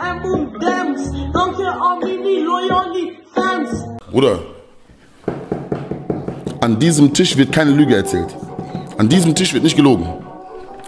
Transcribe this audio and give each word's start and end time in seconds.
and 0.00 0.22
boom. 0.22 0.58
Danke 1.32 1.66
an 1.66 2.00
meine 2.00 2.44
loyale 2.44 3.16
Fans. 3.34 3.70
Bruder, 4.10 4.38
an 6.60 6.78
diesem 6.78 7.12
Tisch 7.12 7.36
wird 7.36 7.52
keine 7.52 7.72
Lüge 7.72 7.96
erzählt. 7.96 8.34
An 8.98 9.08
diesem 9.08 9.34
Tisch 9.34 9.52
wird 9.52 9.64
nicht 9.64 9.76
gelogen. 9.76 10.06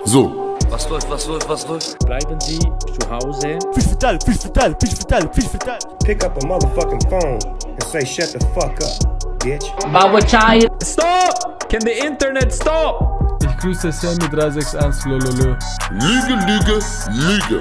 So. 0.05 0.57
Was 0.71 0.89
läuft, 0.89 1.11
was 1.11 1.27
läuft, 1.27 1.49
was 1.49 1.69
läuft? 1.69 1.99
Bleiben 2.07 2.41
Sie 2.41 2.59
zu 2.59 3.11
Hause. 3.11 3.59
Fish 3.75 3.85
fatal, 3.85 4.19
fish 4.25 4.39
fatal, 4.39 4.77
fish 4.81 4.95
fatal, 4.95 5.33
fish 5.33 5.47
fatal. 5.47 5.79
Pick 6.05 6.25
up 6.25 6.37
a 6.43 6.47
motherfucking 6.47 7.09
phone 7.09 7.39
and 7.67 7.83
say 7.85 8.05
shut 8.05 8.33
the 8.33 8.41
fuck 8.55 8.81
up, 8.83 9.39
bitch. 9.41 9.67
Bauer 9.93 10.21
Chai. 10.23 10.67
Stop! 10.83 11.69
Can 11.69 11.81
the 11.81 12.07
internet 12.07 12.53
stop? 12.53 13.39
Ich 13.43 13.57
grüße 13.59 13.91
Sammy 13.93 14.29
361 14.31 15.05
Lololo. 15.07 15.57
Lüge, 15.91 16.35
Lüge, 16.47 16.81
Lüge. 17.11 17.61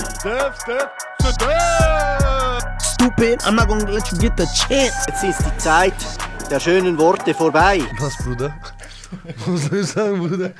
Stupid, 2.79 3.41
I'm 3.45 3.55
not 3.55 3.67
gonna 3.67 3.91
let 3.91 4.11
you 4.11 4.17
get 4.19 4.37
the 4.37 4.45
chance. 4.45 4.93
Jetzt 5.07 5.23
ist 5.23 5.39
die 5.39 5.57
Zeit 5.57 5.93
der 6.51 6.59
schönen 6.59 6.97
Worte 6.99 7.33
vorbei. 7.33 7.81
Was, 7.99 8.15
Bruder? 8.17 8.53
Was 9.45 9.65
soll 9.65 9.79
ich 9.79 9.87
sagen, 9.87 10.19
Bruder? 10.19 10.51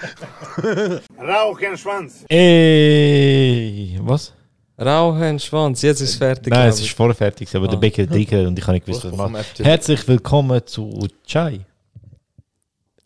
Rauchenschwanz. 1.20 2.26
Ey, 2.30 4.00
was? 4.02 4.34
Rauchenschwanz, 4.80 5.82
jetzt 5.84 6.02
ist 6.02 6.10
es 6.12 6.16
fertig. 6.16 6.52
Nein, 6.52 6.70
es 6.70 6.80
ist 6.80 6.90
vorher 6.92 7.16
fertig, 7.16 7.56
aber 7.56 7.68
der 7.68 7.78
Bäcker 7.78 8.06
dicke 8.06 8.48
und 8.48 8.58
ich 8.58 8.66
habe 8.66 8.74
nicht 8.74 8.86
gewusst, 8.86 9.06
was 9.06 9.14
ich 9.14 9.18
mache. 9.18 9.46
Herzlich 9.64 10.08
willkommen 10.08 10.62
zu 10.66 11.08
Chai. 11.26 11.60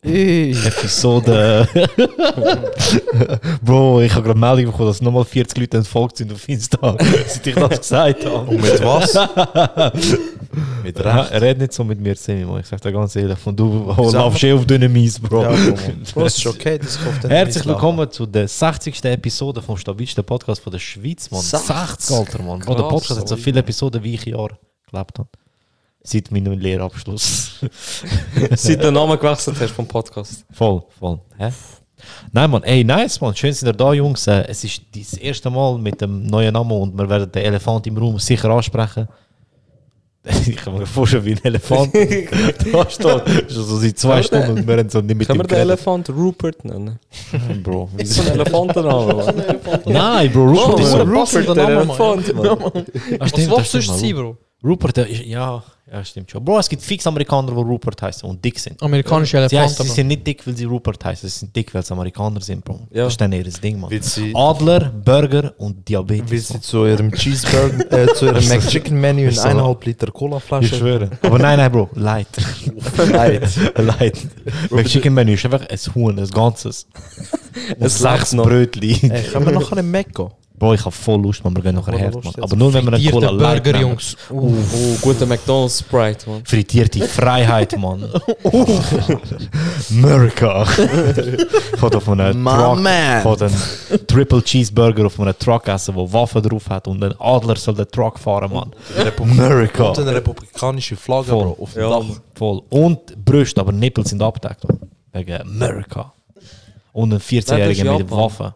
Episode. 0.02 1.68
Bro, 3.62 4.00
ich 4.00 4.14
habe 4.14 4.22
gerade 4.22 4.38
Meldung 4.38 4.72
bekommen, 4.72 4.88
dass 4.88 5.02
nochmal 5.02 5.26
40 5.26 5.58
Leute 5.58 5.76
entfolgt 5.76 6.16
sind 6.16 6.32
auf 6.32 6.48
Insta, 6.48 6.96
seit 7.26 7.46
ich 7.46 7.54
das 7.54 7.78
gesagt 7.80 8.24
habe. 8.24 8.50
Und 8.50 8.62
mit 8.62 8.82
was? 8.82 9.14
mit 10.82 10.98
Recht. 10.98 11.32
Red 11.32 11.58
nicht 11.58 11.74
so 11.74 11.84
mit 11.84 12.00
mir, 12.00 12.16
Semi. 12.16 12.60
Ich 12.60 12.66
sag 12.66 12.80
dir 12.80 12.92
ganz 12.92 13.14
ehrlich, 13.14 13.38
von 13.38 13.54
du 13.54 13.94
laufst 14.12 14.42
eh 14.42 14.54
auf 14.54 14.64
dünnem 14.64 14.96
Eis, 14.96 15.20
Bro. 15.20 15.44
Bro, 16.14 16.24
ist 16.24 16.46
okay, 16.46 16.78
das 16.78 16.98
kommt 16.98 17.22
Herzlich 17.24 17.66
willkommen 17.66 18.10
zu 18.10 18.24
der 18.24 18.48
60. 18.48 19.04
Episode 19.04 19.60
vom 19.60 19.76
stabilsten 19.76 20.24
Podcast 20.24 20.62
von 20.62 20.72
der 20.72 20.78
Schweiz, 20.78 21.30
Mann. 21.30 21.42
60, 21.42 22.16
Alter, 22.16 22.42
Mann. 22.42 22.60
Bro, 22.60 22.74
der 22.74 22.84
Podcast 22.84 23.20
hat 23.20 23.28
so 23.28 23.36
viele 23.36 23.60
Episoden, 23.60 24.02
wie 24.02 24.14
ich 24.14 24.24
Jahr 24.24 24.58
gelebt 24.90 25.18
habe. 25.18 25.28
Seit 26.02 26.30
meinem 26.30 26.58
Lehrabschluss. 26.58 27.60
Seit 28.56 28.78
du 28.78 28.84
den 28.84 28.94
Namen 28.94 29.18
gewechselt 29.18 29.56
hast 29.60 29.72
vom 29.72 29.86
Podcast. 29.86 30.44
voll, 30.52 30.82
voll. 30.98 31.20
Hä? 31.36 31.50
Nein, 32.32 32.50
Mann, 32.50 32.62
ey, 32.62 32.82
nice, 32.84 33.20
Mann. 33.20 33.36
Schön 33.36 33.52
sind 33.52 33.68
ihr 33.68 33.72
da, 33.74 33.92
Jungs. 33.92 34.26
Äh, 34.26 34.44
es 34.48 34.64
ist 34.64 34.82
das 34.94 35.14
erste 35.14 35.50
Mal 35.50 35.78
mit 35.78 36.00
dem 36.00 36.26
neuen 36.26 36.54
Namen 36.54 36.72
und 36.72 36.96
wir 36.96 37.08
werden 37.08 37.30
den 37.30 37.44
Elefant 37.44 37.86
im 37.86 37.98
Raum 37.98 38.18
sicher 38.18 38.50
ansprechen. 38.50 39.08
Ich 40.46 40.56
kann 40.56 40.76
mir 40.76 40.84
vorstellen, 40.84 41.24
wie 41.24 41.32
ein 41.32 41.44
Elefant 41.44 41.94
da 42.72 42.90
steht. 42.90 43.50
Schon 43.50 43.64
so 43.64 43.76
seit 43.78 43.98
zwei 43.98 44.22
Stunden 44.22 44.50
und 44.50 44.68
wir 44.68 44.76
haben 44.76 44.90
so 44.90 45.00
nicht 45.00 45.16
mit 45.16 45.26
Können 45.26 45.40
wir 45.40 45.46
den. 45.46 45.58
Elefant 45.58 46.10
Rupert 46.10 46.62
nennen? 46.62 46.98
Bro. 47.62 47.88
Ist 47.96 48.14
so 48.14 48.22
ein 48.22 48.32
Elefantenname, 48.32 49.14
Mann. 49.14 49.44
Nein, 49.86 50.30
Bro, 50.30 50.50
Rupert 50.50 50.80
ist 50.80 50.90
so... 50.90 50.98
Rupert, 50.98 51.56
der 51.56 51.68
Elefant, 51.68 52.34
Mann. 52.34 53.28
Stimmt, 53.28 53.52
das 53.52 53.68
stimmt, 53.68 53.84
sein, 53.84 54.12
Mann. 54.12 54.14
Bro? 54.14 54.36
Rupert, 54.62 54.98
ist, 54.98 55.24
ja, 55.24 55.62
ja, 55.90 56.04
stimmt 56.04 56.30
schon. 56.30 56.44
Bro, 56.44 56.58
es 56.58 56.68
gibt 56.68 56.82
fix 56.82 57.06
Amerikaner, 57.06 57.48
die 57.50 57.54
Rupert 57.54 58.00
heißen 58.02 58.28
und 58.28 58.44
dick 58.44 58.58
sind. 58.58 58.80
Amerikanische 58.82 59.48
Sie, 59.48 59.56
Elefanten, 59.56 59.82
sie 59.82 59.88
Bro. 59.88 59.94
sind 59.94 60.06
nicht 60.08 60.26
dick, 60.26 60.46
weil 60.46 60.54
sie 60.56 60.64
Rupert 60.66 61.02
heißen, 61.02 61.28
sie 61.28 61.38
sind 61.38 61.56
dick, 61.56 61.72
weil 61.74 61.82
sie 61.82 61.92
Amerikaner 61.94 62.40
sind, 62.42 62.62
Bro. 62.62 62.80
Ja. 62.90 63.04
Das 63.04 63.14
ist 63.14 63.20
dann 63.22 63.32
ihr 63.32 63.42
Ding, 63.44 63.80
Mann. 63.80 63.90
Sie- 64.02 64.32
Adler, 64.34 64.80
Burger 64.90 65.54
und 65.56 65.88
Diabetes. 65.88 66.30
Wie 66.30 66.38
sie 66.38 66.60
zu 66.60 66.84
ihrem 66.84 67.10
Cheeseburger, 67.10 67.90
äh, 67.90 68.06
zu 68.14 68.26
ihrem 68.26 68.46
McChicken 68.48 69.00
Menü 69.00 69.28
in 69.30 69.38
eineinhalb 69.38 69.84
Liter 69.86 70.08
Ich 70.08 70.12
Colaflasche. 70.14 70.76
schwöre. 70.76 71.10
Aber 71.22 71.38
nein, 71.38 71.56
nein, 71.58 71.72
Bro, 71.72 71.88
light. 71.94 72.28
Leid. 73.10 73.48
light. 73.78 74.18
McChicken 74.70 75.14
Menü 75.14 75.32
ist 75.34 75.44
einfach 75.46 75.66
ein 75.68 75.78
Huhn, 75.94 76.18
ein 76.18 76.28
ganzes. 76.28 76.86
Ein 77.80 77.88
sechs 77.88 78.32
noch. 78.34 78.44
Brötchen. 78.44 79.10
Ey, 79.10 79.22
können 79.24 79.46
wir 79.46 79.52
nachher 79.52 79.78
in 79.78 79.90
Mac 79.90 80.14
gehen? 80.14 80.28
Bro, 80.60 80.74
ich 80.74 80.84
hab 80.84 80.92
voll 80.92 81.22
Lust, 81.22 81.42
man, 81.42 81.56
wir 81.56 81.62
gehen 81.62 81.74
nachher 81.74 81.96
her, 81.96 82.10
Lust. 82.10 82.38
Aber 82.38 82.54
nur 82.54 82.70
wenn 82.74 82.84
wir 82.84 82.92
einen 82.92 83.10
Cola 83.10 83.30
light 83.30 83.64
Burger, 83.64 83.78
nehmen. 83.78 83.90
Jungs. 83.92 84.14
Oh, 84.28 84.52
guter 85.00 85.24
McDonald's 85.24 85.78
Sprite, 85.78 86.28
Mann. 86.28 86.42
Frittierte 86.44 87.00
Freiheit, 87.08 87.78
Mann. 87.78 88.06
America. 89.90 90.64
Von 91.78 91.94
auf 91.94 92.08
einem 92.10 92.44
Truck, 92.44 92.78
man. 92.78 93.22
von 93.22 93.40
einem 93.40 94.06
Triple 94.06 94.42
Cheeseburger 94.42 95.06
auf 95.06 95.18
einem 95.18 95.38
Truck 95.38 95.66
essen, 95.66 95.94
wo 95.94 96.12
Waffen 96.12 96.42
drauf 96.42 96.68
hat 96.68 96.86
und 96.88 97.02
ein 97.02 97.14
Adler 97.18 97.56
soll 97.56 97.74
den 97.74 97.88
Truck 97.90 98.18
fahren, 98.18 98.52
Mann. 98.52 98.72
America. 99.18 99.88
Und 99.88 99.98
eine 100.00 100.14
republikanische 100.14 100.94
Flagge, 100.94 101.28
Voll. 101.28 101.44
Bro, 101.44 101.56
auf 101.58 101.72
dem 101.72 101.82
Ja, 101.82 101.88
Dach. 101.88 102.04
Voll. 102.34 102.62
Und 102.68 103.24
Brüste, 103.24 103.62
aber 103.62 103.72
Nippel 103.72 104.06
sind 104.06 104.20
abgedeckt. 104.22 104.66
Wegen 105.12 105.40
America. 105.40 106.12
Und 106.92 107.04
ein 107.14 107.18
Nein, 107.18 107.18
das 107.18 107.28
14-Jähriger 107.28 107.70
ist 107.70 107.98
mit 107.98 108.10
Japan. 108.10 108.54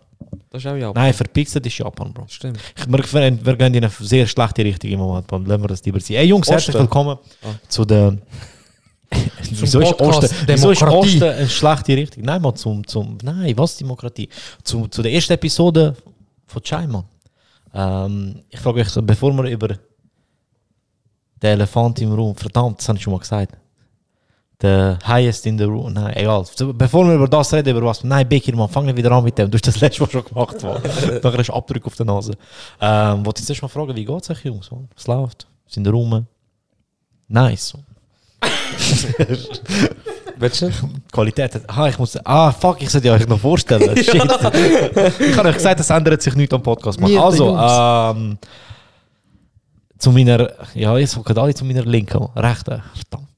Das 0.50 0.64
ist 0.64 0.70
auch 0.70 0.76
Japan. 0.76 1.02
Nein, 1.02 1.12
verpixelt 1.12 1.66
ist 1.66 1.78
Japan, 1.78 2.12
Bro. 2.12 2.26
Stimmt. 2.28 2.58
Ich, 2.76 2.86
wir, 2.86 2.98
wir, 2.98 3.46
wir 3.46 3.56
gehen 3.56 3.74
in 3.74 3.84
eine 3.84 3.92
sehr 3.98 4.26
schlechte 4.26 4.64
Richtung 4.64 4.90
im 4.90 4.98
Moment, 4.98 5.30
Mann. 5.30 5.44
Lassen 5.44 5.62
wir 5.62 5.68
das 5.68 5.84
lieber 5.84 6.00
sein. 6.00 6.16
Ey 6.18 6.26
Jungs, 6.26 6.48
herzlich 6.48 6.74
Osten. 6.74 6.82
willkommen 6.82 7.18
zu 7.68 7.84
der... 7.84 8.16
wieso, 9.50 9.80
ist 9.80 10.00
Osten, 10.00 10.36
wieso 10.46 10.70
ist. 10.70 10.82
Osten 10.82 11.22
eine 11.22 11.48
schlechte 11.48 11.96
Richtung? 11.96 12.24
Nein, 12.24 12.42
Mann, 12.42 12.56
zum, 12.56 12.86
zum... 12.86 13.18
Nein, 13.22 13.52
was 13.56 13.76
Demokratie? 13.76 14.28
Zu, 14.62 14.88
zu 14.88 15.02
der 15.02 15.12
ersten 15.12 15.32
Episode 15.34 15.96
von 16.46 16.62
Chai, 16.62 16.86
Mann. 16.86 17.04
Ähm, 17.74 18.42
ich 18.48 18.60
frage 18.60 18.80
euch, 18.80 18.88
bevor 19.02 19.32
wir 19.32 19.50
über 19.50 19.68
den 19.68 19.78
Elefant 21.40 22.00
im 22.00 22.12
Raum... 22.12 22.34
Verdammt, 22.34 22.80
das 22.80 22.88
habe 22.88 22.98
ich 22.98 23.04
schon 23.04 23.12
mal 23.12 23.20
gesagt. 23.20 23.56
Der 24.64 24.98
highest 25.06 25.44
in 25.44 25.58
the 25.58 25.64
room. 25.64 25.92
Nein, 25.92 26.16
egal. 26.16 26.42
Bevor 26.72 27.06
wir 27.06 27.16
über 27.16 27.28
das 27.28 27.52
reden, 27.52 27.76
über 27.76 27.84
was. 27.84 28.02
Nein, 28.02 28.26
Becker, 28.26 28.56
man, 28.56 28.66
fang 28.66 28.86
nicht 28.86 28.96
wieder 28.96 29.12
an 29.12 29.22
mit 29.22 29.36
dem. 29.36 29.50
Du 29.50 29.56
hast 29.56 29.66
das 29.66 29.78
letzte 29.78 30.00
Mal 30.02 30.10
schon 30.10 30.24
gemacht. 30.24 30.62
Man. 30.62 30.80
Dann 31.20 31.36
hast 31.36 31.48
du 31.50 31.52
Abdruck 31.52 31.86
auf 31.86 31.96
der 31.96 32.06
Nase. 32.06 32.32
Ähm, 32.80 33.26
wollte 33.26 33.42
ich 33.42 33.48
jetzt 33.50 33.60
mal 33.60 33.68
fragen, 33.68 33.94
wie 33.94 34.06
geht 34.06 34.22
es 34.22 34.30
euch, 34.30 34.42
Jungs? 34.42 34.70
Man? 34.70 34.88
Was 34.94 35.06
läuft? 35.06 35.46
Sind 35.66 35.86
rum? 35.86 36.26
Nice. 37.28 37.74
Willst 40.38 40.62
du? 40.62 40.70
Qualität. 41.12 41.60
Ah, 41.66 41.88
ich 41.88 41.98
muss. 41.98 42.16
Ah, 42.24 42.50
fuck, 42.50 42.80
ich 42.80 42.88
sollte 42.88 43.12
euch 43.12 43.28
noch 43.28 43.40
vorstellen. 43.40 43.94
Shit. 44.02 44.14
ich 44.14 45.36
habe 45.36 45.48
euch 45.50 45.56
gesagt, 45.56 45.78
es 45.78 45.90
ändert 45.90 46.22
sich 46.22 46.34
nichts 46.36 46.54
am 46.54 46.62
Podcast. 46.62 46.98
Die 47.06 47.18
Also, 47.18 47.54
ähm, 47.54 48.38
zu 49.98 50.10
meiner. 50.10 50.50
Ja, 50.74 50.96
jetzt 50.96 51.16
gucken 51.16 51.36
alle 51.36 51.54
zu 51.54 51.66
meiner 51.66 51.82
linken. 51.84 52.30
Rechten. 52.34 52.82
Verdammt. 52.94 53.33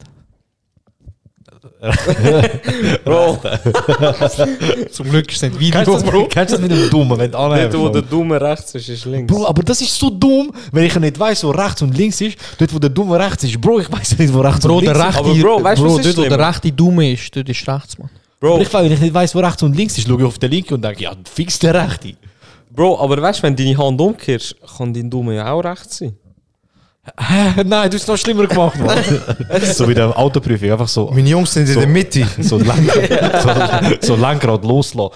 Bro, 3.05 3.39
Zum 4.91 5.11
Glück 5.11 5.31
ist 5.31 5.43
es 5.43 5.43
nicht 5.43 5.59
Kennst 5.59 5.61
Video, 5.61 5.85
du 5.85 5.93
das, 5.93 6.03
Bro. 6.05 6.27
kennst 6.29 6.55
du 6.55 6.59
das 6.59 6.61
mit 6.61 6.71
dem 6.71 6.91
Dummen, 6.91 7.19
wenn 7.19 7.31
du 7.31 7.37
dort 7.37 7.53
wo 7.75 7.89
der 7.89 7.97
anhebst? 7.97 8.13
Dumme 8.13 8.41
rechts 8.41 8.75
ist, 8.75 8.89
ist 8.89 9.05
links. 9.05 9.33
Bro, 9.33 9.47
aber 9.47 9.63
das 9.63 9.81
ist 9.83 9.95
so 9.99 10.09
dumm, 10.11 10.51
wenn 10.73 10.85
ich 10.85 10.99
nicht 10.99 11.19
weiß, 11.19 11.45
wo 11.45 11.51
rechts 11.51 11.83
und 11.83 11.97
links 11.97 12.21
ist. 12.21 12.39
Dort, 12.59 12.75
wo 12.75 12.79
der 12.79 12.91
Dumme 12.91 13.19
rechts 13.19 13.45
ist, 13.45 13.61
Bro, 13.61 13.81
ich 13.81 13.93
weiß 13.93 14.19
nicht, 14.19 14.33
wo 14.33 14.41
rechts 14.41 14.67
Bro, 14.67 14.79
und 14.79 14.87
der 14.87 14.95
links 14.95 15.09
ist. 15.09 15.17
rechte, 15.17 15.31
Aber 15.31 15.57
Bro, 15.57 15.65
weißt 15.65 15.83
du, 15.83 15.85
was 15.87 16.07
ist 16.07 16.19
dort, 16.19 16.27
wo 16.27 16.37
der 16.37 16.49
rechte 16.49 16.73
Dumme 16.73 17.13
ist, 17.13 17.37
dort 17.37 17.49
ist 17.49 17.69
rechts, 17.69 17.99
Mann. 17.99 18.11
Bro, 18.41 18.61
ich, 18.61 18.73
wenn 18.73 18.93
ich 18.93 19.01
nicht 19.01 19.15
weiß, 19.15 19.35
wo 19.35 19.41
rechts 19.41 19.63
und 19.63 19.77
links 19.77 19.99
ist, 19.99 20.09
schaue 20.09 20.19
ich 20.19 20.25
auf 20.25 20.39
den 20.39 20.51
linken 20.51 20.75
und 20.75 20.83
denke, 20.85 21.03
ja, 21.03 21.13
fix 21.31 21.59
der 21.59 21.75
rechte. 21.75 22.15
Bro, 22.71 22.99
aber 23.01 23.21
weißt 23.21 23.39
du, 23.41 23.43
wenn 23.45 23.57
du 23.57 23.65
deine 23.65 23.77
Hand 23.79 24.01
umkehrst, 24.01 24.57
kann 24.77 24.93
dein 24.95 25.11
Dumme 25.11 25.35
ja 25.37 25.51
auch 25.53 25.61
rechts 25.61 25.99
sein. 25.99 26.17
Hä? 27.19 27.63
Nein, 27.65 27.91
du 27.91 27.95
hast 27.97 28.03
es 28.03 28.07
noch 28.09 28.17
schlimmer 28.17 28.47
gemacht, 28.47 28.79
Mann. 28.79 28.99
so 29.75 29.89
wie 29.89 29.95
der 29.95 30.19
Autoprüfung, 30.19 30.71
einfach 30.73 30.89
so. 30.89 31.11
Meine 31.13 31.29
Jungs 31.29 31.53
sind 31.53 31.69
in 31.69 31.75
So. 31.75 31.81
der 31.81 31.89
Mitte. 31.89 32.27
so, 32.41 32.59
Lenkrad, 32.59 34.03
so, 34.03 34.15
so 34.15 34.17
Lenkrad 34.17 34.65
loslassen. 34.65 35.13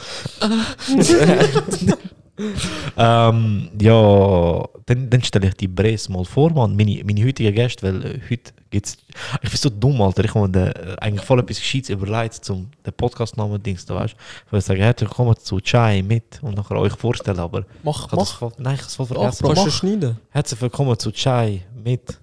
ähm, 2.96 3.70
ja, 3.80 4.64
dann, 4.86 5.10
dann 5.10 5.22
stelle 5.22 5.48
ich 5.48 5.54
die 5.54 5.68
Bres 5.68 6.08
mal 6.08 6.24
vor, 6.24 6.50
Mann. 6.52 6.76
Meine, 6.76 7.02
meine 7.04 7.24
heutigen 7.24 7.54
Gäste, 7.54 7.86
weil 7.86 8.04
äh, 8.04 8.20
heute 8.30 8.52
gibt's. 8.70 8.96
Ich 9.42 9.50
bin 9.50 9.58
so 9.58 9.70
dumm, 9.70 10.00
Alter. 10.02 10.24
Ich 10.24 10.34
habe 10.34 10.58
äh, 10.58 10.96
eigentlich 11.00 11.24
voll 11.24 11.40
etwas 11.40 11.58
Gescheites 11.58 11.90
überlegt, 11.90 12.44
zum 12.44 12.70
den 12.84 12.92
Podcastnamen 12.92 13.62
Dings, 13.62 13.84
da 13.86 13.96
weißt. 13.96 14.14
Ich 14.46 14.52
würde 14.52 14.62
sagen, 14.62 14.80
herzlich 14.80 15.10
willkommen 15.10 15.36
zu 15.36 15.60
Chai 15.60 16.02
mit 16.02 16.40
und 16.42 16.56
nachher 16.56 16.76
euch 16.76 16.94
vorstellen, 16.94 17.38
aber. 17.38 17.64
Mach, 17.82 18.10
hab 18.10 18.18
das 18.18 18.30
mach. 18.30 18.38
voll, 18.38 18.52
nein, 18.58 18.74
ich 18.74 18.80
habe 18.80 18.88
es 18.88 18.96
voll 18.96 19.06
vergessen. 19.06 19.42
Bro, 19.42 19.48
Kannst 19.48 19.62
du 19.62 19.66
mach. 19.66 19.76
schneiden? 19.76 20.18
Herzlich 20.30 20.60
willkommen 20.60 20.98
zu 20.98 21.12
Chai 21.12 21.62
mit. 21.82 22.18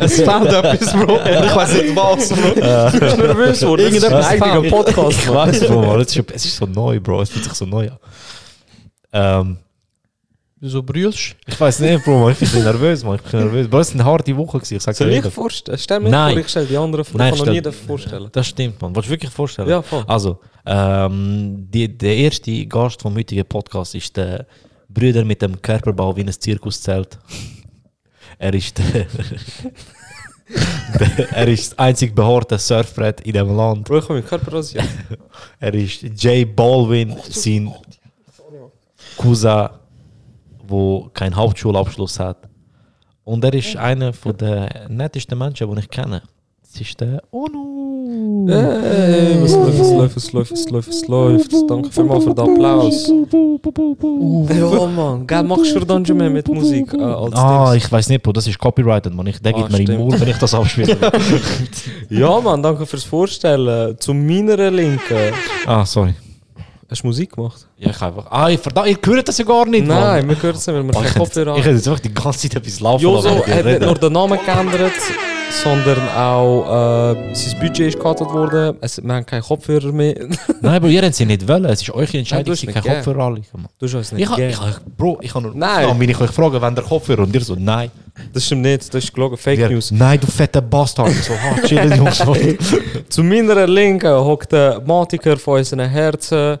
Es 0.00 0.14
fehlt 0.16 0.52
etwas, 0.52 0.92
Bro. 0.92 1.20
Ich 1.24 1.54
weiß 1.54 1.82
nicht 1.82 1.94
was, 1.96 2.28
Bro. 2.30 2.54
bist 2.98 3.16
du 3.16 3.22
nervös 3.22 3.60
geworden? 3.60 3.80
Ein 3.80 3.86
Irgendetwas 3.94 4.26
eigener. 4.26 4.62
Podcast. 4.70 5.18
Ich 5.22 5.28
weiß, 5.32 5.66
Bro, 5.68 5.82
Mann. 5.86 6.00
Es 6.00 6.16
ist, 6.16 6.30
es 6.32 6.44
ist 6.46 6.56
so 6.56 6.66
neu, 6.66 6.98
Bro. 6.98 7.22
Es 7.22 7.30
fühlt 7.30 7.44
sich 7.44 7.52
so 7.54 7.64
neu 7.66 7.90
an. 7.90 7.98
Ähm, 9.12 9.56
Wieso 10.62 10.82
brüllst 10.82 11.36
Ich 11.46 11.58
weiß 11.58 11.80
nicht, 11.80 12.04
Bro, 12.04 12.30
ich 12.30 12.38
bin 12.38 12.48
ein 12.54 12.64
nervös, 12.64 13.02
man. 13.02 13.14
Ich 13.16 13.22
bin 13.22 13.40
nervös. 13.40 13.68
Bro, 13.68 13.78
es 13.80 13.94
war 13.94 14.00
eine 14.00 14.10
harte 14.10 14.36
Woche, 14.36 14.58
gewesen, 14.58 14.76
ich 14.76 14.82
sag's 14.82 14.98
dir 14.98 15.04
Soll 15.04 15.10
ich 15.12 15.16
ehrlich. 15.18 15.32
vorstellen? 15.32 15.78
Stell 15.78 16.00
mir 16.00 16.10
Nein. 16.10 16.32
vor, 16.34 16.40
ich 16.42 16.48
stelle 16.48 16.66
die 16.66 16.76
anderen 16.76 17.04
vor. 17.04 17.18
Nein, 17.18 17.32
ich 17.32 17.38
kann 17.38 17.46
noch 17.54 17.54
stell- 17.60 17.72
nie 17.72 17.86
vorstellen. 17.86 18.28
Das 18.32 18.46
stimmt, 18.46 18.82
man. 18.82 18.94
Willst 18.94 19.08
du 19.08 19.12
wirklich 19.12 19.30
vorstellen? 19.32 19.68
Ja, 19.70 19.80
voll. 19.80 20.04
Also, 20.06 20.38
ähm, 20.66 21.66
die, 21.70 21.96
der 21.96 22.14
erste 22.16 22.66
Gast 22.66 23.00
vom 23.00 23.16
heutigen 23.16 23.46
Podcast 23.46 23.94
ist 23.94 24.14
der 24.16 24.44
Brüder 24.92 25.24
mit 25.24 25.42
dem 25.42 25.60
Körperbau 25.60 26.16
wie 26.16 26.22
ein 26.22 26.32
Zirkuszelt. 26.32 27.18
Er 28.38 28.54
ist 28.54 28.78
der, 28.78 29.06
der, 30.98 31.30
er 31.32 31.48
ist 31.48 31.72
das 31.72 31.78
einzig 31.78 32.14
behaarte 32.14 32.58
Surfbrett 32.58 33.20
in 33.20 33.32
dem 33.32 33.54
Land. 33.56 33.84
Bro, 33.86 33.98
ich 33.98 34.06
kann 34.06 34.16
meinen 34.16 34.26
Körper 34.26 34.52
rasieren. 34.54 34.88
Er 35.60 35.74
ist 35.74 36.02
Jay 36.16 36.44
Baldwin, 36.44 37.16
sein 37.28 37.72
Cousin, 39.16 39.68
wo 40.66 41.10
keinen 41.12 41.36
Hauptschulabschluss 41.36 42.18
hat. 42.18 42.48
Und 43.24 43.44
er 43.44 43.54
ist 43.54 43.76
einer 43.76 44.12
von 44.12 44.36
der 44.36 44.88
nettesten 44.88 45.38
Menschen, 45.38 45.72
die 45.72 45.80
ich 45.80 45.90
kenne. 45.90 46.22
Das 46.62 46.80
ist 46.80 47.00
der 47.00 47.22
Onu. 47.30 47.89
Hey, 48.10 49.38
was 49.42 49.52
läuft, 49.54 49.78
was 49.78 49.92
läuft, 49.92 50.16
was 50.16 50.32
läuft, 50.32 50.52
was 50.52 50.68
läuft, 50.68 50.88
was 50.88 51.08
läuft. 51.08 51.70
Danke 51.70 51.90
vielmals 51.92 52.24
für 52.24 52.34
den 52.34 52.50
Applaus. 52.50 53.12
Ja, 54.48 54.86
Mann. 54.86 55.26
Gell, 55.26 55.42
machst 55.44 55.74
du 55.74 55.80
dann 55.80 56.04
schon 56.04 56.16
mehr 56.16 56.30
mit 56.30 56.48
Musik 56.48 56.92
äh, 56.94 57.00
als 57.02 57.34
Ah, 57.34 57.72
Dings? 57.72 57.84
ich 57.84 57.92
weiß 57.92 58.08
nicht, 58.08 58.22
Bro, 58.22 58.32
das 58.32 58.46
ist 58.46 58.58
copyrighted, 58.58 59.14
man. 59.14 59.26
Ich, 59.28 59.40
der 59.40 59.54
Ah, 59.54 59.58
gibt 59.68 59.70
mir 59.72 59.94
im. 59.94 60.00
Mund, 60.00 60.20
wenn 60.20 60.28
ich 60.28 60.36
das 60.38 60.54
abspiele. 60.54 60.96
Ja, 62.10 62.40
Mann, 62.40 62.62
danke 62.62 62.84
fürs 62.86 63.04
Vorstellen. 63.04 63.96
Zu 63.98 64.12
meiner 64.14 64.70
Linken. 64.70 65.32
ah, 65.66 65.84
sorry. 65.84 66.14
Hast 66.90 67.02
du 67.04 67.06
Musik 67.06 67.36
gemacht? 67.36 67.68
Ja, 67.78 67.90
ich 67.90 68.02
einfach. 68.02 68.26
Ah, 68.30 68.48
ich, 68.48 68.58
verdammt, 68.58 68.88
ihr 68.88 68.98
hört 69.04 69.28
das 69.28 69.38
ja 69.38 69.44
gar 69.44 69.64
nicht, 69.66 69.86
Nein, 69.86 70.26
Mann. 70.26 70.36
wir 70.36 70.42
hören 70.42 70.56
es 70.56 70.66
nicht, 70.66 70.74
weil 70.76 70.82
wir 70.82 70.90
Boah, 70.90 71.02
keinen 71.02 71.12
ich 71.12 71.14
Kopfhörer 71.18 71.46
ich 71.52 71.58
haben. 71.58 71.62
hätte 71.62 71.76
jetzt 71.76 71.86
einfach 71.88 72.00
die 72.00 72.12
ganze 72.14 72.38
Zeit 72.48 72.56
etwas 72.56 72.80
laufen 72.80 73.02
Joso 73.02 73.28
lassen, 73.28 73.54
hat 73.54 73.80
nur 73.82 73.94
den 73.94 74.12
Namen 74.12 74.38
geändert, 74.44 74.92
sondern 75.50 76.08
auch 76.10 77.12
äh, 77.12 77.34
sein 77.34 77.58
Budget 77.60 77.88
ist 77.88 77.98
gecuttet 77.98 78.28
worden. 78.28 78.76
Es, 78.80 79.02
wir 79.02 79.12
haben 79.12 79.26
keinen 79.26 79.42
Kopfhörer 79.42 79.92
mehr. 79.92 80.14
Nein, 80.60 80.74
aber 80.76 80.88
ihr 80.88 81.02
habt 81.02 81.14
sie 81.14 81.26
nicht 81.26 81.46
wollen. 81.46 81.64
Es 81.66 81.82
ist 81.82 81.90
eure 81.90 82.18
Entscheidung, 82.18 82.44
du 82.44 82.52
hast 82.52 82.60
sie 82.60 82.66
nicht 82.66 82.74
kein 82.74 82.82
gegeben. 82.82 83.04
Kopfhörer 83.04 83.24
anlegen. 83.26 83.46
Du 83.78 83.86
hast 83.86 83.94
uns 83.94 84.12
nicht 84.12 84.22
Ich, 84.22 84.36
gegeben. 84.36 84.50
ich, 84.50 84.96
Bro, 84.96 85.18
ich 85.22 85.32
kann 85.32 85.42
nur 85.42 85.54
Nein. 85.54 85.98
wenn 85.98 86.08
ich 86.08 86.20
euch 86.20 86.30
frage, 86.30 86.60
wenn 86.62 86.74
der 86.74 86.84
Kopfhörer 86.84 87.22
und 87.22 87.34
ihr 87.34 87.40
so, 87.42 87.56
nein. 87.58 87.90
Das 88.32 88.44
stimmt 88.44 88.62
nicht, 88.62 88.92
das 88.92 89.04
ist 89.04 89.12
gelogen. 89.12 89.36
Fake 89.36 89.58
Wir, 89.58 89.70
News. 89.70 89.90
Nein, 89.90 90.20
du 90.20 90.26
fetter 90.26 90.60
Bastard. 90.60 91.10
So, 91.12 91.32
ha, 91.32 91.60
chillen, 91.66 91.96
Jungs. 91.96 92.22
Zu 93.08 93.22
meiner 93.24 93.66
Linken 93.66 94.12
hockt 94.12 94.52
der 94.52 94.80
Matiker 94.80 95.36
von 95.36 95.58
unseren 95.58 95.88
Herzen, 95.88 96.58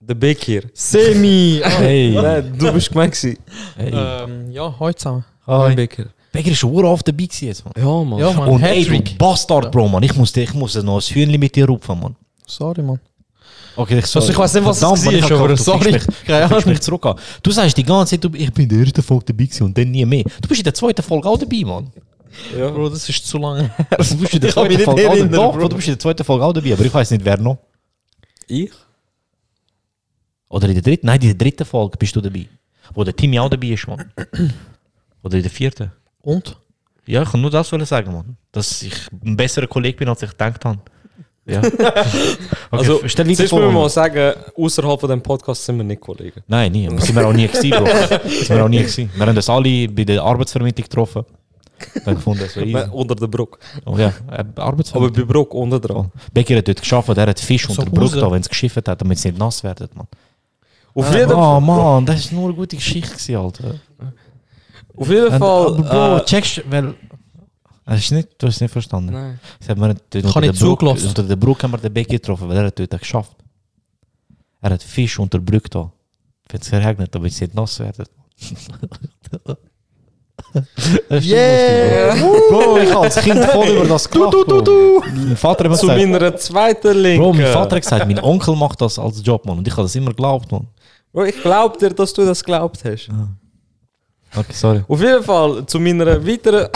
der 0.00 0.14
Bekir. 0.14 0.64
Semi! 0.74 1.60
hey. 1.62 2.14
Du 2.56 2.72
bist 2.72 2.90
gemeint 2.90 3.16
hey. 3.16 3.36
ähm, 3.78 4.50
ja, 4.50 4.74
heute 4.78 4.98
zusammen. 4.98 5.24
Hi. 5.46 5.74
Bekir. 5.74 6.06
Becker 6.32 6.50
ist 6.50 6.58
schon 6.58 6.84
oft 6.84 7.06
dabei 7.08 7.24
gewesen 7.24 7.46
jetzt, 7.46 7.64
Mann. 7.64 7.74
Ja, 7.76 8.04
Mann. 8.04 8.18
Ja, 8.18 8.32
Mann, 8.32 8.48
Und 8.48 8.62
ey, 8.62 8.84
du. 8.84 9.14
Bastard, 9.16 9.72
Bro, 9.72 9.88
Mann. 9.88 10.02
Ich 10.02 10.14
muss, 10.14 10.36
ich 10.36 10.54
muss 10.54 10.74
noch 10.82 10.96
ein 10.96 11.14
Hühnchen 11.14 11.40
mit 11.40 11.56
dir 11.56 11.66
rupfen, 11.66 11.98
Mann. 11.98 12.16
Sorry, 12.46 12.82
Mann. 12.82 13.00
Okay, 13.76 13.98
ich, 13.98 14.04
Also, 14.16 14.30
ich 14.30 14.36
weiss 14.36 14.54
nicht, 14.54 14.64
was 14.64 14.78
Verdammt, 14.80 15.04
Mann, 15.04 15.14
war, 15.14 15.20
ich 15.20 15.32
aber 15.32 15.56
sorry. 15.56 15.92
Mich, 15.92 16.02
fickst 16.02 16.30
Ahnung. 16.30 16.62
mich 16.66 16.80
zurück 16.80 17.06
an. 17.06 17.16
Du 17.42 17.50
sagst 17.50 17.76
die 17.76 17.84
ganze 17.84 18.18
Zeit, 18.20 18.34
ich 18.34 18.52
bin 18.52 18.64
in 18.64 18.68
der 18.68 18.78
ersten 18.80 19.02
Folge 19.02 19.26
dabei 19.26 19.44
gewesen 19.44 19.62
und 19.64 19.78
dann 19.78 19.90
nie 19.90 20.04
mehr. 20.04 20.24
Du 20.42 20.48
bist 20.48 20.60
in 20.60 20.64
der 20.64 20.74
zweiten 20.74 21.02
Folge 21.02 21.28
auch 21.28 21.38
dabei, 21.38 21.62
Mann. 21.64 21.90
Ja. 22.56 22.70
Bro, 22.70 22.90
das 22.90 23.08
ist 23.08 23.26
zu 23.26 23.38
lange 23.38 23.62
her. 23.62 23.86
Du 23.90 24.16
bist 24.16 24.34
in 24.34 24.40
der 24.40 24.48
Ich 24.48 24.54
zweiten 24.54 24.68
mich 24.68 24.78
nicht 24.78 24.84
Folge 24.84 25.08
auch 25.10 25.16
dabei. 25.16 25.36
Doch, 25.36 25.52
Bro. 25.52 25.58
Bro, 25.60 25.68
du 25.68 25.76
bist 25.76 25.88
in 25.88 25.94
der 25.94 25.98
zweiten 26.00 26.24
Folge 26.24 26.44
auch 26.44 26.52
dabei, 26.52 26.72
aber 26.72 26.84
ich 26.84 26.92
weiß 26.94 27.10
nicht, 27.12 27.24
wer 27.24 27.38
noch. 27.38 27.58
Ich? 28.48 28.70
Oder 30.48 30.68
in 30.68 30.74
der 30.74 30.82
dritten? 30.82 31.06
Nein, 31.06 31.20
in 31.20 31.28
der 31.28 31.36
dritten 31.36 31.64
Folge 31.64 31.96
bist 31.98 32.14
du 32.16 32.20
dabei. 32.20 32.46
Wo 32.94 33.04
der 33.04 33.14
Timmy 33.14 33.38
auch 33.38 33.48
dabei 33.50 33.68
ist, 33.68 33.86
Mann. 33.86 34.10
Oder 35.22 35.36
in 35.36 35.42
der 35.42 35.50
vierten. 35.50 35.92
Und? 36.28 36.56
Ja, 37.06 37.22
ich 37.22 37.30
kann 37.30 37.40
nur 37.40 37.50
das 37.50 37.70
sagen, 37.70 38.12
Mann. 38.12 38.36
Dass 38.52 38.82
ich 38.82 38.92
ein 39.24 39.34
besserer 39.34 39.66
Kollege 39.66 39.96
bin, 39.96 40.08
als 40.10 40.22
ich 40.22 40.30
gedacht 40.30 40.62
habe. 40.64 40.78
Ja. 41.46 41.62
Okay, 42.70 42.82
Also, 42.82 43.00
stell 43.06 43.34
Zuerst 43.34 43.48
vor. 43.48 43.62
wir 43.62 43.70
mal 43.70 43.88
sagen, 43.88 44.34
außerhalb 44.54 45.00
von 45.00 45.08
dem 45.08 45.22
Podcast 45.22 45.64
sind 45.64 45.78
wir 45.78 45.84
nicht 45.84 46.02
Kollegen. 46.02 46.42
Nein, 46.46 46.70
nie. 46.70 46.86
Das 46.86 47.06
sind 47.06 47.16
wir 47.16 47.26
auch 47.26 47.32
nie 47.32 47.48
gewesen, 47.48 47.70
Bro. 47.70 47.84
Das 47.84 48.20
sind 48.20 48.50
wir 48.50 48.62
auch 48.62 48.68
nie 48.68 48.80
gewesen. 48.80 49.10
Wir 49.14 49.26
haben 49.26 49.34
das 49.34 49.48
alle 49.48 49.88
bei 49.88 50.04
der 50.04 50.22
Arbeitsvermittlung 50.22 50.84
getroffen. 50.84 51.24
Dann 52.04 52.16
gefunden, 52.16 52.46
so. 52.52 52.60
Unter 52.92 53.14
der 53.14 53.28
Brücke. 53.28 53.58
Oh 53.86 53.96
ja, 53.96 54.08
äh, 54.30 54.44
Aber 54.56 54.62
Arbeitsvermittlung. 54.64 55.26
bei 55.26 55.32
Brücke 55.32 55.56
unten 55.56 55.80
dran. 55.80 56.12
Becker 56.34 56.56
hat 56.58 56.68
dort 56.68 56.80
geschafft, 56.82 57.08
der 57.16 57.26
hat 57.26 57.40
Fisch 57.40 57.62
So 57.66 57.70
unter 57.70 57.84
der 57.86 57.92
Brücke 57.92 58.20
da, 58.20 58.30
wenn 58.30 58.42
es 58.42 58.48
geschifft 58.50 58.86
hat, 58.86 59.00
damit 59.00 59.16
es 59.16 59.24
nicht 59.24 59.38
nass 59.38 59.64
wird, 59.64 59.96
Mann. 59.96 60.08
Auf 60.94 61.14
jeden, 61.14 61.32
Oh 61.32 61.58
Mann, 61.60 62.04
das 62.04 62.18
ist 62.20 62.32
nur 62.32 62.44
eine 62.48 62.54
gute 62.54 62.76
Geschichte, 62.76 63.38
Alter. 63.38 63.76
Auf 65.00 65.08
jeden 65.08 65.26
Und, 65.32 65.38
Fall. 65.38 65.66
aber 65.66 65.82
Bro, 65.82 66.16
äh, 66.18 66.24
checkst 66.24 66.56
du, 66.58 66.62
weil. 66.70 66.94
Das 67.86 68.00
ist 68.00 68.12
nicht, 68.12 68.28
du 68.36 68.46
hast 68.46 68.56
es 68.56 68.60
nicht 68.60 68.70
verstanden. 68.72 69.12
nein. 69.12 69.40
Man 69.78 69.90
dort 70.10 70.14
unter, 70.16 70.28
ich 70.28 70.32
der 70.34 70.40
nicht 70.42 70.56
zugelassen. 70.56 71.08
unter 71.08 71.22
der 71.22 71.36
Brücke 71.36 71.62
haben 71.62 71.72
wir 71.72 71.78
den 71.78 71.92
Becker 71.94 72.10
getroffen, 72.12 72.46
weil 72.48 72.58
er 72.58 72.66
hat 72.66 72.78
dort 72.78 72.98
geschafft. 72.98 73.32
Er 74.60 74.70
hat 74.70 74.82
Fisch 74.82 75.18
unter 75.18 75.38
der 75.38 75.44
Brücke 75.44 75.70
da. 75.70 75.90
Wenn 76.50 76.60
es 76.60 76.70
regnet, 76.72 77.14
damit 77.14 77.32
es 77.32 77.40
nicht 77.40 77.54
nass 77.54 77.78
wird. 77.78 77.96
Das 81.08 81.24
ist 81.24 81.26
Yeah! 81.30 82.14
lustig, 82.14 82.22
Bro. 82.50 82.58
Bro, 82.58 82.78
ich 82.78 82.90
habe 82.94 83.04
als 83.04 83.16
Kind 83.16 83.44
voll 83.46 83.68
über 83.68 83.84
das 83.86 84.08
gelacht. 84.10 84.32
Du, 84.34 84.44
du, 84.44 84.60
du, 84.62 85.02
Mein 85.14 85.36
Vater 85.36 85.64
hat 85.64 85.70
mir 85.70 85.76
Zu 85.76 85.86
gesagt, 85.88 86.08
meiner 86.10 86.36
zweiten 86.36 86.96
Linken. 86.98 87.22
Bro, 87.22 87.32
mein 87.34 87.46
Vater 87.52 87.76
hat 87.76 87.82
gesagt, 87.82 88.06
mein 88.06 88.18
Onkel 88.22 88.56
macht 88.56 88.80
das 88.80 88.98
als 88.98 89.20
Job, 89.24 89.44
Mann. 89.46 89.58
Und 89.58 89.66
ich 89.66 89.72
habe 89.72 89.82
das 89.82 89.94
immer 89.94 90.10
geglaubt, 90.10 90.50
Mann. 90.52 90.66
Bro, 91.12 91.24
ich 91.24 91.40
glaub 91.42 91.78
dir, 91.78 91.90
dass 91.90 92.12
du 92.12 92.24
das 92.24 92.42
glaubt 92.44 92.82
hast. 92.84 93.08
Okay, 94.36 94.52
sorry. 94.52 94.84
Auf 94.86 95.00
jeden 95.00 95.22
Fall 95.22 95.66
zu 95.66 95.80
meiner 95.80 96.26
weiteren. 96.26 96.68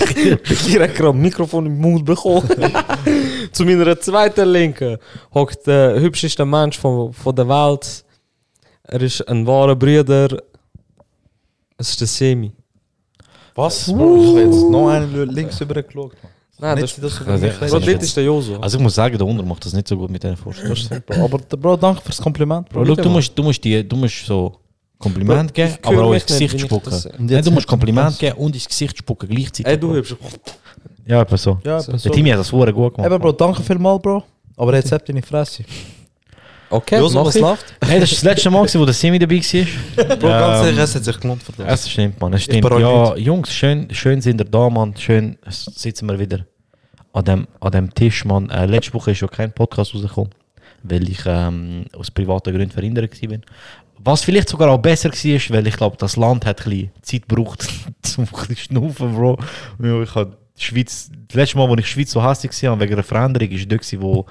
ich 0.16 0.74
habe 0.74 0.88
gerade 0.88 1.08
ein 1.10 1.20
Mikrofon 1.20 1.66
im 1.66 1.78
Mund 1.78 2.04
bekommen. 2.04 2.48
zu 3.52 3.64
meiner 3.64 3.98
zweiten 4.00 4.48
Linken 4.48 4.98
hockt 5.34 5.66
der 5.66 6.00
hübscheste 6.00 6.44
Mensch 6.44 6.78
von, 6.78 7.12
von 7.12 7.34
der 7.34 7.48
Welt. 7.48 8.04
Er 8.84 9.00
ist 9.02 9.26
ein 9.28 9.46
wahrer 9.46 9.76
Bruder. 9.76 10.42
Es 11.76 11.90
ist 11.90 12.00
der 12.00 12.08
Semi. 12.08 12.52
Was? 13.54 13.92
Bro, 13.92 14.22
ich 14.22 14.28
habe 14.28 14.40
jetzt 14.42 14.70
noch 14.70 14.88
einen 14.88 15.28
links 15.30 15.60
rüber 15.60 15.82
geschaut. 15.82 16.12
Nein, 16.58 16.78
Nicht, 16.78 17.02
das, 17.02 17.22
das 17.24 17.84
dit 17.84 18.02
ist 18.02 18.16
der 18.16 18.24
Joso. 18.24 18.56
Also 18.60 18.76
ich 18.76 18.82
muss 18.82 18.94
sagen, 18.94 19.16
der 19.16 19.26
Unter 19.26 19.42
macht 19.42 19.64
das 19.64 19.72
nicht 19.72 19.88
so 19.88 19.96
gut 19.96 20.10
mit 20.10 20.22
diesen 20.22 20.36
Vorstellungen. 20.36 21.02
Aber 21.08 21.38
Bro, 21.38 21.76
danke 21.76 22.02
fürs 22.02 22.20
Kompliment, 22.20 22.68
Bro. 22.68 22.84
Bro, 22.84 22.96
schau, 22.96 23.02
du 23.02 23.08
musst, 23.08 23.38
du 23.38 23.42
musst, 23.42 23.64
die, 23.64 23.88
du 23.88 23.96
musst 23.96 24.26
so 24.26 24.56
Kompliment 25.00 25.52
geben, 25.54 25.74
aber 25.82 26.04
auch 26.04 26.12
ins 26.12 26.26
Gesicht 26.26 26.54
nicht, 26.54 26.66
spucken. 26.66 26.90
das- 26.90 27.08
jetzt 27.28 27.46
du 27.46 27.50
musst 27.50 27.66
Kompliment 27.66 28.16
geben 28.18 28.36
und 28.36 28.54
ins 28.54 28.68
Gesicht 28.68 28.96
spucken 28.98 29.28
gleichzeitig. 29.28 29.66
Ey, 29.66 29.78
du 29.80 29.94
hübsch. 29.94 30.14
Ja, 31.06 31.22
etwa 31.22 31.36
so. 31.36 31.58
Ja, 31.64 31.80
so. 31.80 31.92
Der 31.96 32.12
Timmy 32.12 32.30
hat 32.30 32.38
das 32.38 32.50
vorher 32.50 32.72
gut 32.72 32.94
gemacht. 32.94 33.10
Eben, 33.10 33.20
Bro, 33.20 33.32
danke 33.32 33.62
vielmals, 33.62 34.00
Bro. 34.02 34.22
Aber 34.56 34.74
jetzt 34.74 34.92
habt 34.92 35.08
ihr 35.08 35.14
nicht 35.14 35.26
Fresse. 35.26 35.64
Okay, 36.72 36.98
Joso, 37.00 37.18
mach 37.18 37.26
was 37.26 37.34
ich. 37.34 37.42
läuft? 37.42 37.64
Hey, 37.84 37.98
das 37.98 38.12
ist 38.12 38.18
das 38.18 38.24
letzte 38.30 38.50
Mal, 38.50 38.62
wo 38.74 38.84
der 38.84 38.94
Semi 38.94 39.18
dabei 39.18 39.36
war. 39.40 40.06
Bro, 40.16 40.28
ganz 40.28 40.60
Ähm, 40.60 40.66
ehrlich, 40.66 40.78
es 40.80 40.94
hat 40.94 41.04
sich 41.04 41.18
gelohnt 41.18 41.42
für 41.42 41.52
das. 41.52 41.80
Es 41.84 41.90
stimmt, 41.90 42.20
Mann. 42.20 42.32
Es 42.34 42.44
stimmt. 42.44 42.64
Ja, 42.64 43.16
Jungs, 43.16 43.52
schön, 43.52 43.88
schön 43.92 44.20
sind 44.20 44.40
ihr 44.40 44.44
da, 44.44 44.70
Mann. 44.70 44.94
Schön 44.96 45.36
sitzen 45.48 46.06
wir 46.06 46.18
wieder 46.18 46.44
an 47.12 47.24
dem, 47.24 47.48
an 47.58 47.72
dem 47.72 47.92
Tisch, 47.92 48.24
Mann. 48.24 48.50
Äh, 48.50 48.66
letzte 48.66 48.94
Woche 48.94 49.10
ist 49.10 49.18
schon 49.18 49.30
kein 49.30 49.50
Podcast 49.52 49.94
rausgekommen, 49.94 50.30
weil 50.84 51.08
ich 51.08 51.20
ähm, 51.26 51.86
aus 51.98 52.10
privaten 52.12 52.54
Gründen 52.54 52.70
verhindert 52.70 53.10
war. 53.20 53.38
Was 54.02 54.24
vielleicht 54.24 54.48
sogar 54.48 54.70
auch 54.70 54.78
besser 54.78 55.10
war, 55.10 55.56
weil 55.56 55.66
ich 55.66 55.76
glaube, 55.76 55.96
das 55.98 56.16
Land 56.16 56.46
hat 56.46 56.60
ein 56.66 56.70
bisschen 56.70 56.90
Zeit 57.02 57.28
gebraucht, 57.28 57.68
um 58.16 58.24
ein 58.24 58.28
bisschen 58.30 58.56
schnaufen, 58.56 59.14
Bro. 59.14 59.38
Ich 60.02 60.14
habe 60.14 60.36
die 60.58 60.64
Schweiz, 60.64 61.10
das 61.28 61.36
letzte 61.36 61.58
Mal, 61.58 61.68
als 61.68 61.80
ich 61.80 61.86
die 61.86 61.90
Schweiz 61.92 62.10
so 62.10 62.22
hässlich 62.26 62.62
war, 62.62 62.80
wegen 62.80 62.94
einer 62.94 63.02
Veränderung, 63.02 63.50
ist 63.50 63.70
dort, 63.70 64.02
wo 64.02 64.26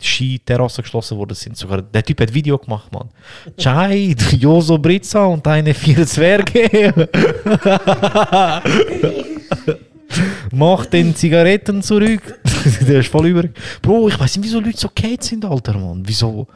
die 0.00 0.06
Skiterrassen 0.06 0.82
geschlossen 0.82 1.18
worden 1.18 1.34
sind. 1.34 1.56
Sogar 1.58 1.82
der 1.82 2.02
Typ 2.02 2.20
hat 2.20 2.32
Video 2.32 2.56
gemacht, 2.56 2.90
Mann. 2.92 3.10
Chai, 3.58 4.14
Joso 4.38 4.78
Brizza 4.78 5.26
und 5.26 5.44
deine 5.44 5.74
vier 5.74 6.06
Zwerge. 6.06 7.10
Mach 10.52 10.86
den 10.86 11.14
Zigaretten 11.14 11.82
zurück. 11.82 12.40
der 12.80 13.00
ist 13.00 13.10
voll 13.10 13.26
über. 13.28 13.44
Bro, 13.82 14.08
ich 14.08 14.18
weiß 14.18 14.38
nicht, 14.38 14.46
wieso 14.46 14.60
Leute 14.60 14.78
so 14.78 14.88
kalt 14.88 15.22
sind, 15.22 15.44
Alter, 15.44 15.74
Mann. 15.74 16.02
Wieso? 16.04 16.48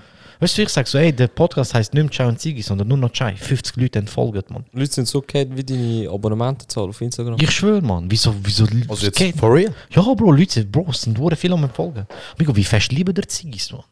Weißt 0.45 0.59
du, 0.59 0.63
ich 0.63 0.69
sag 0.69 0.87
so, 0.87 0.99
ey, 0.99 1.11
der 1.11 1.29
Podcast 1.29 1.73
heißt 1.73 1.95
nicht 1.95 2.03
mehr 2.03 2.11
Chai 2.11 2.27
und 2.27 2.39
Ziggy, 2.39 2.61
sondern 2.61 2.87
nur 2.87 2.99
noch 2.99 3.11
Chai. 3.11 3.35
50 3.35 3.77
Leute 3.77 3.99
entfolgen, 3.99 4.43
Mann. 4.51 4.67
Leute 4.75 4.93
sind 4.93 5.09
so 5.09 5.25
geil 5.27 5.49
wie 5.55 5.65
deine 5.65 6.11
Abonnementenzahl 6.11 6.87
auf 6.87 7.01
Instagram. 7.01 7.39
Ich 7.41 7.51
schwöre, 7.51 7.81
Mann. 7.81 8.11
Wieso, 8.11 8.35
wieso 8.43 8.65
Leute 8.65 8.91
Also 8.91 8.97
so 8.97 9.07
jetzt 9.07 9.17
kalt? 9.17 9.39
for 9.39 9.55
real? 9.55 9.73
Ja, 9.89 10.03
Bro, 10.03 10.33
Leute, 10.33 10.67
Bro, 10.67 10.89
es 10.91 11.01
sind 11.01 11.19
hure 11.19 11.35
viele 11.35 11.55
am 11.55 11.65
Entfolgen. 11.65 12.07
Amigo, 12.37 12.55
wie 12.55 12.63
fest 12.63 12.93
lieben 12.93 13.15
der 13.15 13.27
Ziggis, 13.27 13.73
Mann? 13.73 13.85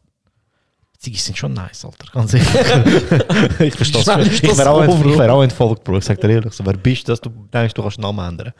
Ziggis 0.99 1.25
sind 1.25 1.39
schon 1.39 1.55
nice, 1.55 1.87
Alter. 1.87 2.05
Ganz 2.13 2.35
ehrlich. 2.35 2.51
ich 3.59 3.75
verstehe 3.75 4.03
ist 4.03 4.33
Ich 4.35 4.41
das 4.43 4.59
wäre 4.59 4.69
auch, 4.73 4.87
wär 4.87 5.33
auch 5.33 5.43
entfolgt, 5.43 5.85
Bro. 5.85 5.97
Ich 5.97 6.05
sag 6.05 6.21
dir 6.21 6.29
ehrlich, 6.33 6.53
so, 6.53 6.67
wer 6.67 6.77
bist 6.77 7.09
du, 7.09 7.13
dass 7.13 7.21
du 7.23 7.31
denkst, 7.31 7.73
du 7.73 7.81
kannst 7.81 7.97
den 7.97 8.03
Namen 8.03 8.29
ändern? 8.29 8.53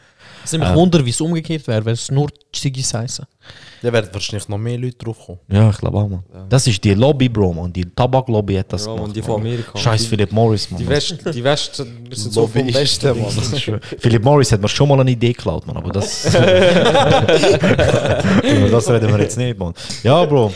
Es 0.43 0.51
ist 0.51 0.59
mich 0.59 0.73
Wunder, 0.73 1.05
wie 1.05 1.11
es 1.11 1.21
umgekehrt 1.21 1.67
wäre, 1.67 1.85
wenn 1.85 1.93
es 1.93 2.09
nur 2.09 2.31
Ziggis 2.51 2.91
heißen. 2.91 3.27
Da 3.83 3.91
werden 3.91 4.09
wahrscheinlich 4.13 4.47
noch 4.47 4.57
mehr 4.57 4.77
Leute 4.77 4.95
drauf 4.97 5.17
kommen. 5.25 5.39
Ja, 5.49 5.69
ich 5.69 5.77
glaube 5.77 5.97
auch, 5.97 6.07
man. 6.07 6.23
Das 6.47 6.65
ist 6.67 6.81
die 6.81 6.93
Lobby, 6.93 7.27
Bro, 7.27 7.51
man. 7.53 7.73
Die 7.73 7.83
Tabaklobby 7.83 8.55
hat 8.55 8.71
das 8.71 8.85
Ja, 8.85 8.93
gemacht. 8.93 9.07
man, 9.07 9.13
die 9.13 9.21
von 9.21 9.41
Amerika. 9.41 9.77
Scheiß 9.77 10.05
Philip 10.05 10.31
Morris, 10.31 10.71
man. 10.71 10.79
Die 10.79 10.87
West, 10.87 11.17
die 11.33 11.43
West 11.43 11.85
wir 12.07 12.15
sind 12.15 12.31
so 12.33 12.47
vom 12.47 12.65
Westen, 12.73 13.09
Mann. 13.09 13.35
Mann. 13.35 13.81
Philip 13.99 14.23
Morris 14.23 14.53
hat 14.53 14.61
mir 14.61 14.69
schon 14.69 14.87
mal 14.87 15.01
eine 15.01 15.11
Idee 15.11 15.33
geklaut, 15.33 15.67
man. 15.67 15.75
Aber 15.75 15.91
das. 15.91 16.25
Aber 16.35 16.45
das 18.71 18.89
reden 18.89 19.11
wir 19.11 19.19
jetzt 19.19 19.37
nicht, 19.37 19.59
man. 19.59 19.73
Ja, 20.01 20.23
Bro. 20.23 20.53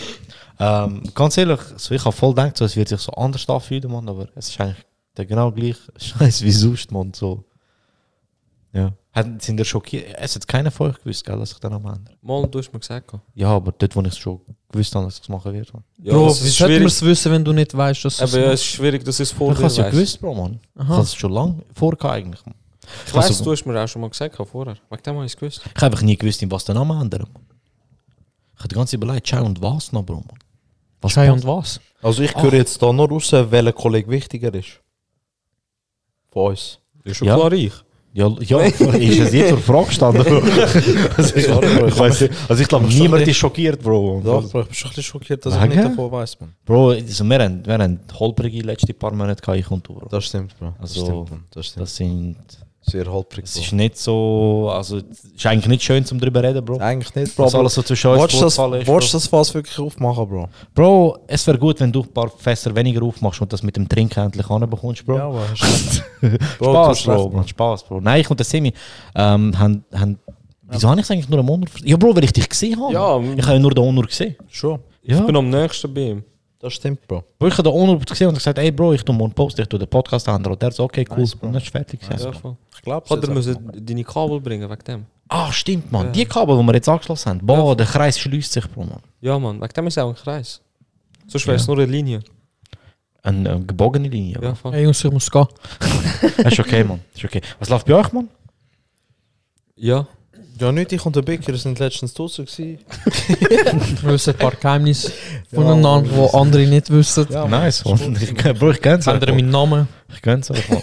Ähm, 0.59 1.03
ganz 1.13 1.37
ehrlich, 1.37 1.59
so, 1.75 1.93
ich 1.93 2.05
habe 2.05 2.15
voll 2.15 2.29
gedacht, 2.29 2.55
so, 2.55 2.63
es 2.63 2.77
wird 2.77 2.87
sich 2.87 3.01
so 3.01 3.11
anders 3.11 3.47
anfühlen, 3.49 3.91
man. 3.91 4.07
Aber 4.07 4.29
es 4.35 4.47
ist 4.49 4.61
eigentlich 4.61 4.77
der 5.17 5.25
genau 5.25 5.51
gleich 5.51 5.75
Scheiß 5.97 6.43
wie 6.43 6.51
sonst, 6.51 6.93
man. 6.93 7.11
So. 7.13 7.43
Ja. 8.73 8.93
Sind 9.39 9.57
ihr 9.59 9.65
schockiert? 9.65 10.15
Es 10.17 10.35
hat 10.35 10.47
keiner 10.47 10.69
von 10.71 10.89
euch 10.91 10.97
gewusst, 10.99 11.25
gell, 11.25 11.37
dass 11.39 11.51
ich 11.51 11.59
dann 11.59 11.73
am 11.73 11.85
Ende. 11.85 12.11
Mal, 12.21 12.47
du 12.47 12.59
hast 12.59 12.71
mir 12.71 12.79
gesagt. 12.79 13.11
Ja, 13.35 13.49
aber 13.49 13.71
dort, 13.71 13.95
wo 13.95 14.01
ich 14.01 14.07
es 14.07 14.17
schon 14.17 14.41
gewusst 14.71 14.93
habe, 14.95 15.05
dass 15.05 15.15
ich 15.17 15.21
es 15.23 15.29
machen 15.29 15.53
werde. 15.53 15.71
Ja, 16.03 16.13
Bro, 16.13 16.27
es 16.27 16.43
wie 16.43 16.47
ist 16.47 16.57
sollte 16.57 16.73
man 16.73 16.77
schwierig. 16.89 16.93
es 16.93 17.01
wissen, 17.03 17.31
wenn 17.31 17.43
du 17.45 17.53
nicht 17.53 17.75
weißt, 17.75 18.05
dass 18.05 18.21
es 18.21 18.21
Aber 18.33 18.41
ja, 18.43 18.51
es 18.51 18.61
ist 18.61 18.65
schwierig, 18.67 19.03
dass 19.03 19.19
es 19.19 19.31
vor 19.31 19.51
Ich 19.51 19.57
dir 19.57 19.63
habe 19.63 19.71
es 19.71 19.77
ja 19.77 19.89
gewusst, 19.89 20.21
Bro, 20.21 20.35
man. 20.35 20.59
Ich 20.79 20.87
habe 20.87 21.01
es 21.01 21.15
schon 21.15 21.31
lange 21.31 21.63
vorgehabt, 21.73 22.15
eigentlich. 22.15 22.41
Ich 23.05 23.13
habe 23.13 23.23
weiss, 23.27 23.37
so- 23.37 23.43
du 23.43 23.51
hast 23.51 23.65
mir 23.65 23.83
auch 23.83 23.87
schon 23.87 24.01
mal 24.01 24.09
gesagt 24.09 24.35
vorher. 24.35 24.75
Wegen 24.89 25.03
dem 25.03 25.15
habe 25.15 25.25
ich 25.25 25.33
es 25.33 25.37
gewusst. 25.37 25.61
Ich 25.65 25.75
habe 25.75 25.85
einfach 25.87 26.01
nie 26.03 26.15
gewusst, 26.17 26.41
in 26.41 26.51
was 26.51 26.63
der 26.65 26.75
Name 26.75 26.99
ändern. 27.01 27.27
Ich 28.53 28.59
habe 28.59 28.67
die 28.69 28.75
ganze 28.75 28.91
Zeit 28.97 29.03
überlegt, 29.03 29.27
Chai 29.27 29.41
und 29.41 29.61
was 29.61 29.91
noch, 29.91 30.03
Bro, 30.03 30.15
man. 30.15 30.37
Was 31.01 31.13
Chai 31.13 31.27
passt? 31.29 31.43
und 31.45 31.51
was? 31.57 31.79
Also 32.01 32.23
ich 32.23 32.35
höre 32.35 32.53
jetzt 32.53 32.81
da 32.81 32.91
nur 32.93 33.09
raus, 33.09 33.31
welcher 33.31 33.73
Kollege 33.73 34.09
wichtiger 34.09 34.53
ist. 34.53 34.79
Von 36.31 36.51
uns. 36.51 36.79
Ist 37.03 37.17
schon 37.17 37.27
Ja. 37.27 37.35
klar 37.35 37.51
ich. 37.53 37.73
Ja, 38.13 38.35
ja 38.39 38.59
ist 38.61 38.79
es 38.81 39.33
jetzt 39.33 39.49
zur 39.49 39.57
Frage 39.59 39.87
gestanden? 39.87 40.25
also, 41.17 41.35
ich, 41.35 41.47
ich 41.47 42.19
nicht. 42.21 42.49
also 42.49 42.61
ich 42.61 42.67
glaube, 42.67 42.87
niemand 42.87 43.27
ist 43.27 43.37
schockiert, 43.37 43.81
Bro. 43.81 44.23
Ja, 44.25 44.39
Bro, 44.39 44.41
ich 44.41 44.51
bin 44.51 44.73
schon 44.73 44.89
ein 44.89 44.95
bisschen 44.95 45.03
schockiert, 45.03 45.45
dass 45.45 45.55
ich 45.55 45.61
Wegen? 45.61 45.75
nicht 45.75 45.85
davon 45.85 46.11
weiss, 46.11 46.39
man. 46.39 46.53
Bro, 46.65 46.89
also 46.91 47.23
wir, 47.23 47.39
haben, 47.39 47.65
wir 47.65 47.73
haben 47.77 47.99
holprige 48.19 48.61
letzte 48.61 48.93
paar 48.93 49.13
Monate 49.13 49.41
gehabt, 49.41 49.59
ich 49.59 49.69
und 49.69 49.87
du, 49.87 49.93
Bro. 49.93 50.07
Das 50.09 50.25
stimmt, 50.25 50.57
Bro. 50.57 50.73
Das 50.81 50.97
Also, 50.97 51.05
stimmt, 51.05 51.29
man. 51.29 51.43
Das 51.51 51.65
stimmt. 51.67 51.81
Das 51.81 51.95
sind... 51.95 52.35
Sehr 52.89 53.11
holprig, 53.11 53.43
Es 53.45 53.55
Bro. 53.55 53.61
ist 53.61 53.73
nicht 53.73 53.97
so... 53.97 54.69
Also, 54.73 54.97
es 54.97 55.25
ist 55.25 55.45
eigentlich 55.45 55.67
nicht 55.67 55.83
schön, 55.83 56.05
zum 56.05 56.19
drüber 56.19 56.41
reden, 56.41 56.63
Bro. 56.63 56.77
Eigentlich 56.77 57.13
nicht, 57.15 57.35
Bro. 57.35 57.45
Was 57.45 57.55
alles 57.55 57.73
so 57.73 57.83
zwischen 57.83 58.11
uns 58.11 58.33
du 58.33 58.39
das, 58.39 58.53
ist, 58.53 58.59
willst 58.59 58.85
Bro. 58.87 58.99
das 58.99 59.27
Fass 59.27 59.53
wirklich 59.53 59.77
aufmachen, 59.77 60.27
Bro? 60.27 60.49
Bro, 60.73 61.17
es 61.27 61.45
wäre 61.47 61.57
gut, 61.57 61.79
wenn 61.81 61.91
du 61.91 62.01
ein 62.03 62.13
paar 62.13 62.29
Fässer 62.29 62.73
weniger 62.73 63.03
aufmachst 63.03 63.41
und 63.41 63.51
das 63.51 63.61
mit 63.61 63.75
dem 63.75 63.89
Trinken 63.89 64.19
endlich 64.21 64.49
anbekommst, 64.49 65.05
Bro. 65.05 65.39
hast 65.51 66.01
du 66.21 66.37
Bro, 66.59 66.93
Spaß, 66.95 67.03
Bro, 67.03 67.29
man. 67.29 67.47
Spaß, 67.47 67.83
Bro. 67.83 67.99
Nein, 67.99 68.21
ich 68.21 68.29
und 68.29 68.39
der 68.39 68.45
Semi 68.45 68.71
ähm, 69.15 69.57
haben, 69.59 69.83
haben 69.93 70.17
Wieso 70.69 70.89
habe 70.89 70.99
ich 70.99 71.05
es 71.05 71.11
eigentlich 71.11 71.29
nur 71.29 71.39
am 71.39 71.49
Honor 71.49 71.67
Ja, 71.83 71.95
Bro, 71.97 72.15
weil 72.15 72.25
ich 72.25 72.33
dich 72.33 72.47
gesehen 72.47 72.79
habe. 72.81 72.93
Ja, 72.93 73.19
ich 73.19 73.43
habe 73.43 73.53
ja 73.53 73.59
nur 73.59 73.71
den 73.71 73.83
Honor 73.83 74.05
gesehen. 74.05 74.35
Schon. 74.49 74.79
Ja. 75.03 75.19
Ich 75.19 75.25
bin 75.25 75.35
am 75.35 75.49
nächsten 75.49 75.93
bei 75.93 76.01
ihm. 76.01 76.23
Das 76.59 76.73
stimmt, 76.73 77.07
Bro. 77.07 77.23
Bro, 77.37 77.47
ich 77.49 77.53
habe 77.57 77.63
den 77.69 77.73
Honor 77.73 77.99
gesehen 77.99 78.29
und 78.29 78.33
gesagt, 78.35 78.57
ey 78.57 78.71
Bro, 78.71 78.93
ich 78.93 79.03
tu 79.03 79.13
morgen 79.13 79.31
Post, 79.33 79.59
ich 79.59 79.67
tu 79.67 79.77
den 79.77 79.87
Podcast 79.87 80.27
ändern. 80.27 80.53
Und 80.53 80.61
der 80.61 80.71
so, 80.71 80.83
okay, 80.85 81.05
cool. 81.11 81.17
Nice, 81.19 81.35
Bro. 81.35 81.47
und 81.47 81.53
dann 81.53 81.61
ist 81.61 81.69
fertig. 81.69 81.99
Ja, 82.01 82.09
gewesen. 82.15 82.33
voll. 82.33 82.55
Ich 82.75 82.81
glaube 82.81 83.07
Oder 83.09 83.29
müssen 83.31 83.71
deine 83.85 84.03
Kabel 84.03 84.41
bringen 84.41 84.67
wegen 84.69 84.83
dem. 84.83 85.05
Ah, 85.29 85.51
stimmt, 85.51 85.91
man. 85.91 86.11
Die 86.13 86.25
Kabel, 86.25 86.57
die 86.57 86.63
wir 86.63 86.73
jetzt 86.73 86.89
angeschlossen 86.89 87.29
haben. 87.29 87.45
Boah, 87.45 87.75
der 87.75 87.85
Kreis 87.85 88.17
schließt 88.17 88.51
sich, 88.53 88.67
Bro, 88.71 88.85
man. 88.85 88.99
Ja, 89.21 89.37
Mann, 89.37 89.61
wegen 89.61 89.73
dem 89.73 89.87
ist 89.87 89.97
es 89.97 90.03
auch 90.03 90.09
ein 90.09 90.15
Kreis. 90.15 90.61
Sonst 91.27 91.45
wäre 91.45 91.57
es 91.57 91.67
nur 91.67 91.77
eine 91.77 91.85
Linie. 91.85 92.21
Eine, 93.21 93.51
eine 93.51 93.65
gebogene 93.65 94.07
Linie. 94.07 94.35
Ja, 94.35 94.41
Ja. 94.49 94.55
voll. 94.55 94.71
Hey 94.71 94.83
Jungs, 94.83 95.03
ich 95.03 95.11
muss 95.11 95.29
gehen. 95.29 95.45
Das 96.37 96.53
ist 96.53 96.59
okay, 96.59 96.83
man. 96.83 97.01
Das 97.13 97.21
ist 97.23 97.25
okay. 97.29 97.41
Was 97.59 97.69
läuft 97.69 97.85
bei 97.85 97.93
euch, 97.93 98.11
man? 98.13 98.29
Ja. 99.75 100.07
Ja, 100.59 100.71
nicht, 100.71 100.91
ich 100.91 101.05
und 101.05 101.15
der 101.15 101.21
Bäcker 101.21 101.55
sind 101.55 101.77
letztens 101.77 102.13
draußen 102.15 102.45
gewesen. 102.45 102.79
Wir 104.01 104.13
wissen 104.13 104.33
ein 104.33 104.39
paar 104.39 104.53
Geheimnisse 104.55 105.11
voneinander, 105.53 106.09
die 106.09 106.33
andere 106.35 106.65
nicht 106.65 106.89
wissen. 106.89 107.27
Ja, 107.29 107.47
nice, 107.47 107.85
man. 107.85 108.17
Ich, 108.19 108.33
Bro, 108.33 108.71
ich 108.71 108.83
euch. 108.83 109.07
Ändere 109.07 109.33
meinen 109.33 109.51
Namen. 109.51 109.87
Ich 110.11 110.21
gönn's 110.21 110.49
euch, 110.49 110.67
man. 110.69 110.81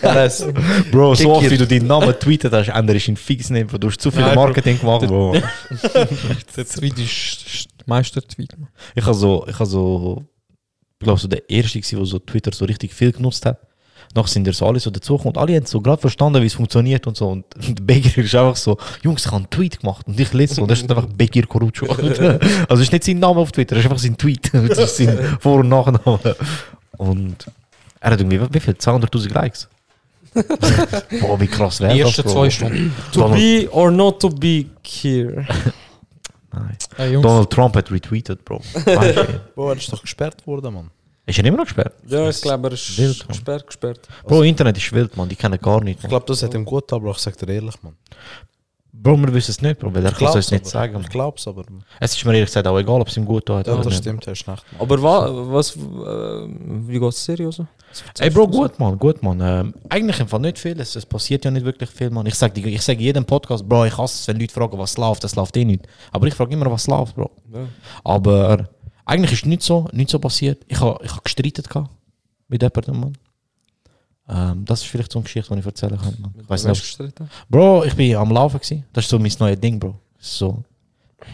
das, 0.00 0.46
Bro, 0.92 1.16
so 1.16 1.32
oft 1.34 1.50
wie 1.50 1.56
du 1.56 1.66
deinen 1.66 1.88
Namen 1.88 2.14
tweetet 2.20 2.52
hast, 2.52 2.68
änderst 2.68 3.06
du 3.06 3.12
ihn 3.12 3.16
fix 3.16 3.50
nicht. 3.50 3.66
Bro. 3.66 3.78
Du 3.78 3.88
hast 3.88 4.00
zu 4.00 4.12
viel 4.12 4.20
Nein, 4.20 4.34
Bro. 4.34 4.44
Marketing 4.44 4.78
gemacht, 4.78 5.06
Bro. 5.08 5.36
Der 6.56 6.66
Tweet 6.68 6.98
ist 6.98 7.66
Meister-Tweet. 7.86 8.54
Ich 8.94 9.04
habe 9.04 9.14
so, 9.14 9.44
ich 9.48 9.54
habe 9.54 9.66
so, 9.66 10.22
ich 11.00 11.04
glaube 11.04 11.20
so 11.20 11.26
der 11.26 11.50
erste, 11.50 11.80
der 11.80 12.04
so 12.04 12.20
Twitter 12.20 12.52
so 12.52 12.64
richtig 12.64 12.94
viel 12.94 13.10
genutzt 13.10 13.44
hat. 13.44 13.58
Nachher 14.14 14.28
sind 14.28 14.54
so 14.54 14.66
alle 14.66 14.78
so 14.78 14.90
dazugekommen 14.90 15.36
und 15.36 15.38
alle 15.38 15.56
haben 15.56 15.66
so 15.66 15.80
gerade 15.80 16.00
verstanden, 16.00 16.40
wie 16.40 16.46
es 16.46 16.54
funktioniert 16.54 17.06
und 17.06 17.16
so. 17.16 17.28
Und 17.28 17.44
der 17.56 17.82
Beger 17.82 18.16
ist 18.22 18.34
einfach 18.34 18.56
so, 18.56 18.78
Jungs, 19.02 19.22
ich 19.22 19.26
habe 19.26 19.38
einen 19.38 19.50
Tweet 19.50 19.80
gemacht 19.80 20.06
und 20.06 20.18
ich 20.18 20.32
lese 20.32 20.54
so, 20.54 20.62
und 20.62 20.70
da 20.70 20.76
steht 20.76 20.90
einfach 20.90 21.06
Beger 21.06 21.46
Coruccio. 21.46 21.88
also 21.88 22.74
es 22.74 22.80
ist 22.80 22.92
nicht 22.92 23.04
sein 23.04 23.18
Name 23.18 23.40
auf 23.40 23.50
Twitter, 23.50 23.74
es 23.74 23.80
ist 23.80 23.86
einfach 23.86 24.02
sein 24.02 24.16
Tweet. 24.16 24.50
das 24.68 24.78
ist 24.78 24.96
sein 24.98 25.36
Vor- 25.40 25.60
und 25.60 25.68
Nachname. 25.68 26.36
Und 26.96 27.46
er 28.00 28.10
hat 28.12 28.20
irgendwie, 28.20 28.40
wie 28.52 28.60
viel? 28.60 28.74
200'000 28.74 29.32
Likes? 29.32 29.68
Boah, 31.20 31.40
wie 31.40 31.46
krass 31.46 31.80
wäre 31.80 31.94
Die 31.94 32.00
das, 32.00 32.08
ersten 32.08 32.22
Bro? 32.24 32.32
zwei 32.32 32.50
Stunden. 32.50 32.94
To 33.12 33.28
be 33.28 33.68
or 33.70 33.90
not 33.90 34.20
to 34.20 34.28
be 34.28 34.66
here. 34.84 35.46
Nein. 36.52 36.76
Hey 36.96 37.12
Donald 37.12 37.50
Trump 37.50 37.76
hat 37.76 37.90
retweetet, 37.90 38.44
Bro. 38.44 38.60
Bro, 39.54 39.70
er 39.70 39.76
ist 39.76 39.92
doch 39.92 40.00
gesperrt 40.00 40.46
worden, 40.46 40.74
Mann. 40.74 40.90
Ist 41.26 41.38
er 41.38 41.44
immer 41.46 41.56
noch 41.56 41.64
gesperrt? 41.64 41.94
Ja, 42.06 42.28
ich 42.28 42.40
glaube, 42.42 42.68
er 42.68 42.72
ist 42.74 42.98
Wild, 42.98 43.26
gesperrt, 43.28 43.66
gesperrt. 43.66 44.00
Bro, 44.26 44.42
Internet 44.42 44.76
ist 44.76 44.92
wild, 44.92 45.16
man. 45.16 45.28
Die 45.28 45.36
kennen 45.36 45.58
gar 45.60 45.82
nichts. 45.82 46.00
Ich 46.00 46.04
man. 46.04 46.10
glaube, 46.10 46.26
das 46.26 46.42
hat 46.42 46.52
ihm 46.54 46.64
gut, 46.66 46.92
aber 46.92 47.10
ich 47.12 47.18
sag 47.18 47.36
dir 47.38 47.48
ehrlich, 47.48 47.74
Mann. 47.82 47.94
Bro, 48.96 49.16
wir 49.18 49.34
wissen 49.34 49.50
es 49.50 49.60
nicht, 49.60 49.80
Bro, 49.80 49.94
weil 49.94 50.04
er 50.04 50.12
kann 50.12 50.28
es 50.28 50.34
uns 50.36 50.50
nicht 50.50 50.62
aber. 50.62 50.70
sagen. 50.70 50.94
Ich 50.96 51.02
man. 51.02 51.10
glaub's 51.10 51.48
aber. 51.48 51.64
Es 51.98 52.14
ist 52.16 52.24
mir 52.24 52.34
ehrlich 52.34 52.46
gesagt 52.48 52.66
auch 52.66 52.78
egal, 52.78 53.00
ob 53.00 53.08
es 53.08 53.16
ihm 53.16 53.24
gut 53.24 53.46
tut 53.46 53.66
Ja, 53.66 53.72
oder 53.72 53.82
das 53.82 53.86
nicht. 53.86 53.96
stimmt, 53.98 54.26
er 54.26 54.34
ist 54.34 54.38
schlecht. 54.40 54.64
Mann. 54.72 54.80
Aber 54.80 55.02
wa, 55.02 55.30
was, 55.52 55.74
äh, 55.74 55.78
wie 55.80 56.98
geht 56.98 57.08
es 57.12 57.24
dir, 57.24 57.40
also? 57.46 57.66
Ey, 58.18 58.30
Bro, 58.30 58.48
gut, 58.48 58.78
man, 58.78 58.98
gut, 58.98 59.22
man. 59.22 59.40
Ähm, 59.40 59.74
eigentlich 59.88 60.20
im 60.20 60.28
Fall 60.28 60.40
nicht 60.40 60.58
viel. 60.58 60.78
Es, 60.80 60.94
es 60.94 61.06
passiert 61.06 61.44
ja 61.44 61.50
nicht 61.50 61.64
wirklich 61.64 61.88
viel, 61.90 62.10
man. 62.10 62.26
Ich 62.26 62.34
sage 62.34 62.60
ich 62.60 62.82
sag 62.82 63.00
jedem 63.00 63.24
Podcast, 63.24 63.66
Bro, 63.68 63.86
ich 63.86 63.96
hasse 63.96 64.20
es, 64.20 64.28
wenn 64.28 64.38
Leute 64.38 64.52
fragen, 64.52 64.78
was 64.78 64.96
läuft. 64.98 65.24
Das 65.24 65.34
läuft 65.36 65.56
eh 65.56 65.64
nicht. 65.64 65.86
Aber 66.12 66.26
ich 66.26 66.34
frage 66.34 66.52
immer, 66.52 66.70
was 66.70 66.86
läuft, 66.86 67.14
Bro. 67.16 67.30
Ja. 67.52 67.60
Aber 68.04 68.68
eigentlich 69.04 69.32
ist 69.32 69.46
nicht 69.46 69.62
so, 69.62 69.88
nicht 69.92 70.10
so 70.10 70.18
passiert. 70.18 70.64
Ich 70.68 70.80
habe 70.80 70.98
ich 71.04 71.12
ha 71.12 71.20
gestritten 71.22 71.62
gehabt 71.62 71.90
mit 72.48 72.62
jemandem, 72.62 73.00
man. 73.00 73.18
Ähm, 74.26 74.64
das 74.64 74.80
ist 74.82 74.88
vielleicht 74.88 75.12
so 75.12 75.18
eine 75.18 75.24
Geschichte, 75.24 75.52
die 75.52 75.60
ich 75.60 75.66
erzählen 75.66 75.98
kann, 75.98 76.16
man. 76.20 76.34
Ich 76.40 76.48
weiß 76.48 76.64
nicht, 76.64 76.80
gestritten? 76.80 77.28
Bro, 77.48 77.84
ich 77.84 77.94
bin 77.94 78.16
am 78.16 78.30
Laufen 78.30 78.58
gewesen. 78.58 78.84
Das 78.92 79.04
ist 79.04 79.10
so 79.10 79.18
mein 79.18 79.32
neues 79.38 79.60
Ding, 79.60 79.78
Bro. 79.78 79.98
So, 80.18 80.64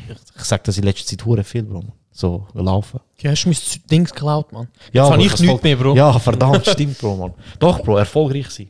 ich, 0.09 0.17
ich 0.37 0.45
sag 0.45 0.65
das 0.65 0.79
in 0.79 0.85
letzter 0.85 1.07
Zeit 1.07 1.25
hure 1.25 1.45
viel, 1.45 1.63
Bro. 1.63 1.85
So, 2.13 2.47
laufen. 2.55 3.01
du 3.23 3.29
hast 3.29 3.47
mein 3.47 3.57
Ding 3.89 4.05
geklaut, 4.05 4.53
man. 4.53 4.69
Ja, 4.93 5.05
Jetzt 5.05 5.13
habe 5.13 5.23
ich 5.23 5.41
nichts 5.41 5.63
mehr, 5.63 5.77
Bro. 5.77 5.95
Ja, 5.95 6.19
verdammt, 6.19 6.67
stimmt, 6.67 6.99
Bro, 6.99 7.17
man. 7.17 7.35
Doch, 7.61 7.81
Bro, 7.83 7.99
erfolgreich 7.99 8.51
sein. 8.51 8.69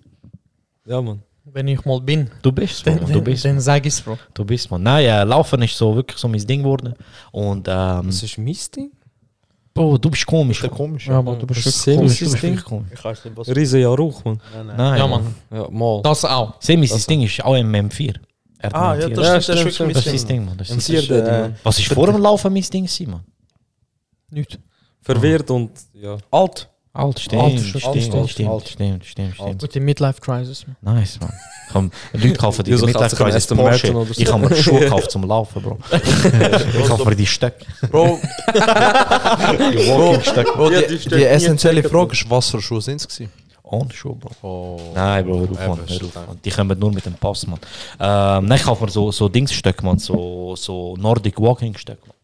Ja, 0.84 1.00
Mann. 1.00 1.22
Wenn 1.44 1.68
ich 1.68 1.84
mal 1.84 2.00
bin, 2.00 2.30
Du 2.42 2.52
bist, 2.52 2.86
dann, 2.86 2.96
man. 2.96 3.06
Du 3.06 3.12
dann, 3.14 3.24
bist, 3.24 3.44
dann 3.44 3.60
sag 3.60 3.84
ich's, 3.86 4.00
Bro. 4.02 4.18
du 4.34 4.44
bist, 4.44 4.70
man. 4.70 4.82
Nein, 4.82 5.04
äh, 5.06 5.24
Laufen 5.24 5.60
ist 5.62 5.76
so 5.76 5.94
wirklich 5.96 6.18
so 6.18 6.28
mein 6.28 6.46
Ding 6.46 6.62
geworden. 6.62 6.94
Und, 7.32 7.66
ähm, 7.68 8.06
Das 8.06 8.22
ist 8.22 8.38
mein 8.38 8.56
Ding? 8.76 8.92
Bro, 9.72 9.98
du 9.98 10.10
bist 10.10 10.26
komisch. 10.26 10.60
Bro. 10.60 10.68
komisch? 10.70 11.06
Ja, 11.06 11.18
aber 11.18 11.36
du 11.36 11.46
bist 11.46 11.64
Das 11.64 11.74
ist 11.76 11.86
wirklich 11.86 11.98
komisch. 11.98 12.18
Du 12.18 12.24
bist 12.30 12.42
Ding. 12.42 12.50
wirklich 12.50 12.64
komisch. 12.64 12.90
Ich 12.94 13.04
weiß 13.04 13.24
nicht, 13.24 13.36
was. 13.36 13.48
Riesen 13.56 13.80
Jahr 13.80 13.98
auch, 13.98 14.24
Mann. 14.24 14.40
Nein, 14.54 14.66
nein. 14.66 14.76
Nein, 14.76 14.98
Ja, 14.98 15.06
Mann. 15.06 15.24
Mann. 15.50 15.60
Ja, 15.62 15.70
mal. 15.70 16.02
Das 16.02 16.24
auch. 16.24 16.54
Semi, 16.60 16.86
sein 16.86 17.02
Ding 17.08 17.22
ist 17.22 17.44
auch 17.44 17.54
im 17.56 17.72
M4. 17.74 18.14
Er 18.58 18.74
Ah, 18.74 18.90
ein 18.92 19.00
ja, 19.00 19.06
M4. 19.06 19.14
das, 19.14 19.26
Ja, 19.26 19.34
das, 19.34 19.46
das 19.46 19.56
ist 19.56 19.64
wirklich 19.80 19.94
Das 19.94 20.06
mein 20.06 20.16
Ding. 20.16 20.26
Ding, 20.28 20.44
man. 20.44 20.58
Das 20.58 20.70
ist 20.70 20.90
äh, 21.10 21.40
Mann. 21.40 21.56
Was 21.62 21.78
ist 21.78 21.92
vor 21.92 22.06
dem 22.06 22.18
Laufen 22.20 22.52
mein 22.52 22.62
Ding, 22.62 22.88
man? 23.08 23.20
Nicht. 24.30 24.58
Verwirrt 25.00 25.50
und, 25.50 25.70
ja. 25.94 26.18
Alt. 26.30 26.68
Alt, 26.92 27.20
stimmt, 27.20 27.42
Alt, 27.42 27.60
stimmt, 27.60 27.84
alt, 27.84 28.02
stimmt, 28.02 28.14
alt, 28.16 28.30
stimmt, 28.30 28.50
alt. 28.50 28.68
stimmt, 28.68 29.04
stimmt, 29.04 29.34
stimmt. 29.36 29.62
Mit 29.62 29.74
der 29.76 29.82
Midlife 29.82 30.20
Crisis, 30.20 30.66
man. 30.66 30.96
Nice, 30.96 31.20
man. 31.20 31.32
Komm, 31.72 31.90
Leute 32.12 32.32
kaufen 32.38 32.64
die 32.64 32.72
Midlife 32.72 33.14
Crisis 33.14 33.46
Porsche. 33.46 33.62
Martin 33.62 33.94
oder 33.94 34.12
so. 34.12 34.20
Ich 34.20 34.32
habe 34.32 34.48
mir 34.48 34.56
Schuhe 34.56 34.80
gekauft 34.80 35.10
zum 35.12 35.22
Laufen, 35.24 35.62
Bro. 35.62 35.78
ich 35.92 36.88
kaufe 36.88 37.04
mir 37.08 37.14
die 37.14 37.26
Stöcke. 37.26 37.64
Bro, 37.88 38.18
Die 38.54 38.58
Walking-Stöcke. 38.58 40.52
Bro 40.56 40.70
die, 40.70 40.98
die 40.98 41.08
die, 41.10 41.24
essentielle 41.24 41.84
Frage 41.84 42.12
ist, 42.12 42.28
was 42.28 42.50
für 42.50 42.60
Schuhe 42.60 42.80
sind 42.80 42.96
es 42.96 43.06
gewesen? 43.06 43.30
Ohne 43.62 43.92
Schuhe, 43.92 44.16
Bro. 44.16 44.30
Oh. 44.42 44.80
Nein, 44.92 45.24
Bro, 45.26 45.38
hör 45.38 45.70
auf, 45.70 45.78
hör. 45.88 46.26
Mann. 46.26 46.40
Die 46.44 46.50
kommen 46.50 46.76
nur 46.76 46.92
mit 46.92 47.06
dem 47.06 47.14
Pass, 47.14 47.46
man. 47.46 47.60
Ähm, 48.00 48.46
nein, 48.46 48.58
ich 48.58 48.64
kaufe 48.64 48.84
mir 48.84 48.90
so, 48.90 49.12
so 49.12 49.28
Dingsstöcke, 49.28 49.84
man. 49.84 50.00
So, 50.00 50.56
so 50.56 50.96
Nordic 50.96 51.38
Walking-Stöcke, 51.38 52.00
man. 52.04 52.16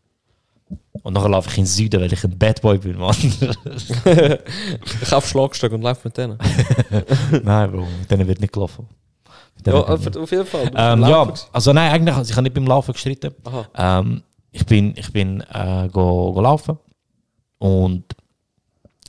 Und 1.06 1.12
nachher 1.12 1.28
laufe 1.28 1.48
ich 1.48 1.58
in 1.58 1.62
den 1.62 1.68
Süden, 1.68 2.00
weil 2.00 2.12
ich 2.12 2.24
ein 2.24 2.36
Bad 2.36 2.60
Boy 2.60 2.78
bin, 2.78 2.98
man. 2.98 3.14
Ich 3.20 5.08
kaufe 5.08 5.28
Schlagstock 5.28 5.70
und 5.70 5.82
laufe 5.82 6.08
mit 6.08 6.16
denen. 6.18 6.36
nein, 7.44 7.70
Bro, 7.70 7.86
mit 8.00 8.10
denen 8.10 8.26
wird 8.26 8.40
nicht 8.40 8.52
gelaufen. 8.52 8.88
Ja, 9.64 9.74
auf 9.74 10.30
jeden 10.32 10.46
Fall. 10.46 10.68
Ähm, 10.74 11.02
ja, 11.02 11.32
also 11.52 11.72
nein, 11.72 11.92
eigentlich, 11.92 12.16
also 12.16 12.28
ich 12.28 12.36
habe 12.36 12.42
nicht 12.42 12.54
beim 12.54 12.66
Laufen 12.66 12.92
gestritten. 12.92 13.32
Ähm, 13.76 14.24
ich 14.50 14.66
bin, 14.66 14.94
ich 14.96 15.12
bin 15.12 15.42
äh, 15.42 15.88
go, 15.92 16.32
go 16.32 16.40
laufen. 16.40 16.76
Und 17.58 18.02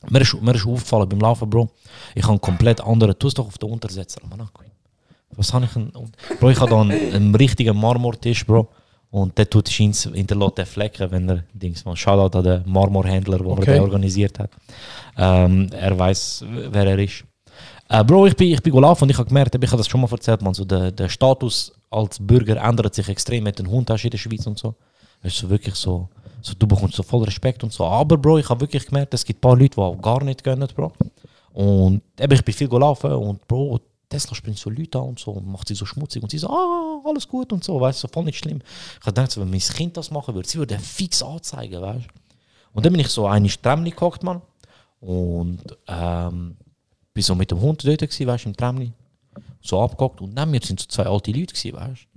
mir 0.08 0.22
ist, 0.22 0.40
mir 0.40 0.54
ist 0.54 0.68
aufgefallen 0.68 1.10
beim 1.10 1.20
Laufen, 1.20 1.50
Bro, 1.50 1.68
ich 2.14 2.22
habe 2.22 2.34
einen 2.34 2.42
komplett 2.42 2.80
anderen, 2.80 3.16
doch 3.18 3.48
auf 3.48 3.58
den 3.58 3.72
Untersetzer, 3.72 4.22
Mann. 4.30 4.48
Was 5.32 5.52
habe 5.52 5.66
ich 5.66 5.72
denn? 5.72 5.92
Bro, 6.40 6.52
ich 6.52 6.60
habe 6.60 6.70
da 6.70 6.80
einen, 6.80 7.16
einen 7.16 7.34
richtigen 7.34 7.76
Marmortisch, 7.76 8.46
Bro. 8.46 8.70
Und 9.10 9.38
der 9.38 9.50
tut 9.50 9.70
scheint 9.70 9.96
hinterlässt 10.14 10.58
den 10.58 10.66
Flecken, 10.66 11.10
wenn 11.12 11.30
er 11.30 11.44
Dings 11.54 11.86
man 11.86 11.96
Shoutout 11.96 12.38
an 12.38 12.44
den 12.44 12.64
Marmorhändler, 12.66 13.38
der 13.38 13.48
Okay. 13.48 13.74
den 13.74 13.82
organisiert 13.82 14.38
hat. 14.40 14.52
Ähm, 15.18 15.70
er 15.72 15.98
weiß, 15.98 16.44
wer 16.72 16.86
er 16.88 17.00
ist. 17.00 17.24
Äh, 17.90 18.04
Bro, 18.04 18.28
ich 18.28 18.36
bin, 18.36 18.52
ich 18.52 18.62
bin 18.62 18.74
gelaufen 18.74 19.04
und 19.04 19.10
ich 19.10 19.18
habe 19.18 19.28
gemerkt, 19.28 19.56
ich 19.56 19.72
habe 19.72 19.78
das 19.78 19.88
schon 19.88 20.02
mal 20.02 20.12
erzählt, 20.12 20.42
man, 20.42 20.54
so 20.54 20.66
der, 20.66 20.92
der 20.92 21.08
Status 21.08 21.72
als 21.90 22.18
Bürger 22.20 22.58
ändert 22.62 22.94
sich 22.94 23.08
extrem 23.08 23.46
mit 23.46 23.58
den 23.58 23.68
Hund 23.70 23.90
hast 23.90 24.04
in 24.04 24.10
der 24.10 24.18
Schweiz 24.18 24.46
und 24.46 24.58
so. 24.58 24.76
Es 25.22 25.34
ist 25.34 25.40
so 25.40 25.50
wirklich 25.50 25.76
so, 25.76 26.10
so, 26.42 26.54
du 26.60 26.68
bekommst 26.68 26.96
so 26.96 27.04
voll 27.04 27.24
Respekt 27.24 27.64
und 27.64 27.72
so. 27.72 27.86
Aber 27.86 28.18
Bro, 28.18 28.40
ich 28.40 28.50
habe 28.50 28.60
wirklich 28.62 28.86
gemerkt, 28.86 29.14
es 29.14 29.24
gibt 29.24 29.40
ein 29.40 29.42
paar 29.42 29.56
Leute, 29.56 29.76
die 29.76 29.82
auch 29.82 30.02
gar 30.02 30.22
nicht 30.24 30.44
gönnen, 30.44 30.68
Bro. 30.76 30.92
Und 31.54 32.02
eben, 32.20 32.34
ich 32.34 32.44
bin 32.44 32.54
viel 32.54 32.68
gelaufen 32.68 33.12
und 33.14 33.48
Bro, 33.48 33.80
Tesla 34.10 34.36
springt 34.36 34.58
so 34.58 34.70
Leute 34.70 34.98
an 35.00 35.06
und 35.06 35.20
so 35.20 35.32
und 35.32 35.48
macht 35.48 35.68
sie 35.68 35.76
so 35.76 35.86
schmutzig 35.86 36.24
und 36.24 36.30
sie 36.30 36.38
so, 36.38 36.50
ah, 36.50 37.02
alles 37.06 37.28
gut 37.28 37.52
und 37.52 37.64
so, 37.64 37.80
weißt 37.80 38.04
du, 38.04 38.08
voll 38.08 38.24
nicht 38.24 38.38
schlimm. 38.38 38.60
Ich 38.60 39.06
habe 39.06 39.14
gedacht, 39.14 39.38
wenn 39.38 39.50
mein 39.50 39.60
Kind 39.60 39.98
das 39.98 40.12
machen 40.12 40.34
würde, 40.34 40.48
sie 40.48 40.58
würde 40.58 40.80
fix 40.80 41.22
anzeigen, 41.22 41.82
weißt 41.82 42.06
du. 42.06 42.12
Und 42.74 42.86
dann 42.86 42.94
bin 42.94 43.02
ich 43.02 43.10
so 43.10 43.28
eine 43.28 43.50
Tramli 43.50 43.92
gehockt, 43.92 44.24
Mann. 44.24 44.42
Und 45.00 45.62
ähm, 45.88 46.56
bin 47.14 47.24
so 47.24 47.36
mit 47.36 47.52
dem 47.52 47.60
Hund 47.60 47.86
dort 47.86 48.00
gewesen, 48.00 48.28
weißt 48.28 48.46
du, 48.46 48.50
im 48.50 48.58
Tramli. 48.58 48.92
So 49.62 49.82
abgehockt 49.82 50.22
und 50.22 50.34
neben 50.34 50.52
mir 50.52 50.62
sind 50.62 50.80
so 50.80 50.88
zwei 50.88 51.06
alte 51.06 51.32
Leute 51.32 51.54
gewesen, 51.54 51.76
weißt 51.76 52.08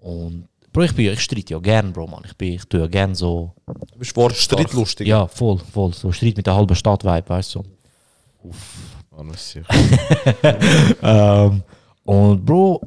du. 0.00 0.08
Und 0.08 0.48
Bro, 0.72 0.84
ich, 0.84 0.94
bin, 0.94 1.12
ich 1.12 1.20
streite 1.20 1.52
ja 1.52 1.60
gern, 1.60 1.92
Bro, 1.92 2.06
Mann. 2.06 2.22
Ich, 2.24 2.34
bin, 2.34 2.54
ich 2.54 2.64
tue 2.64 2.80
ja 2.80 2.86
gern 2.86 3.14
so. 3.14 3.52
Du 3.66 3.98
bist 3.98 4.16
wortstreitlustig. 4.16 5.06
Ja, 5.06 5.26
voll, 5.26 5.58
voll. 5.58 5.92
So 5.92 6.10
Streit 6.12 6.36
mit 6.36 6.46
der 6.46 6.54
halben 6.54 6.74
Stadt-Vibe, 6.74 7.28
weißt 7.28 7.56
du. 7.56 7.62
So. 8.42 8.50
Sicher. 9.34 9.66
ähm, 11.02 11.62
und 12.04 12.44
Bro, 12.44 12.80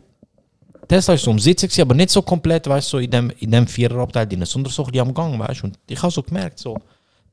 Tesla 0.88 1.14
ist 1.16 1.24
so 1.24 1.38
Sitzen, 1.38 1.68
gewesen, 1.68 1.82
aber 1.82 1.96
nicht 1.96 2.10
so 2.10 2.22
komplett, 2.22 2.68
weißt 2.68 2.88
du, 2.88 2.98
so 2.98 3.00
in 3.00 3.10
dem, 3.10 3.30
in 3.40 3.52
dem 3.52 3.68
Viererabteil 3.68 4.28
drin, 4.28 4.46
sondern 4.46 4.72
so 4.72 4.86
ein 4.86 5.00
am 5.00 5.14
Gang, 5.14 5.40
weißt 5.40 5.62
du. 5.62 5.68
Und 5.68 5.80
ich 5.88 6.02
habe 6.02 6.12
so 6.12 6.22
gemerkt, 6.22 6.60
so, 6.60 6.78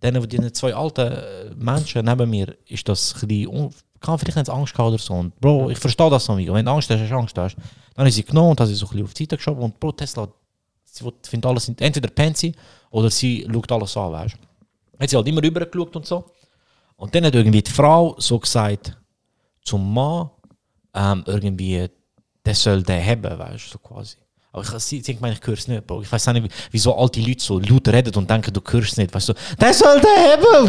denen, 0.02 0.26
die 0.28 0.52
zwei 0.52 0.74
alten 0.74 1.12
äh, 1.12 1.54
Menschen 1.56 2.04
neben 2.04 2.28
mir, 2.28 2.54
ist 2.66 2.88
das 2.88 3.14
ein 3.14 3.28
bisschen, 3.28 3.70
kann 4.00 4.18
vielleicht 4.18 4.36
nicht 4.36 4.50
Angst 4.50 4.76
haben 4.76 4.88
oder 4.88 4.98
so. 4.98 5.14
Und 5.14 5.38
Bro, 5.40 5.70
ich 5.70 5.78
verstehe 5.78 6.10
das 6.10 6.28
noch 6.28 6.36
nicht. 6.36 6.52
Wenn 6.52 6.64
du 6.64 6.72
Angst 6.72 6.90
hast, 6.90 7.00
hast 7.00 7.10
du 7.10 7.16
Angst 7.16 7.38
hast. 7.38 7.56
Dann 7.94 8.06
ist 8.06 8.14
sie 8.14 8.24
genommen 8.24 8.50
und 8.50 8.60
hat 8.60 8.68
sie 8.68 8.74
so 8.74 8.86
ein 8.86 8.90
bisschen 8.90 9.04
auf 9.04 9.14
die 9.14 9.22
Seite 9.24 9.36
geschoben 9.36 9.62
und 9.62 9.78
Bro, 9.78 9.92
Tesla, 9.92 10.28
sie 10.84 11.04
findet 11.22 11.46
alles, 11.46 11.68
entweder 11.68 12.08
pennt 12.08 12.36
sie 12.36 12.52
oder 12.90 13.10
sie 13.10 13.46
schaut 13.50 13.70
alles 13.72 13.96
an, 13.96 14.12
weißt 14.12 14.34
du. 14.34 14.98
Hat 14.98 15.10
sie 15.10 15.16
halt 15.16 15.28
immer 15.28 15.42
rüber 15.42 15.64
geschaut 15.66 15.96
und 15.96 16.06
so. 16.06 16.24
Und 17.02 17.12
dann 17.14 17.24
hat 17.24 17.34
irgendwie 17.34 17.62
die 17.62 17.70
Frau 17.70 18.14
so 18.18 18.38
gesagt, 18.38 18.96
zum 19.64 19.92
Mann, 19.92 20.30
ähm, 20.94 21.24
irgendwie, 21.26 21.88
der 22.44 22.54
soll 22.54 22.82
den 22.82 23.04
haben, 23.04 23.24
weißt 23.38 23.66
du, 23.66 23.70
so 23.72 23.78
quasi. 23.78 24.16
Aber 24.52 24.62
ich, 24.62 24.68
sie, 24.84 25.00
sie 25.00 25.16
meine, 25.20 25.34
ich 25.34 25.44
höre 25.46 25.54
es 25.54 25.66
nicht, 25.66 25.84
Bro. 25.86 26.02
Ich 26.02 26.12
weiß 26.12 26.28
auch 26.28 26.32
nicht, 26.34 26.44
wie- 26.44 26.50
wieso 26.70 26.94
alte 26.96 27.20
Leute 27.20 27.42
so 27.42 27.58
laut 27.58 27.88
reden 27.88 28.14
und 28.14 28.30
denken, 28.30 28.52
du 28.52 28.60
hörst 28.70 28.92
es 28.92 28.96
nicht, 28.98 29.12
weißt 29.14 29.30
du, 29.30 29.32
der 29.60 29.72
soll 29.74 29.98
den 30.00 30.10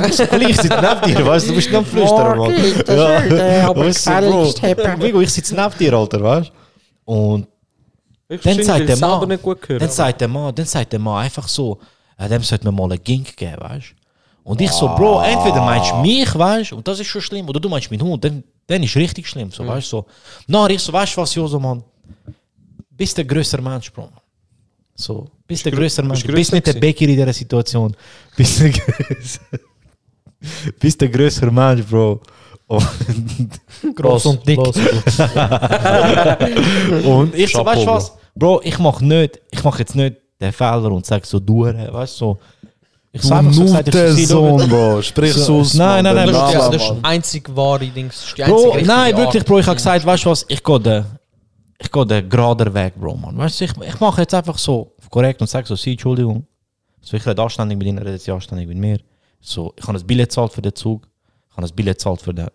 haben! 0.02 0.12
So, 0.12 0.26
Kollege, 0.26 0.52
ich 0.52 0.58
sitze 0.62 0.80
neben 0.82 1.02
dir, 1.16 1.26
weißt 1.28 1.46
du, 1.46 1.50
du 1.50 1.56
bist 1.56 1.68
nicht 1.70 1.78
am 1.78 1.86
Flüstern, 1.86 2.38
Mann. 2.38 2.52
Ja. 2.88 3.76
Weißt 3.76 4.08
du, 4.08 5.12
Bro, 5.12 5.22
ich 5.22 5.30
sitze 5.34 5.54
neben 5.56 5.78
dir, 5.78 5.94
Alter, 5.94 6.24
weißt 6.24 6.50
du? 6.50 7.12
Und 7.14 7.48
Ich 8.30 8.42
dann 8.42 8.64
sagt 8.64 8.88
der 8.88 8.96
ich 8.96 9.02
Mann, 9.02 9.28
nicht 9.28 9.44
gut 9.44 9.70
hören. 9.70 9.80
dann 9.80 9.90
sagt 9.90 10.22
der 10.22 10.28
Mann, 10.30 10.56
dann 10.56 10.66
sagt 10.66 10.94
der 10.94 11.00
Mann 11.00 11.24
einfach 11.26 11.48
so, 11.48 11.78
äh, 12.18 12.28
dem 12.30 12.42
sollte 12.42 12.66
man 12.66 12.74
mal 12.76 12.92
einen 12.92 13.04
Gink 13.04 13.36
geben, 13.38 13.58
weißt 13.60 13.92
du? 13.92 14.03
Und 14.44 14.60
ich 14.60 14.72
so, 14.72 14.88
Bro, 14.88 15.22
entweder 15.22 15.62
meinst 15.62 15.92
du 15.92 15.96
mich, 15.98 16.36
weißt 16.36 16.72
du, 16.72 16.78
und 16.78 16.88
das 16.88 17.00
ist 17.00 17.08
schon 17.08 17.22
schlimm, 17.22 17.48
oder 17.48 17.60
du 17.60 17.70
meinst 17.70 17.90
meinen 17.90 18.04
Hund, 18.04 18.24
dann, 18.24 18.44
dann 18.68 18.84
ist 18.84 18.96
richtig 18.96 19.28
schlimm, 19.28 19.52
so, 19.52 19.66
weißt 19.66 19.94
du, 19.94 19.98
so. 19.98 20.06
Na, 20.48 20.70
ich 20.70 20.82
so, 20.82 20.92
weißt 20.92 21.16
du 21.16 21.22
was, 21.22 21.34
Joso, 21.34 21.60
Mann? 21.60 21.84
Bist 22.92 23.18
der 23.18 23.26
größer 23.26 23.62
Mensch, 23.62 23.92
Bro. 23.92 24.10
So, 24.96 25.28
bist 25.48 25.66
der 25.66 25.72
größer 25.72 26.04
Mensch. 26.04 26.26
bist 26.26 26.52
nicht 26.52 26.68
der 26.68 26.74
Bäcker 26.74 27.06
in 27.06 27.08
dieser 27.08 27.34
Situation. 27.34 27.96
Bist 28.38 28.60
der 28.60 28.70
größer. 28.70 29.40
bist 30.80 31.02
der 31.02 31.10
größer 31.10 31.50
Mensch, 31.50 31.84
Bro. 31.86 32.22
Und 32.68 32.86
Groß 33.96 34.26
und 34.28 34.48
dick. 34.48 34.60
und 37.06 37.36
ich 37.36 37.52
so, 37.52 37.66
weißt 37.66 37.82
du 37.82 37.88
was? 37.88 38.14
Bro, 38.36 38.62
ich 38.64 38.78
mach 38.80 39.02
nicht, 39.02 39.42
ich 39.52 39.64
mach 39.64 39.78
jetzt 39.80 39.96
nicht 39.96 40.18
den 40.40 40.52
Fehler 40.52 40.92
und 40.92 41.06
sag 41.06 41.26
so 41.26 41.40
du, 41.40 41.66
weißt 41.66 42.22
du, 42.22 42.26
so. 42.26 42.40
Ich 43.16 43.22
Du 43.22 43.28
sag 43.28 43.40
einfach 43.40 43.54
so 43.54 43.62
gesagt, 43.62 43.94
ich 43.94 44.28
Sohn, 44.28 44.68
Bro. 44.70 45.02
Sprich 45.04 45.34
So- 45.34 45.60
aus, 45.60 45.76
Nein, 45.76 46.04
nein, 46.04 46.16
nein, 46.16 46.28
Das 46.32 46.48
ist, 46.50 46.54
ja, 46.56 46.70
das 46.72 46.82
ist 46.82 46.92
die 46.98 47.04
einzig 47.04 47.56
wahre 47.56 47.86
Dings. 47.88 48.34
das 48.36 48.50
Bro, 48.50 48.78
nein, 48.84 49.16
wirklich. 49.16 49.46
Bro, 49.46 49.60
ich 49.60 49.68
habe 49.68 49.76
gesagt, 49.76 50.04
weißt 50.04 50.26
du 50.26 50.30
was, 50.32 50.46
ich 50.48 50.64
gehe 50.64 50.80
den, 50.80 51.06
ich 51.80 51.92
gehe 51.92 52.06
den 52.08 52.28
gerader 52.28 52.74
Weg, 52.74 52.96
Bro, 53.00 53.16
man. 53.18 53.38
Weißt 53.38 53.62
du, 53.62 53.66
ich, 53.66 53.72
ich 53.88 54.00
mache 54.00 54.22
jetzt 54.22 54.34
einfach 54.34 54.58
so 54.58 54.94
korrekt 55.12 55.40
und 55.42 55.48
sage 55.48 55.68
so, 55.68 55.76
sie, 55.76 55.92
Entschuldigung. 55.92 56.48
So, 57.02 57.16
ich 57.16 57.24
rede 57.28 57.40
anständig 57.44 57.78
mit 57.78 57.86
ihnen, 57.88 58.00
redet 58.00 58.20
sie 58.20 58.32
anständig 58.32 58.68
mit 58.68 58.78
mir. 58.80 59.00
So, 59.40 59.74
ich 59.78 59.84
habe 59.84 59.94
das 59.94 60.04
Billett 60.04 60.30
gezahlt 60.30 60.52
für 60.52 60.64
den 60.64 60.74
Zug, 60.74 61.08
ich 61.50 61.52
habe 61.56 61.62
das 61.62 61.72
Billett 61.72 61.98
gezahlt 62.00 62.20
für 62.20 62.34
den, 62.34 62.48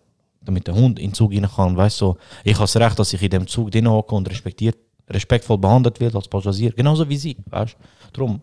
damit 0.43 0.67
der 0.67 0.75
Hund 0.75 0.99
in 0.99 1.11
den 1.11 1.13
Zug 1.13 1.31
rein 1.31 1.47
kann, 1.55 1.77
weißt 1.77 2.01
du, 2.01 2.05
so, 2.05 2.17
ich 2.43 2.53
habe 2.55 2.63
das 2.63 2.75
Recht, 2.75 2.99
dass 2.99 3.13
ich 3.13 3.21
in 3.21 3.29
dem 3.29 3.47
Zug 3.47 3.71
drin 3.71 3.89
hocke 3.89 4.13
und 4.13 4.29
respektiert, 4.29 4.75
respektvoll 5.09 5.57
behandelt 5.57 6.01
wird 6.01 6.15
als 6.15 6.27
Passagier, 6.27 6.73
genauso 6.73 7.07
wie 7.07 7.15
sie, 7.15 7.37
weißt 7.49 7.75
du. 7.75 8.09
Darum 8.11 8.41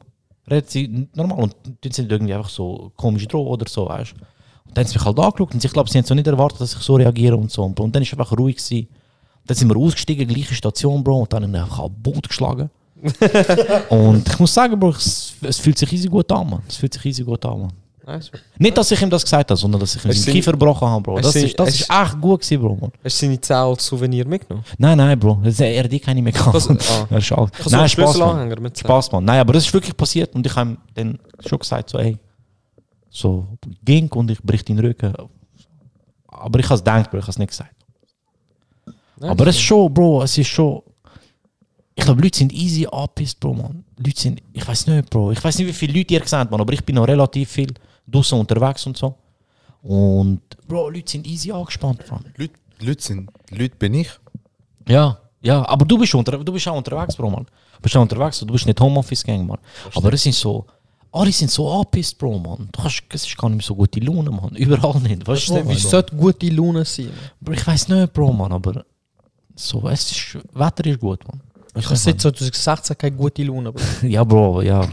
redet 0.50 0.70
sie 0.70 1.09
normal 1.14 1.44
und 1.44 1.56
dann 1.80 1.92
sind 1.92 2.11
irgendwie 2.11 2.35
einfach 2.35 2.48
so 2.48 2.92
komisch 2.96 3.26
drauf 3.28 3.46
oder 3.46 3.68
so, 3.68 3.88
weißt 3.88 4.12
du. 4.12 4.16
Und 4.66 4.76
dann 4.76 4.85
haben 4.85 4.90
sie 4.90 4.98
mich 4.98 5.04
halt 5.04 5.18
angeschaut 5.18 5.54
und 5.54 5.64
ich 5.64 5.72
glaube, 5.72 5.90
sie 5.90 5.98
haben 5.98 6.04
so 6.04 6.14
nicht 6.14 6.26
erwartet, 6.26 6.61
dass 6.61 6.74
ich 6.74 6.80
so 6.80 6.96
reagiere 6.96 7.37
und 7.37 7.50
so. 7.50 7.64
Und 7.64 7.94
dann 7.94 8.02
ist 8.02 8.12
einfach 8.12 8.37
ruhig 8.37 8.56
gewesen. 8.56 8.88
Dann 9.46 9.56
sind 9.56 9.68
wir 9.68 9.76
ausgestiegen, 9.76 10.26
gleiche 10.26 10.54
Station, 10.54 11.04
Bro, 11.04 11.20
und 11.20 11.32
dann 11.32 11.44
haben 11.44 11.52
wir 11.52 11.62
einfach 11.62 11.85
ein 11.85 11.94
Boot 12.02 12.28
geschlagen. 12.28 12.68
und 13.90 14.28
ich 14.28 14.38
muss 14.38 14.52
sagen, 14.52 14.78
Bro, 14.78 14.90
es, 14.90 15.35
es 15.42 15.59
fühlt 15.59 15.78
sich 15.78 15.92
easy 15.92 16.09
gut 16.09 16.30
an, 16.32 16.50
man. 16.50 16.62
Es 16.68 16.76
fühlt 16.76 16.94
sich 16.94 17.04
easy 17.04 17.22
gut 17.22 17.44
an, 17.44 17.61
man. 17.61 17.72
Nice. 18.07 18.31
Nicht, 18.59 18.79
dass 18.79 18.88
ich 18.92 19.03
ihm 19.03 19.11
das 19.11 19.25
gesagt 19.25 19.51
habe, 19.51 19.59
sondern 19.59 19.81
dass 19.81 19.97
ich 19.97 20.05
ihm 20.05 20.12
den 20.12 20.33
Kiefer 20.33 20.53
gebrochen 20.53 20.87
habe, 20.87 21.03
Bro. 21.03 21.19
Das 21.21 21.33
sind- 21.33 21.47
ist, 21.47 21.59
das 21.59 21.71
ist 21.71 21.90
echt 21.90 22.21
gut 22.21 22.40
gewesen, 22.40 22.62
Bro, 22.62 22.77
man. 22.81 22.92
Hast 23.03 23.21
du 23.21 23.27
seine 23.27 23.40
Zähne 23.40 23.59
als 23.61 23.85
Souvenir 23.85 24.27
mitgenommen? 24.29 24.64
Nein, 24.79 24.97
nein, 24.97 25.19
Bro. 25.19 25.40
Das, 25.42 25.59
er 25.59 25.88
die 25.88 26.01
mehr 26.23 26.33
ah. 26.37 26.53
Er 27.11 27.19
ist 27.19 27.33
alt. 27.33 27.53
Ich 27.53 27.59
habe 27.59 27.71
so 27.71 27.71
einen 27.71 27.81
Nein, 27.81 27.88
Spaß, 27.88 28.19
Mann. 28.19 28.73
Spaß, 28.77 29.12
Mann. 29.12 29.25
Nein, 29.25 29.40
aber 29.40 29.53
das 29.55 29.66
ist 29.66 29.75
wirklich 29.75 29.97
passiert 29.97 30.33
und 30.37 30.47
ich 30.47 30.55
habe 30.55 30.71
ihm 30.71 30.79
dann 30.95 31.19
schon 31.45 31.59
gesagt, 31.59 31.90
so, 31.90 31.99
ey, 31.99 32.16
so, 33.11 33.49
ging 33.85 34.09
und 34.12 34.31
ich 34.31 34.40
brich 34.40 34.64
den 34.64 34.79
Rücken. 34.79 35.12
Aber 36.29 36.59
ich 36.61 36.66
habe 36.66 36.75
es 36.75 36.81
gedacht, 36.85 37.11
Bro, 37.11 37.19
ich 37.19 37.25
habe 37.25 37.31
es 37.33 37.38
nicht 37.38 37.51
gesagt. 37.51 37.75
Nice. 39.19 39.31
Aber 39.31 39.47
es 39.49 39.57
ist 39.57 39.62
schon, 39.62 39.92
Bro, 39.92 40.23
es 40.23 40.38
ist 40.38 40.47
schon. 40.49 40.81
Ich 41.97 42.05
glaube, 42.05 42.23
Leute 42.23 42.38
sind 42.38 42.53
easy 42.53 42.87
angepisst, 42.87 43.40
Bro, 43.40 43.55
man. 43.55 43.85
Leute 43.99 44.21
sind, 44.21 44.40
ich 44.53 44.69
weiß 44.69 44.87
nicht, 44.87 45.11
Bro. 45.11 45.33
Ich 45.33 45.42
weiß 45.42 45.59
nicht, 45.59 45.66
wie 45.66 45.73
viele 45.73 45.99
Leute 45.99 46.14
ihr 46.14 46.21
gesehen 46.21 46.38
habt, 46.38 46.51
man, 46.53 46.61
aber 46.61 46.73
ich 46.73 46.85
bin 46.85 46.95
noch 46.95 47.09
relativ 47.09 47.51
viel 47.51 47.73
draußen 48.07 48.38
unterwegs 48.38 48.87
und 48.87 48.97
so. 48.97 49.14
Und, 49.83 50.40
Bro, 50.66 50.90
Leute 50.90 51.11
sind 51.11 51.27
easy 51.27 51.53
angespannt, 51.53 52.05
man. 52.11 52.25
Leute, 52.37 52.55
Leute 52.81 53.03
sind, 53.03 53.31
Leute 53.51 53.77
bin 53.77 53.95
ich. 53.95 54.11
Ja, 54.88 55.19
ja, 55.40 55.66
aber 55.69 55.85
du 55.85 55.99
bist, 55.99 56.14
unter, 56.14 56.38
du 56.38 56.53
bist 56.53 56.66
auch 56.66 56.77
unterwegs, 56.77 57.14
Bro, 57.16 57.31
man. 57.31 57.45
Du 57.45 57.83
bist 57.83 57.97
auch 57.97 58.03
unterwegs, 58.03 58.40
du 58.40 58.47
bist 58.47 58.66
nicht 58.66 58.81
Homeoffice-Gang, 58.81 59.47
man. 59.47 59.59
Aber 59.95 60.12
es 60.12 60.23
sind 60.23 60.35
so, 60.35 60.66
alle 61.12 61.31
sind 61.33 61.51
so 61.51 61.71
angepisst, 61.71 62.19
Bro, 62.19 62.38
man. 62.38 62.69
Du 62.73 62.83
hast, 62.83 63.03
es 63.11 63.27
ist 63.27 63.37
gar 63.37 63.49
nicht 63.49 63.59
mehr 63.59 63.64
so 63.64 63.75
gute 63.77 64.01
Laune, 64.01 64.31
man. 64.31 64.51
Überall 64.57 65.01
nicht. 65.01 65.27
Weißt 65.27 65.49
du, 65.49 65.55
Wie 65.64 65.69
nicht, 65.69 65.88
sollte 65.88 66.16
gute 66.16 66.49
Laune 66.49 66.85
sein? 66.85 67.11
Bro, 67.40 67.53
ich 67.55 67.66
weiß 67.66 67.88
nicht, 67.88 68.12
Bro, 68.12 68.33
man, 68.33 68.53
aber 68.53 68.85
so, 69.55 69.88
es 69.88 70.11
ist, 70.11 70.38
Wetter 70.53 70.87
ist 70.87 71.01
gut, 71.01 71.27
man. 71.29 71.40
Ich 71.77 71.85
habe 71.85 71.97
seit 71.97 72.21
2016 72.21 72.97
keine 72.99 73.16
gute 73.16 73.45
Laune. 73.45 73.73
Bro. 73.73 73.83
Ja, 74.09 74.25
Bro, 74.25 74.62
ja. 74.62 74.87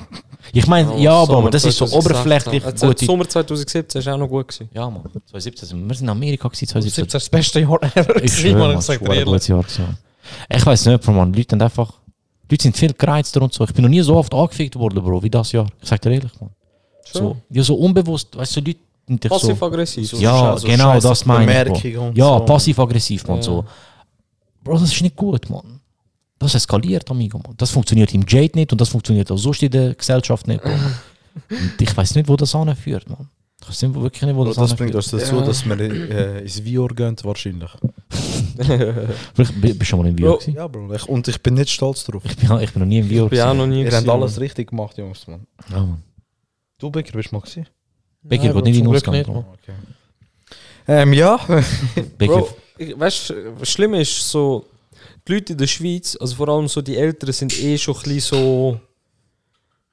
Ich 0.52 0.68
meine, 0.68 1.00
ja, 1.00 1.24
Bro, 1.26 1.38
aber 1.38 1.50
das 1.50 1.66
ist 1.66 1.78
so 1.78 1.86
oberflächlich 1.86 2.66
Also, 2.66 2.88
gute. 2.88 3.06
Sommer 3.06 3.28
2017 3.28 4.00
ist 4.00 4.08
auch 4.08 4.18
noch 4.18 4.28
gut 4.28 4.48
gewesen. 4.50 4.70
Ja, 4.74 4.90
man. 4.90 5.04
2017, 5.04 5.70
sind 5.70 5.88
wir 5.88 5.96
sind 5.96 6.06
in 6.06 6.10
Amerika 6.10 6.48
gewesen, 6.48 6.68
2017. 6.68 7.10
2017 7.10 7.18
ist 7.18 7.24
das 7.24 7.30
beste 7.30 7.60
Jahr 7.62 7.82
ever. 7.96 8.24
Ich 8.24 8.38
schwöre, 8.38 8.58
Mann, 8.74 8.80
dir 8.80 9.02
war 9.08 9.16
ein 9.16 9.26
gutes 9.26 9.48
Jahr. 9.48 9.64
gewesen. 9.64 9.98
Ich 10.50 10.66
weiß 10.66 10.86
nicht, 10.88 11.08
man. 11.08 11.34
Leute 11.34 11.48
sind 11.50 11.62
einfach. 11.62 11.94
Leute 12.50 12.64
sind 12.64 12.78
viel 12.78 12.94
gereizter 12.94 13.42
und 13.42 13.54
so. 13.54 13.64
Ich 13.64 13.74
bin 13.74 13.84
noch 13.84 13.90
nie 13.90 14.02
so 14.02 14.16
oft 14.16 14.34
angefickt 14.34 14.76
worden, 14.76 15.04
Bro, 15.04 15.24
wie 15.24 15.30
das 15.30 15.52
Jahr. 15.52 15.68
Ich 15.82 15.88
sag 15.88 16.02
dir 16.02 16.12
ehrlich, 16.12 16.32
man. 16.40 16.50
So, 17.12 17.38
ja, 17.50 17.64
so 17.64 17.76
unbewusst, 17.76 18.36
weißt 18.36 18.58
du, 18.58 18.60
Leute 18.62 18.80
sind 19.08 19.24
so. 19.24 19.30
Passiv-aggressiv. 19.30 20.14
Ja, 20.14 20.58
so 20.58 20.68
genau, 20.68 21.00
das 21.00 21.26
meine 21.26 21.72
ich. 21.72 21.84
Ja, 21.84 22.38
so. 22.38 22.46
passiv-aggressiv, 22.46 23.28
man. 23.28 23.38
Ja. 23.38 23.44
So. 23.44 23.66
Bro, 24.64 24.74
das 24.74 24.92
ist 24.92 25.02
nicht 25.02 25.16
gut, 25.16 25.50
man. 25.50 25.80
Das 26.44 26.56
eskaliert, 26.56 27.10
amigo, 27.10 27.40
man. 27.40 27.56
Das 27.58 27.72
funktioniert 27.72 28.14
im 28.14 28.24
Jade 28.28 28.52
nicht 28.58 28.72
und 28.72 28.80
das 28.82 28.90
funktioniert 28.90 29.32
auch 29.32 29.38
sonst 29.38 29.64
in 29.64 29.72
der 29.72 29.96
Gesellschaft 29.96 30.48
nicht, 30.48 30.64
und 30.64 31.82
ich 31.82 31.98
weiß 31.98 32.16
nicht, 32.16 32.28
wo 32.28 32.36
das 32.36 32.54
anführt, 32.54 33.10
man. 33.10 33.30
Ich 33.62 33.70
weiß 33.70 33.82
nicht, 33.84 33.96
wirklich 33.96 34.22
nicht, 34.24 34.36
wo 34.36 34.44
das, 34.46 34.56
Das 34.58 34.76
bringt 34.76 34.94
uns 34.94 35.10
dazu, 35.10 35.36
Ja. 35.38 35.42
dass 35.42 35.66
wir 35.66 35.80
äh, 35.80 36.42
ins 36.42 36.64
Vior 36.64 36.90
gehen, 36.90 37.16
wahrscheinlich. 37.24 37.72
Bin 38.58 39.48
bist 39.62 39.82
du 39.82 39.86
schon 39.86 40.00
mal 40.00 40.08
im 40.10 40.16
gewesen? 40.16 40.54
Ja, 40.54 40.68
Bro. 40.68 40.94
Ich, 40.94 41.08
und 41.08 41.28
ich 41.28 41.42
bin 41.42 41.54
nicht 41.56 41.70
stolz 41.70 42.04
drauf. 42.04 42.22
Ich 42.26 42.36
bin, 42.36 42.52
ich 42.60 42.72
bin 42.72 42.80
noch 42.82 42.88
nie 42.88 43.00
im 43.00 43.10
Ich 43.10 43.30
bin 43.30 43.40
auch 43.42 43.54
noch 43.54 43.66
nie 43.66 43.80
Ihr 43.84 43.86
habt 43.86 43.92
gewesen, 44.04 44.10
alles 44.10 44.34
Mann. 44.34 44.40
richtig 44.44 44.70
gemacht, 44.70 44.98
Jungs, 44.98 45.26
man. 45.28 45.48
Ja, 45.72 45.78
man. 45.80 46.04
Du, 46.78 46.92
Becker, 46.92 47.14
bist 47.14 47.32
du 47.32 47.36
mal 47.36 47.42
gewesen? 47.42 47.66
Becky 48.22 48.46
Nein, 48.48 48.56
geht 48.56 48.64
nicht 48.66 48.78
in 48.78 48.84
den 48.84 48.94
Ausgang. 48.96 49.16
nicht, 49.16 49.26
Bro. 49.26 49.34
Mann. 49.34 49.46
Ähm, 50.88 51.14
ja. 51.14 51.38
Becky, 52.18 52.28
Bro, 52.28 52.50
ich, 52.78 53.00
weißt 53.00 53.30
du, 53.30 53.34
das 53.60 53.70
Schlimme 53.70 54.02
ist 54.02 54.30
so, 54.30 54.66
die 55.28 55.34
Leute 55.34 55.54
in 55.54 55.60
der 55.60 55.68
Schweiz, 55.68 56.18
also 56.20 56.36
vor 56.36 56.50
allem 56.50 56.68
so 56.68 56.82
die 56.82 56.98
Älteren, 56.98 57.34
sind 57.34 57.58
eh 57.62 57.78
schon 57.78 57.96
ein 57.96 58.02
bisschen 58.04 58.20
so. 58.20 58.80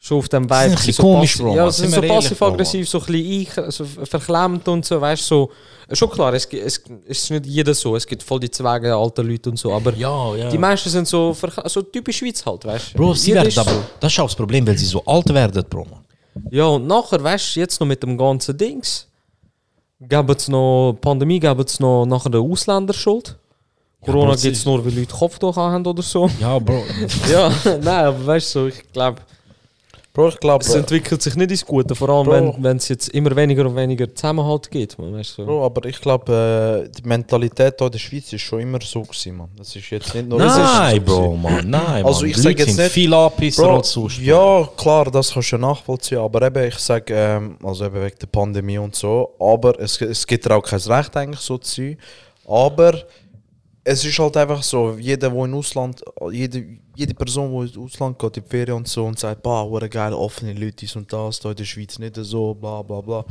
Schon 0.03 0.17
auf 0.17 0.31
dem 0.31 0.45
Vibe. 0.45 0.55
ein 0.55 0.71
bisschen 0.77 0.93
so 0.95 1.03
komisch, 1.03 1.37
Bro, 1.37 1.55
Ja, 1.55 1.71
sind 1.71 1.91
so 1.91 2.01
passiv-aggressiv, 2.01 2.89
so 2.89 3.01
ein 3.01 3.05
bisschen 3.05 3.65
ein, 3.65 3.71
so 3.71 3.85
verklemmt 3.85 4.67
und 4.67 4.83
so, 4.87 4.99
weißt 4.99 5.31
du, 5.31 5.51
so. 5.89 5.95
Schon 5.95 6.11
klar, 6.11 6.33
es, 6.33 6.47
es 6.47 6.81
ist 7.07 7.31
nicht 7.31 7.45
jeder 7.45 7.75
so, 7.75 7.95
es 7.97 8.07
gibt 8.07 8.23
voll 8.23 8.41
die 8.41 8.51
Zweige 8.51 8.95
alter 8.95 9.23
Leute 9.23 9.51
und 9.51 9.59
so, 9.59 9.75
aber 9.75 9.93
ja, 9.95 10.37
ja. 10.37 10.49
die 10.49 10.57
meisten 10.57 10.89
sind 10.89 11.07
so, 11.07 11.37
so 11.67 11.83
typisch 11.83 12.17
Schweiz 12.17 12.47
halt, 12.47 12.65
weißt 12.65 12.95
du. 12.95 12.97
Bro, 12.97 13.13
sie 13.13 13.29
Jeder 13.29 13.41
werden 13.41 13.49
ist 13.49 13.59
aber, 13.59 13.73
so. 13.73 13.83
das 14.01 14.11
ist 14.11 14.21
auch 14.21 14.27
das 14.27 14.37
Problem, 14.37 14.67
weil 14.67 14.79
sie 14.79 14.87
so 14.87 15.05
alt 15.05 15.29
werden, 15.35 15.65
Bro. 15.69 15.87
Ja, 16.51 16.65
und 16.65 16.87
nachher, 16.87 17.23
weißt 17.23 17.57
du, 17.57 17.61
jetzt 17.61 17.79
noch 17.79 17.87
mit 17.87 18.03
dem 18.03 18.17
ganzen 18.17 18.57
Dings, 18.57 19.07
gab 20.09 20.31
es 20.31 20.49
noch, 20.49 20.97
Pandemie 21.01 21.41
gab 21.41 21.59
es 21.61 21.81
noch 21.81 22.07
nachher 22.07 22.33
eine 22.33 22.39
Ausländerschuld. 22.39 23.37
Corona 24.05 24.33
das 24.33 24.43
gibt 24.43 24.57
es 24.57 24.65
nur, 24.65 24.85
weil 24.85 24.95
Leute 24.95 25.13
Kopftuch 25.15 25.57
haben 25.57 25.85
oder 25.87 26.03
so. 26.03 26.31
Ja, 26.41 26.59
Bro. 26.59 26.83
ja, 27.31 27.53
nein, 27.83 28.05
aber 28.07 28.27
weißt 28.27 28.55
du, 28.55 28.61
so, 28.61 28.67
ich 28.69 28.93
glaube, 28.93 29.21
Bro, 30.13 30.29
ich 30.31 30.41
glaube. 30.41 30.65
es 30.65 30.75
entwickelt 30.75 31.23
sich 31.23 31.37
nicht 31.37 31.53
ins 31.53 31.65
Gute, 31.65 31.95
vor 31.95 32.09
allem 32.09 32.27
Bro. 32.27 32.57
wenn 32.59 32.79
es 32.79 32.89
jetzt 32.89 33.11
immer 33.11 33.35
weniger 33.37 33.65
und 33.65 33.77
weniger 33.77 34.13
Zusammenhalt 34.13 34.69
gibt. 34.69 34.99
Man, 34.99 35.13
weißt 35.15 35.31
du, 35.39 35.43
so. 35.43 35.47
Bro, 35.47 35.65
aber 35.67 35.85
ich 35.89 36.01
glaube, 36.01 36.89
äh, 36.89 36.91
die 36.91 37.07
Mentalität 37.07 37.75
hier 37.79 37.87
in 37.87 37.93
der 37.93 37.99
Schweiz 38.01 38.33
ist 38.33 38.41
schon 38.41 38.61
immer 38.61 38.81
so 38.83 39.03
gewesen, 39.03 39.37
man. 39.37 39.49
Das 39.57 39.77
ist 39.77 39.89
jetzt 39.89 40.13
nicht 40.15 40.29
nur... 40.29 40.39
Nein, 40.41 41.05
Bro, 41.05 41.37
man. 41.37 41.71
Nein, 41.71 42.05
Also 42.05 42.23
Mann. 42.23 42.31
ich 42.31 42.35
Die 42.37 42.41
sag 42.43 42.51
Leute 42.59 42.63
jetzt 42.65 42.77
nicht- 42.79 42.91
viel 42.91 43.15
anpisser 43.15 43.63
Bro, 43.63 43.77
als 43.77 43.93
sonst. 43.93 44.19
ja, 44.19 44.69
klar, 44.77 45.05
das 45.13 45.33
kannst 45.33 45.53
du 45.53 45.57
ja 45.57 45.61
nachvollziehen, 45.61 46.19
aber 46.19 46.43
eben, 46.43 46.65
ich 46.65 46.79
sage, 46.79 47.15
ähm, 47.15 47.57
also 47.63 47.85
eben 47.85 48.03
wegen 48.03 48.17
der 48.21 48.27
Pandemie 48.27 48.79
und 48.79 48.97
so, 48.97 49.31
aber 49.39 49.79
es, 49.79 50.01
es 50.01 50.27
gibt 50.27 50.51
auch 50.51 50.63
kein 50.63 50.81
Recht 50.81 51.17
eigentlich 51.17 51.41
so 51.41 51.57
zu 51.59 51.83
sein, 51.83 51.99
aber 52.49 52.95
es 53.93 54.05
ist 54.05 54.19
halt 54.19 54.37
einfach 54.37 54.63
so, 54.63 54.97
jeder, 54.99 55.31
der 55.31 55.45
in 55.45 55.55
Ausland, 55.55 56.03
jede, 56.31 56.65
jede 56.97 57.15
Person, 57.15 57.51
die 57.53 57.69
ins 57.69 57.79
Ausland 57.79 58.19
geht, 58.19 58.37
in 58.37 58.43
die 58.45 58.49
Ferien 58.49 58.77
und 58.77 58.89
so 58.89 59.05
und 59.05 59.19
sagt, 59.19 59.43
bah, 59.43 59.63
hure 59.65 59.89
geil, 59.89 60.13
offene 60.13 60.53
Leute, 60.53 60.77
dies 60.81 60.95
und 60.97 61.13
das, 61.13 61.41
da 61.41 61.51
in 61.51 61.57
der 61.57 61.65
Schweiz 61.65 61.99
nicht 61.99 62.17
so, 62.17 62.55
bla 62.55 62.83
bla 62.83 63.01
bla. 63.01 63.25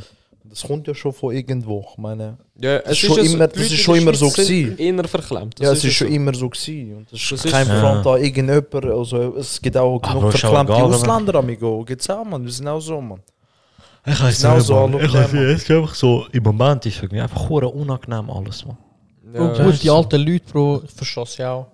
Das 0.44 0.62
kommt 0.62 0.86
ja 0.88 0.94
schon 0.94 1.12
von 1.12 1.34
irgendwo, 1.34 1.84
ich 1.92 1.98
meine, 1.98 2.38
ja, 2.60 2.78
das 2.80 2.92
ist 2.92 2.98
schon 2.98 3.18
immer- 3.24 3.46
das 3.46 3.62
ist 3.70 3.76
schon 3.80 3.96
immer 3.98 4.14
so 4.14 4.28
gewesen. 4.30 4.76
Eher 4.78 5.04
verklemmt. 5.06 5.54
Das 5.60 5.64
ja, 5.66 5.72
es 5.72 5.78
ist 5.78 5.84
ja 5.84 5.90
schon 5.92 6.08
immer 6.14 6.34
so 6.34 6.48
gewesen. 6.48 6.96
Und 6.96 7.12
das 7.12 7.20
ist 7.20 7.32
Das 7.32 7.44
ist 7.44 7.52
kein 7.52 7.66
so. 7.66 7.72
Front 7.74 8.06
an 8.06 8.20
irgendjemand. 8.24 8.74
Also, 8.86 9.36
es 9.36 9.60
gibt 9.60 9.76
auch 9.76 10.00
Ah, 10.02 10.08
genug 10.08 10.24
auch 10.24 10.30
verklemmte 10.36 10.74
Ausländer, 10.74 11.34
amigo. 11.36 11.84
Gibt's 11.84 12.08
auch, 12.10 12.24
man. 12.24 12.42
Wir 12.44 12.50
sind 12.52 12.66
auch 12.66 12.80
so, 12.80 13.00
man. 13.00 13.20
Ich 14.06 14.20
weiß 14.20 14.40
Genau 14.42 14.58
so, 14.60 14.88
Ich 14.98 15.12
weiß 15.12 15.32
nicht, 15.34 15.42
es 15.42 15.62
ist 15.62 15.70
einfach 15.70 15.94
so, 15.94 16.26
im 16.32 16.42
Moment 16.42 16.86
ist 16.86 17.02
es 17.02 17.10
mir 17.12 17.22
einfach 17.22 17.48
hure 17.48 17.68
unangenehm 17.68 18.30
alles, 18.30 18.64
man. 18.66 18.78
Ja, 19.34 19.64
gut, 19.64 19.82
die 19.82 19.90
alten 19.90 20.20
Leute, 20.20 20.44
Bro, 20.52 20.82
ich 20.84 20.90
verstehe 20.92 21.26
sie 21.26 21.44
auch. 21.44 21.66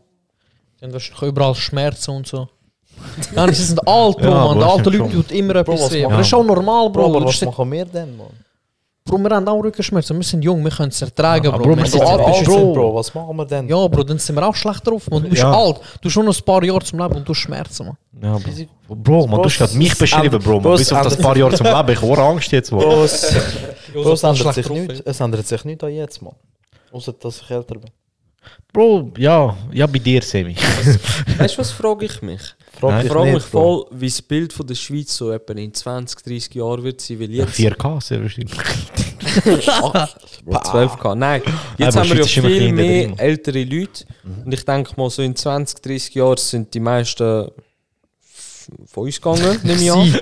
Die 0.80 0.84
haben 0.84 0.92
wahrscheinlich 0.92 1.22
überall 1.22 1.54
Schmerzen 1.54 2.10
und 2.12 2.26
so. 2.26 2.48
Nein, 3.34 3.52
sie 3.52 3.62
sind 3.64 3.86
alt, 3.86 4.16
Bro, 4.18 4.24
Ja, 4.28 4.44
man. 4.46 4.58
Die 4.58 4.64
alten 4.64 4.90
Leute 4.98 5.12
tut 5.14 5.32
immer 5.32 5.56
etwas 5.56 5.80
was 5.82 5.92
weh. 5.92 6.04
Aber 6.04 6.16
das 6.18 6.26
ist 6.26 6.34
auch 6.34 6.44
normal, 6.44 6.90
Bro. 6.90 7.08
Bro, 7.10 7.16
aber 7.16 7.26
was 7.26 7.42
machen 7.42 7.72
wir 7.72 7.84
denn, 7.84 8.16
man? 8.16 8.26
Bro, 9.04 9.18
wir 9.18 9.30
haben 9.36 9.46
auch 9.46 9.62
Rückenschmerzen. 9.62 10.16
Wir 10.16 10.24
sind 10.24 10.42
jung, 10.42 10.64
wir 10.64 10.70
können 10.70 10.88
es 10.88 11.00
ertragen, 11.00 11.44
Ja, 11.44 11.50
Bro. 11.52 11.62
Bro, 11.62 11.76
wir 11.76 11.86
sind 11.86 12.02
alt 12.02 12.44
Bro, 12.44 12.72
Bro, 12.72 12.94
was 12.96 13.14
machen 13.14 13.36
wir 13.36 13.44
denn? 13.44 13.68
Ja, 13.68 13.86
Bro, 13.86 14.02
dann 14.02 14.18
sind 14.18 14.34
wir 14.34 14.44
auch 14.46 14.54
schlecht 14.54 14.84
drauf. 14.86 15.08
Man. 15.10 15.22
Du 15.22 15.28
bist 15.28 15.42
Ja. 15.42 15.52
alt. 15.52 15.76
Du 16.00 16.06
hast 16.08 16.12
schon 16.12 16.26
noch 16.26 16.36
ein 16.36 16.44
paar 16.44 16.64
Jahre 16.64 16.80
zum 16.80 16.98
Leben 16.98 17.14
und 17.16 17.28
du 17.28 17.32
hast 17.32 17.38
Schmerzen, 17.38 17.86
man. 17.86 17.96
Ja, 18.20 18.36
Bro. 18.88 18.94
Bro, 18.96 19.26
man, 19.28 19.42
du 19.42 19.44
hast 19.44 19.58
gerade 19.58 19.76
mich 19.76 19.92
es 19.92 19.98
beschrieben, 19.98 20.24
ändert- 20.26 20.42
Bro. 20.44 20.60
Man. 20.60 20.76
Bis 20.76 20.92
auf 20.92 21.02
das 21.02 21.12
ändert- 21.14 21.22
paar 21.24 21.36
Jahre 21.36 21.54
zum 21.54 21.66
Leben. 21.66 21.88
Ich 21.90 22.00
habe 22.02 22.22
Angst 22.22 22.50
jetzt, 22.52 22.72
man. 22.72 22.80
Bro, 22.80 23.04
es, 23.04 23.36
Bro, 23.92 24.12
es 24.12 24.22
ändert 24.24 24.54
sich 24.54 24.66
drauf, 24.66 24.76
nicht. 24.78 25.02
Es 25.06 25.20
ändert 25.20 25.46
sich 25.46 25.64
nicht 25.64 25.84
an 25.84 25.90
jetzt, 25.92 26.20
man. 26.22 26.32
Außer, 26.96 27.12
dass 27.12 27.42
ich 27.42 27.50
älter 27.50 27.74
bin. 27.74 27.90
Bro, 28.72 29.12
ja, 29.18 29.54
ja, 29.72 29.86
bei 29.86 29.98
dir, 29.98 30.22
Semi. 30.22 30.56
Weißt 31.36 31.54
du, 31.54 31.58
was 31.58 31.72
frage 31.72 32.06
ich 32.06 32.22
mich? 32.22 32.40
Frag 32.80 32.90
Nein. 32.90 33.06
Ich 33.06 33.12
frage 33.12 33.32
mich 33.32 33.42
voll, 33.42 33.86
wie 33.90 34.06
das 34.06 34.22
Bild 34.22 34.52
von 34.52 34.66
der 34.66 34.76
Schweiz 34.76 35.14
so 35.14 35.30
etwa 35.30 35.52
in 35.52 35.74
20, 35.74 36.22
30 36.24 36.54
Jahren 36.54 36.82
wird 36.84 37.00
sein, 37.02 37.20
weil 37.20 37.30
jetzt 37.32 37.58
4K, 37.58 38.00
sehr 38.00 38.22
wahrscheinlich. 38.22 38.56
Bro, 40.44 40.56
12K. 40.56 41.14
Nein, 41.14 41.42
jetzt 41.76 41.96
Aber 41.96 42.08
haben 42.08 42.16
wir 42.16 42.24
ja 42.24 42.26
viel 42.26 42.72
mehr 42.72 43.12
ältere 43.18 43.64
Leute. 43.64 44.06
Und 44.44 44.54
ich 44.54 44.64
denke 44.64 44.92
mal, 44.96 45.10
so 45.10 45.20
in 45.20 45.36
20, 45.36 45.82
30 45.82 46.14
Jahren 46.14 46.38
sind 46.38 46.72
die 46.72 46.80
meisten 46.80 47.50
von 48.86 49.04
uns 49.04 49.20
gegangen, 49.20 49.60
nehme 49.62 49.82
ich 49.82 49.92
an. 49.92 50.20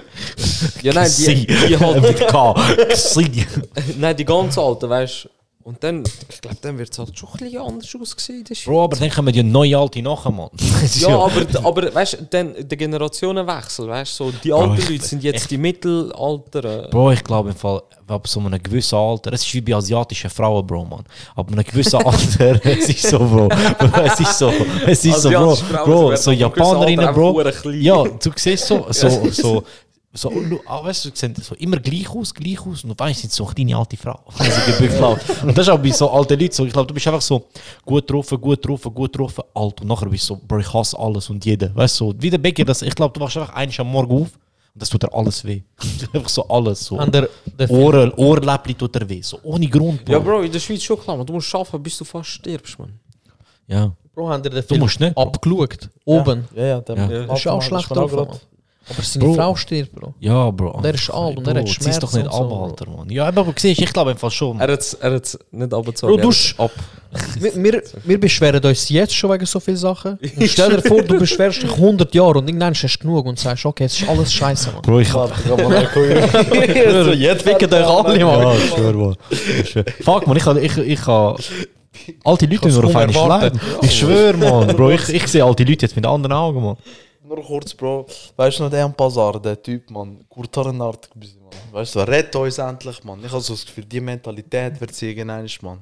Ja, 0.82 0.92
nein, 0.92 1.06
die, 1.06 1.22
Sie. 1.22 1.46
die 1.46 1.76
halt, 1.80 2.02
Mit 2.02 2.26
K. 2.28 2.54
Sie. 2.94 3.46
nein, 3.98 4.16
die 4.16 4.24
ganz 4.24 4.58
Alten, 4.58 4.88
weißt 4.88 5.24
du. 5.24 5.28
Und 5.64 5.82
dann, 5.82 6.04
ich 6.28 6.42
glaube, 6.42 6.58
dann 6.60 6.76
wird 6.76 6.92
es 6.92 6.98
halt 6.98 7.18
schon 7.18 7.26
ein 7.30 7.38
bisschen 7.38 7.58
anders 7.62 7.96
aussehen. 7.98 8.44
Bro, 8.66 8.84
aber 8.84 8.96
dann 8.98 9.08
kommen 9.08 9.32
die 9.32 9.42
neue 9.42 9.78
Alte 9.78 10.02
nachher, 10.02 10.50
ist 10.82 11.00
Ja, 11.00 11.16
aber, 11.18 11.66
aber 11.66 11.94
weißt 11.94 12.18
du, 12.30 12.62
der 12.64 12.76
Generationenwechsel, 12.76 13.88
weißt 13.88 14.20
du, 14.20 14.24
so, 14.24 14.32
die 14.44 14.52
alten 14.52 14.74
ich- 14.76 14.90
Leute 14.90 15.06
sind 15.06 15.22
jetzt 15.22 15.50
die 15.50 15.56
Mittelalter. 15.56 16.88
Bro, 16.90 17.12
ich 17.12 17.24
glaube 17.24 17.48
im 17.48 17.56
Fall, 17.56 17.80
ab 18.06 18.28
so 18.28 18.40
einem 18.40 18.62
gewissen 18.62 18.94
Alter, 18.96 19.32
es 19.32 19.40
ist 19.42 19.54
wie 19.54 19.62
bei 19.62 19.74
asiatischen 19.74 20.28
Frauen, 20.28 20.66
Bro, 20.66 20.84
man. 20.84 21.04
Ab 21.34 21.50
einem 21.50 21.64
gewissen 21.64 21.96
Alter, 22.04 22.60
es 22.66 22.86
ist 22.90 23.08
so, 23.08 23.18
Bro. 23.20 23.48
Es 24.04 24.20
ist 24.20 24.38
so, 24.38 24.52
es 24.86 25.02
ist 25.02 25.22
so, 25.22 25.30
Bro. 25.30 25.56
Bro, 25.86 26.16
so 26.16 26.30
Japanerinnen, 26.30 27.14
Bro. 27.14 27.40
Ja, 27.72 28.02
du 28.04 28.30
siehst 28.36 28.66
so, 28.66 28.84
so, 28.90 29.08
so, 29.30 29.64
so, 30.16 30.30
lu- 30.30 30.60
ah, 30.66 30.82
weißt 30.84 31.04
du, 31.06 31.08
sie 31.10 31.16
sehen 31.16 31.34
so 31.40 31.54
immer 31.56 31.76
gleich 31.78 32.08
aus, 32.08 32.32
gleich 32.32 32.60
aus 32.64 32.84
und 32.84 32.92
auf 32.92 33.00
einmal 33.00 33.14
sind 33.14 33.32
sie 33.32 33.36
so 33.36 33.44
eine 33.46 33.54
kleine 33.54 33.76
alte 33.76 33.96
Frau. 33.96 34.20
Also. 34.38 35.18
Und 35.46 35.58
das 35.58 35.66
ist 35.66 35.72
auch 35.72 35.78
bei 35.78 35.90
so 35.90 36.08
alten 36.10 36.38
Leuten 36.38 36.52
so, 36.52 36.64
ich 36.64 36.72
glaube, 36.72 36.86
du 36.86 36.94
bist 36.94 37.06
einfach 37.08 37.20
so 37.22 37.46
gut 37.84 38.08
drauf, 38.10 38.28
gut 38.40 38.64
drauf, 38.66 38.82
gut 38.94 39.18
drauf, 39.18 39.34
alt 39.54 39.80
und 39.80 39.88
nachher 39.88 40.08
bist 40.08 40.30
du 40.30 40.34
so, 40.34 40.40
Bro, 40.46 40.58
ich 40.60 40.72
hasse 40.72 40.98
alles 40.98 41.28
und 41.30 41.44
jeden. 41.44 41.74
Weißt 41.74 41.98
du, 42.00 42.12
so, 42.12 42.14
wie 42.18 42.30
der 42.30 42.38
Becker, 42.38 42.64
das, 42.64 42.82
ich 42.82 42.94
glaube, 42.94 43.12
du 43.12 43.20
wachst 43.24 43.36
einfach 43.36 43.54
eins 43.54 43.78
am 43.80 43.88
Morgen 43.88 44.12
auf 44.12 44.28
und 44.74 44.82
das 44.82 44.88
tut 44.88 45.02
dir 45.02 45.12
alles 45.12 45.44
weh. 45.44 45.62
einfach 46.12 46.28
so 46.28 46.46
alles, 46.48 46.84
so. 46.84 46.96
An 46.98 47.10
der, 47.10 47.28
der 47.58 47.70
Ohren, 47.70 48.12
Ohrläppli 48.12 48.74
tut 48.74 48.94
er 48.96 49.08
weh, 49.08 49.20
so 49.22 49.38
ohne 49.42 49.66
Grund. 49.68 50.04
Bro. 50.04 50.12
Ja, 50.12 50.18
Bro, 50.20 50.42
in 50.42 50.52
der 50.52 50.60
Schweiz 50.60 50.82
schon 50.82 50.98
klar, 51.00 51.16
man. 51.16 51.26
du 51.26 51.32
musst 51.32 51.52
arbeiten, 51.54 51.82
bis 51.82 51.98
du 51.98 52.04
fast 52.04 52.28
stirbst, 52.30 52.78
man. 52.78 52.92
Ja. 53.66 53.90
Bro, 54.14 54.28
haben 54.28 54.42
dir 54.44 54.50
den 54.50 54.60
Du 54.60 54.66
Film 54.68 54.80
musst 54.80 55.00
nicht. 55.00 55.16
abgeschaut. 55.18 55.90
Oben. 56.04 56.44
Ja, 56.54 56.64
ja, 56.66 56.80
der 56.80 56.96
Ja. 56.96 57.10
Ja. 57.10 57.26
Das 57.26 57.40
ist 57.40 57.46
auch 57.48 57.60
schlecht. 57.62 57.88
Aber 58.88 59.02
seine 59.02 59.24
Bro. 59.24 59.34
Frau 59.34 59.56
stirbt, 59.56 59.94
Bro. 59.94 60.14
Ja, 60.20 60.50
Bro. 60.50 60.72
Und 60.72 60.84
er 60.84 60.94
ist 60.94 61.10
alt 61.10 61.38
und 61.38 61.46
er 61.46 61.54
hat 61.54 61.68
zieh's 61.68 61.98
doch 61.98 62.10
Schmerzen 62.10 62.16
nicht 62.18 62.26
und 62.26 62.32
so, 62.32 62.38
ab, 62.42 62.48
Bro. 62.48 62.64
Alter, 62.64 62.90
Mann. 62.90 63.10
Ja, 63.10 63.26
aber, 63.26 63.40
aber 63.42 63.54
siehst, 63.56 63.80
ich 63.80 63.92
glaube 63.92 64.10
einfach 64.10 64.30
schon. 64.30 64.60
Er 64.60 64.72
hat 64.72 64.96
er 65.00 65.12
hat's 65.12 65.38
nicht 65.50 65.72
abgezogen. 65.72 66.14
Bro, 66.14 66.22
du 66.22 66.28
er 66.28 66.32
sch- 66.32 66.58
hat's 66.58 66.60
ab. 66.60 66.70
Wir, 67.38 67.54
wir, 67.54 67.82
wir 68.02 68.18
beschweren 68.18 68.60
uns 68.64 68.88
jetzt 68.88 69.14
schon 69.14 69.30
wegen 69.30 69.46
so 69.46 69.60
vielen 69.60 69.76
Sachen. 69.76 70.18
Und 70.36 70.48
stell 70.50 70.70
dir 70.74 70.82
vor, 70.82 71.00
du 71.00 71.16
beschwerst 71.16 71.62
dich 71.62 71.70
100 71.70 72.12
Jahre 72.12 72.38
und 72.38 72.48
irgendwann 72.48 72.74
hast 72.74 72.82
du 72.82 72.98
genug 72.98 73.26
und 73.26 73.38
sagst, 73.38 73.64
okay, 73.64 73.84
es 73.84 74.00
ist 74.00 74.08
alles 74.08 74.32
scheiße, 74.32 74.72
man. 74.72 74.82
Bro, 74.82 74.98
ich 74.98 75.14
hab. 75.14 75.30
so, 75.46 75.52
jetzt 77.12 77.42
ficken 77.42 77.72
euch 77.72 77.86
alle, 77.86 78.18
Ja, 78.18 78.52
ich 78.56 78.70
schwör, 78.70 78.92
Mann. 78.94 79.16
Ich 79.30 79.70
schwör. 79.70 79.84
Fuck, 80.00 80.26
man, 80.26 80.36
ich 80.36 80.44
habe. 80.44 80.60
Ich, 80.60 80.76
ich 80.76 81.06
ha 81.06 81.36
alte 82.24 82.46
Leute 82.46 82.68
nur 82.68 82.84
auf 82.84 82.96
eine. 82.96 83.12
Schleim. 83.12 83.60
Ich 83.82 83.96
schwör, 83.96 84.36
man. 84.36 84.66
Bro, 84.76 84.90
ich, 84.90 85.08
ich 85.08 85.26
sehe 85.28 85.44
alte 85.44 85.62
Leute 85.62 85.86
jetzt 85.86 85.94
mit 85.94 86.04
anderen 86.06 86.32
Augen, 86.32 86.62
man. 86.64 86.76
Nur 87.26 87.42
kurz, 87.42 87.72
Bro. 87.74 88.06
Weißt 88.36 88.58
du 88.58 88.64
noch, 88.64 88.70
der 88.70 88.84
am 88.84 88.92
Bazar, 88.92 89.40
der 89.40 89.60
Typ, 89.62 89.90
man, 89.90 90.18
Kurtarenart, 90.28 91.08
man. 91.14 91.28
Weißt 91.72 91.94
du, 91.94 92.00
rett 92.00 92.34
uns 92.36 92.58
endlich, 92.58 93.02
man. 93.02 93.18
Ich 93.24 93.32
habe 93.32 93.40
so 93.40 93.54
das 93.54 93.64
Gefühl, 93.64 93.84
die 93.86 94.00
Mentalität 94.00 94.78
wird 94.78 94.94
sie 94.94 95.10
irgendwann, 95.10 95.48
man. 95.62 95.78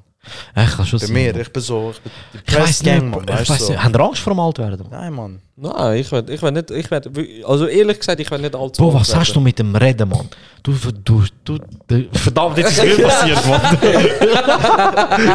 Ich 0.55 0.75
kann 0.77 0.85
schon 0.85 0.99
Bei 0.99 1.07
mir, 1.09 1.35
ich 1.35 1.51
bin 1.51 1.61
so, 1.61 1.91
ich 1.91 1.99
bin 1.99 2.11
die 2.33 2.37
Ich 2.47 2.53
weiß 2.55 2.63
Press 2.63 2.83
Gang, 2.83 3.03
nicht, 3.03 3.15
man. 3.15 3.25
Bro. 3.25 3.33
ich 3.33 3.39
Weißt 3.41 3.49
weiss 3.49 3.65
du? 3.65 3.71
nicht. 3.73 3.83
Haben 3.83 3.95
Angst 4.01 4.21
vor 4.21 4.33
dem 4.33 4.39
Altwerden? 4.39 4.87
Nein, 4.89 5.13
man. 5.13 5.41
Nein, 5.57 5.97
ich 5.97 6.09
will, 6.13 6.23
ich 6.29 6.41
will 6.41 6.51
nicht, 6.53 6.71
ich 6.71 6.89
will, 6.89 7.43
also 7.45 7.67
ehrlich 7.67 7.99
gesagt, 7.99 8.21
ich 8.21 8.31
will 8.31 8.39
nicht 8.39 8.55
allzu 8.55 8.81
Bro, 8.81 8.93
was 8.93 9.13
hast 9.13 9.31
du 9.31 9.33
werden. 9.35 9.43
mit 9.43 9.59
dem 9.59 9.75
Reden, 9.75 10.07
Mann? 10.07 10.29
Du, 10.63 10.71
du, 11.03 11.23
du, 11.43 11.57
du 11.87 12.05
verdammt, 12.17 12.57
jetzt 12.57 12.71
ist 12.81 12.97
mir 12.97 13.05
passiert, 13.05 13.45
Mann. 13.47 13.77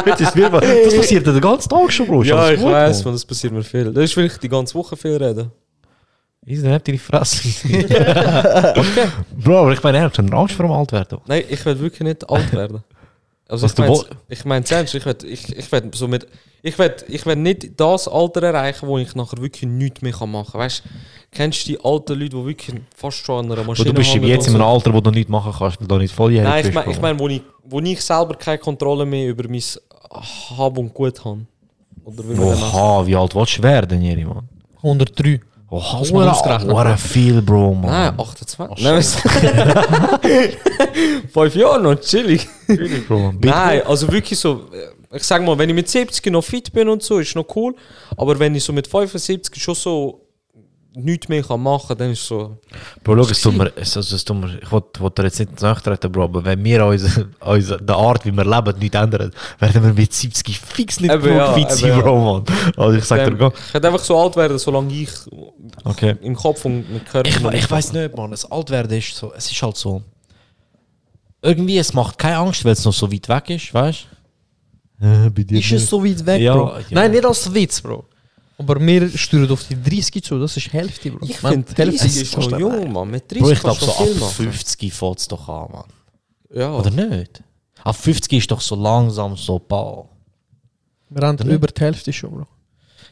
jetzt 0.07 0.21
ist 0.21 0.35
mir 0.35 0.49
passiert. 0.49 0.85
Das 0.87 0.95
passiert 0.97 1.27
den 1.27 1.39
ganzen 1.39 1.69
Tag 1.69 1.93
schon, 1.93 2.07
Bro. 2.07 2.21
Ist 2.23 2.27
Ja, 2.29 2.49
ich 2.49 2.59
gut, 2.59 2.71
weiß, 2.71 3.05
man, 3.05 3.13
das 3.13 3.23
passiert 3.23 3.53
mir 3.53 3.63
viel. 3.63 3.93
Das 3.93 4.03
ist 4.05 4.17
will 4.17 4.25
ich 4.25 4.37
die 4.39 4.49
ganze 4.49 4.73
Woche 4.73 4.97
viel 4.97 5.15
reden. 5.17 5.51
Ist 6.49 6.65
dann 6.65 6.73
habt 6.73 6.87
ihr 6.87 6.93
die 6.93 6.97
Fresse. 6.97 7.47
okay. 7.67 9.07
Bro, 9.37 9.59
aber 9.59 9.73
ich 9.73 9.83
meine, 9.83 9.99
ernst, 9.99 10.17
habt 10.17 10.27
ihr 10.31 10.33
Angst 10.33 10.55
vor 10.55 10.65
dem 10.65 10.71
Altwerden? 10.71 11.19
Nein, 11.27 11.43
ich 11.47 11.63
will 11.63 11.79
wirklich 11.79 12.01
nicht 12.01 12.27
alt 12.27 12.51
werden. 12.51 12.83
Also 13.47 13.65
Was 13.65 14.05
ich 14.27 14.45
meine, 14.45 14.65
ich 14.65 14.71
ernst, 14.71 14.95
ich 14.95 15.05
will, 15.05 15.15
ich, 15.25 15.55
ich 15.55 15.71
will 15.71 15.91
so 15.93 16.07
mit, 16.07 16.27
ich 16.63 16.77
will, 16.79 16.95
ich 17.07 17.23
will 17.27 17.35
nicht 17.35 17.79
das 17.79 18.07
Alter 18.07 18.41
erreichen, 18.41 18.87
wo 18.87 18.97
ich 18.97 19.13
nachher 19.13 19.39
wirklich 19.39 19.69
nichts 19.69 20.01
mehr 20.01 20.11
kann 20.11 20.31
machen 20.31 20.53
kann. 20.53 20.61
Weißt 20.61 20.83
du, 20.85 20.89
kennst 21.31 21.67
du 21.67 21.73
die 21.73 21.83
alten 21.83 22.19
Leute, 22.19 22.35
die 22.35 22.45
wirklich 22.45 22.81
fast 22.95 23.17
schon 23.17 23.45
an 23.45 23.51
einer 23.51 23.63
Maschine 23.63 23.89
du 23.89 23.93
bist 23.93 24.15
jetzt 24.15 24.47
in 24.47 24.55
einem 24.55 24.63
Alter, 24.63 24.91
wo 24.91 25.01
du 25.01 25.11
nichts 25.11 25.29
machen 25.29 25.53
kannst, 25.55 25.79
weil 25.79 25.87
du 25.87 25.97
nicht 25.99 26.15
volljährig 26.15 26.49
Nein, 26.49 26.59
ich 26.59 26.65
bist. 26.65 26.75
meine, 26.75 26.91
ich 26.91 27.01
mein, 27.01 27.19
wo, 27.19 27.27
ich, 27.27 27.43
wo 27.63 27.79
ich 27.79 28.01
selber 28.01 28.33
keine 28.33 28.57
Kontrolle 28.57 29.05
mehr 29.05 29.29
über 29.29 29.47
mein 29.47 29.61
Hab 30.57 30.77
und 30.79 30.91
Gut 30.95 31.23
habe. 31.23 31.45
Oha, 32.05 33.05
wie 33.05 33.15
alt 33.15 33.35
willst 33.35 33.59
du 33.59 33.63
werden, 33.63 34.01
Jeri, 34.01 34.25
Mann? 34.25 34.49
103. 34.77 35.41
Oh, 35.71 35.97
Muss 35.99 36.11
man 36.11 36.25
what, 36.25 36.33
ausgerechnet 36.33 36.71
what 36.71 36.87
a 36.87 36.97
feel, 36.97 37.41
Bro, 37.41 37.75
man. 37.75 37.91
Nein, 37.91 38.19
28. 38.19 38.83
Nein, 38.83 39.03
Fünf 41.31 41.55
Jahre 41.55 41.81
noch, 41.81 41.95
chillig. 41.99 42.47
Bro. 43.07 43.33
Nein, 43.39 43.83
also 43.85 44.11
wirklich 44.11 44.39
so, 44.39 44.65
äh, 44.73 45.15
ich 45.15 45.23
sag 45.23 45.43
mal, 45.43 45.57
wenn 45.57 45.69
ich 45.69 45.75
mit 45.75 45.87
70 45.87 46.25
noch 46.31 46.43
fit 46.43 46.73
bin 46.73 46.89
und 46.89 47.03
so, 47.03 47.19
ist 47.19 47.35
noch 47.35 47.45
cool. 47.55 47.75
Aber 48.17 48.37
wenn 48.39 48.55
ich 48.55 48.63
so 48.63 48.73
mit 48.73 48.87
75 48.87 49.61
schon 49.61 49.75
so 49.75 50.28
nichts 50.95 51.29
mehr 51.29 51.43
kann 51.43 51.61
machen 51.61 51.87
kann, 51.89 51.97
dann 51.97 52.11
ist 52.11 52.25
so. 52.25 52.57
Bro, 53.03 53.23
schau, 53.23 53.31
es 53.31 53.41
tut 53.41 53.57
mir, 53.57 53.71
es, 53.75 53.95
also, 53.95 54.15
es 54.15 54.25
tut 54.25 54.37
mir, 54.37 54.59
ich 54.61 54.71
wollte 54.71 55.23
jetzt 55.23 55.39
nicht 55.39 55.61
nachtreten, 55.61 56.11
Bro, 56.11 56.23
aber 56.23 56.43
wenn 56.45 56.63
wir 56.63 56.85
unsere, 56.85 57.29
unsere, 57.39 57.81
die 57.81 57.93
Art, 57.93 58.25
wie 58.25 58.31
wir 58.31 58.45
leben, 58.45 58.79
nicht 58.79 58.95
ändern, 58.95 59.31
werden 59.59 59.83
wir 59.83 59.93
mit 59.93 60.13
70 60.13 60.59
fix 60.59 60.99
nicht 60.99 61.13
Eben 61.13 61.35
ja, 61.35 61.53
fit 61.53 61.71
sein, 61.71 61.89
ja. 61.89 62.01
Bro, 62.01 62.43
man. 62.43 62.43
Also 62.77 62.97
ich 62.97 63.05
sag 63.05 63.25
dir, 63.25 63.35
gar- 63.35 63.53
ich 63.67 63.73
werde 63.73 63.87
einfach 63.87 64.03
so 64.03 64.17
alt 64.17 64.35
werden, 64.35 64.57
solange 64.57 64.93
ich 64.93 65.09
okay. 65.83 66.15
im 66.21 66.35
Kopf 66.35 66.65
und 66.65 66.89
im 66.89 67.05
Körper. 67.05 67.29
Ich, 67.29 67.63
ich 67.63 67.71
weiß 67.71 67.93
nicht, 67.93 68.15
man, 68.15 68.31
das 68.31 68.49
Altwerden 68.51 68.97
ist 68.97 69.15
so, 69.15 69.31
es 69.33 69.51
ist 69.51 69.61
halt 69.61 69.77
so, 69.77 70.01
irgendwie, 71.41 71.77
es 71.77 71.93
macht 71.93 72.17
keine 72.17 72.37
Angst, 72.37 72.65
weil 72.65 72.73
es 72.73 72.83
noch 72.83 72.93
so 72.93 73.11
weit 73.11 73.29
weg 73.29 73.49
ist, 73.51 73.73
weißt 73.73 74.07
du? 74.99 75.05
Äh, 75.05 75.31
dir 75.31 75.59
Ist 75.59 75.71
es 75.71 75.89
so 75.89 76.03
weit 76.03 76.25
weg, 76.25 76.41
Ja, 76.41 76.53
Bro? 76.55 76.77
ja. 76.77 76.83
Nein, 76.91 77.11
nicht 77.11 77.25
als 77.25 77.53
Witz, 77.53 77.79
Bro. 77.81 78.05
Aber 78.59 78.79
wir 78.79 79.09
steuern 79.17 79.49
auf 79.51 79.63
die 79.67 79.81
30 79.81 80.21
zu, 80.23 80.37
das 80.37 80.55
ist 80.57 80.67
die 80.67 80.71
Hälfte, 80.71 81.09
Bro. 81.11 81.25
Ich 81.25 81.37
finde, 81.37 81.65
die 81.73 81.75
Hälfte 81.81 82.03
30 82.07 82.21
ist 82.21 82.35
kostet- 82.35 82.59
jung, 82.59 82.91
Mann. 82.91 83.09
Mit 83.09 83.31
30 83.31 83.41
Bro, 83.41 83.51
ich 83.51 83.59
glaube, 83.61 83.79
kannst 83.79 83.95
so 83.97 84.03
ab 84.03 84.07
viel 84.07 84.15
machen. 84.19 84.33
50 84.33 84.93
fängt 84.93 85.19
es 85.19 85.27
doch 85.27 85.49
an, 85.49 85.67
man. 85.71 85.83
Ja. 86.53 86.73
Oder 86.73 86.91
nicht? 86.91 87.41
Ab 87.83 87.95
50 87.95 88.33
ist 88.37 88.51
doch 88.51 88.59
so 88.61 88.75
langsam 88.75 89.35
so 89.37 89.57
bald. 89.59 90.05
Wir 91.09 91.25
haben 91.27 91.49
über 91.49 91.67
die 91.67 91.81
Hälfte 91.81 92.11
schon, 92.13 92.31
Bro. 92.31 92.45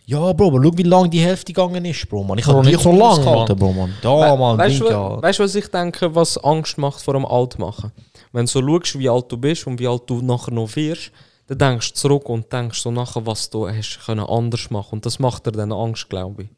Ja, 0.06 0.32
Bro, 0.34 0.48
aber 0.48 0.64
schau, 0.64 0.78
wie 0.78 0.84
lange 0.84 1.10
die 1.10 1.20
Hälfte 1.20 1.52
gegangen 1.54 1.84
ist, 1.86 2.08
Bro, 2.10 2.24
man. 2.24 2.38
Ich 2.38 2.46
Bro, 2.46 2.56
hab 2.58 2.66
nicht 2.66 2.80
so 2.80 2.92
nie 2.92 3.00
lang, 3.00 3.08
ausgehalten, 3.10 3.58
Bro, 3.58 3.74
man. 3.74 3.94
Da, 4.02 4.10
We- 4.34 4.38
man, 4.38 4.58
weißt, 4.58 4.82
wa- 4.82 4.90
ja. 4.90 5.22
weißt 5.22 5.40
du, 5.40 5.44
was 5.44 5.56
ich 5.56 5.68
denke, 5.68 6.14
was 6.14 6.38
Angst 6.38 6.78
macht 6.78 7.02
vor 7.02 7.14
dem 7.14 7.26
Altmachen? 7.26 7.92
Wenn 8.34 8.46
du 8.46 8.52
so 8.52 8.62
schaust, 8.62 9.00
wie 9.00 9.10
alt 9.10 9.32
du 9.32 9.38
bist 9.38 9.66
und 9.66 9.80
wie 9.80 9.88
alt 9.88 10.04
du 10.08 10.22
nachher 10.22 10.52
noch 10.54 10.76
wirst, 10.76 11.12
dann 11.48 11.58
denkst 11.58 11.94
du 11.94 12.00
zurück 12.00 12.30
und 12.30 12.52
denkst 12.52 12.80
so 12.82 12.92
nachher, 12.92 13.26
was 13.26 13.50
du 13.50 13.68
hast 13.68 14.00
können 14.06 14.26
anders 14.26 14.70
machen 14.70 14.96
Und 14.96 15.06
das 15.06 15.20
macht 15.20 15.46
dir 15.46 15.52
dann 15.54 15.72
Angst, 15.72 16.10
glaube 16.10 16.44
ich. 16.44 16.50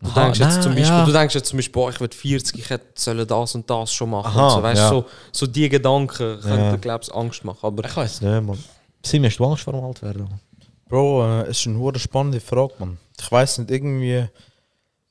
Du 0.00 0.10
Aha, 0.10 0.24
denkst, 0.24 0.38
jetzt 0.38 0.54
nein, 0.54 0.62
zum 0.62 0.74
Beispiel, 0.76 0.96
ja. 0.96 1.04
du 1.04 1.12
denkst 1.12 1.34
jetzt 1.34 1.48
zum 1.48 1.56
Beispiel, 1.56 1.72
boah, 1.72 1.90
ich 1.90 2.00
will 2.00 2.08
40, 2.12 2.56
ich 2.58 2.70
hätte 2.70 2.86
sollen 2.94 3.26
das 3.26 3.54
und 3.56 3.68
das 3.68 3.92
schon 3.92 4.10
machen. 4.10 4.26
Aha, 4.38 4.50
so, 4.50 4.62
weißt, 4.62 4.80
ja. 4.80 4.88
so, 4.90 5.04
so 5.32 5.46
die 5.48 5.68
Gedanken 5.68 6.40
können 6.40 6.60
Ja. 6.64 6.70
dir, 6.72 6.78
glaube 6.78 7.02
ich, 7.02 7.12
Angst 7.14 7.44
machen. 7.44 7.58
Aber 7.66 7.84
Ich 7.84 7.96
weiß 7.96 8.20
nicht, 8.20 8.42
man. 8.46 8.58
Sim, 9.04 9.24
hast 9.24 9.36
du 9.38 9.44
Angst 9.44 9.64
vor 9.64 9.72
dem 9.72 9.82
Altwerden? 9.82 10.40
Bro, 10.88 11.24
äh, 11.24 11.42
es 11.48 11.58
ist 11.60 11.66
eine 11.66 11.78
hure 11.78 11.98
spannende 11.98 12.38
Frage, 12.40 12.74
man. 12.78 12.96
Ich 13.20 13.30
weiß 13.30 13.58
nicht, 13.58 13.70
irgendwie, 13.72 14.24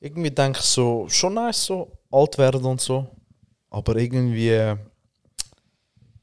irgendwie 0.00 0.30
denke 0.30 0.58
ich 0.60 0.64
so, 0.64 1.06
schon 1.08 1.34
nice 1.34 1.66
so, 1.66 1.92
alt 2.10 2.38
werden 2.38 2.64
und 2.64 2.80
so. 2.80 3.06
Aber 3.70 3.94
irgendwie, 3.96 4.48
äh, 4.48 4.76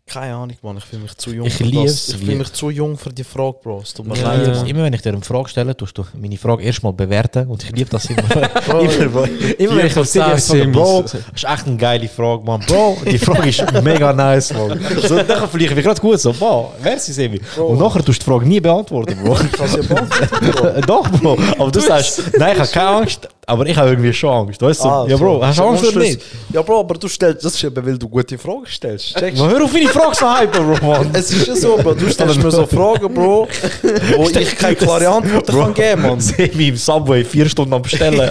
keine 0.08 0.36
Ahnung, 0.36 0.56
man, 0.62 0.78
ich 0.78 0.86
fühle 0.86 1.02
mich 1.02 1.18
zu 1.18 1.32
jung 1.34 1.48
Ich 1.48 1.60
lieb's, 1.60 2.06
das. 2.08 2.16
Ich 2.16 2.18
fühle 2.26 2.36
mich 2.38 2.54
zu 2.54 2.70
jung 2.70 2.96
für 2.98 3.10
die 3.12 3.24
Frage, 3.24 3.58
Bro. 3.64 3.82
Es 3.82 3.94
tut 3.94 4.06
mir 4.08 4.16
Ja, 4.16 4.34
leid. 4.36 4.68
Immer 4.68 4.84
wenn 4.84 4.94
ich 4.94 5.02
dir 5.02 5.10
eine 5.12 5.22
Frage 5.22 5.50
stelle, 5.50 5.76
tust 5.76 5.98
du 5.98 6.06
meine 6.14 6.38
Frage 6.38 6.64
erstmal 6.64 6.94
bewerten 6.94 7.48
und 7.48 7.64
ich 7.64 7.72
liebe 7.72 7.90
das 7.90 8.06
immer. 8.06 8.22
immer, 8.32 8.48
Bro. 9.10 9.24
immer 9.58 9.78
wenn 9.78 9.88
ich 9.88 9.98
auf 9.98 10.08
frage, 10.10 10.38
zehn 10.42 10.72
Bro, 10.72 11.02
das 11.02 11.14
ist 11.16 11.44
echt 11.44 11.66
eine 11.68 11.78
geile 11.78 12.08
Frage, 12.08 12.44
man. 12.44 12.62
Bro, 12.62 12.98
die 13.10 13.18
Frage 13.18 13.50
ist 13.50 13.66
mega 13.84 14.14
nice, 14.14 14.54
man. 14.54 14.80
So, 15.02 15.22
dann 15.24 15.50
fliege 15.50 15.74
ich 15.74 15.84
gerade 15.84 16.00
gut 16.00 16.20
so, 16.20 16.40
wow, 16.40 16.74
merci, 16.84 17.12
Semi. 17.12 17.42
Und 17.58 17.80
nachher 17.80 18.04
tust 18.04 18.22
du 18.22 18.26
die 18.26 18.32
Frage 18.32 18.46
nie 18.48 18.60
beantworten, 18.60 19.18
Bro. 19.24 19.38
Ich 19.44 19.52
kann 19.54 19.68
sie 19.68 19.88
beantworten, 19.88 20.52
Bro. 20.52 20.82
Doch, 20.86 21.10
Bro. 21.20 21.38
Aber 21.58 21.72
du 21.72 21.80
sagst, 21.80 22.38
nein, 22.38 22.54
ich 22.54 22.60
habe 22.60 22.70
keine 22.72 22.90
Angst, 22.90 23.28
aber 23.48 23.66
ich 23.68 23.78
habe 23.78 23.90
irgendwie 23.90 24.14
schon 24.14 24.30
Angst. 24.30 24.62
Weißt 24.62 24.84
du? 24.84 24.88
Ah, 24.88 25.06
ja, 25.08 25.18
Bro, 25.18 25.40
so. 25.40 25.46
hast 25.46 25.60
du 25.60 25.64
Angst 25.64 25.86
oder 25.86 26.00
nicht? 26.00 26.22
Ja, 26.52 26.62
Bro, 26.62 26.80
aber 26.80 26.96
du 26.96 27.08
stellst, 27.08 27.46
das 27.46 27.54
ist 27.54 27.64
eben, 27.64 27.86
weil 27.86 27.98
du 27.98 28.10
gute 28.10 28.38
Fragen 28.38 28.66
stellst. 28.66 29.18
Checkst? 29.18 29.40
Man, 29.40 29.50
hör 29.50 29.64
auf 29.64 29.74
meine 29.74 29.88
Frage 29.90 30.12
zu 30.16 30.26
hypen, 30.26 30.66
Bro, 30.66 30.88
man. 30.88 31.10
Es 31.14 31.32
ist 31.32 31.48
ja 31.48 31.56
so, 31.56 31.78
Bro, 31.78 31.94
du 31.94 32.10
stellst 32.10 32.42
mir 32.42 32.52
so 32.52 32.66
Fragen, 32.66 33.14
Bro, 33.14 33.48
wo 34.18 34.30
ich 34.30 34.56
keine 34.58 34.76
klare 34.76 35.08
Antworten 35.08 35.52
kann 35.52 35.74
geben, 35.74 36.02
man. 36.02 36.20
Semi 36.20 36.70
im 36.70 36.78
Subway 36.78 37.24
vier 37.24 37.48
Stunden 37.48 37.74
am 37.74 37.82
Bestellen. 37.82 38.30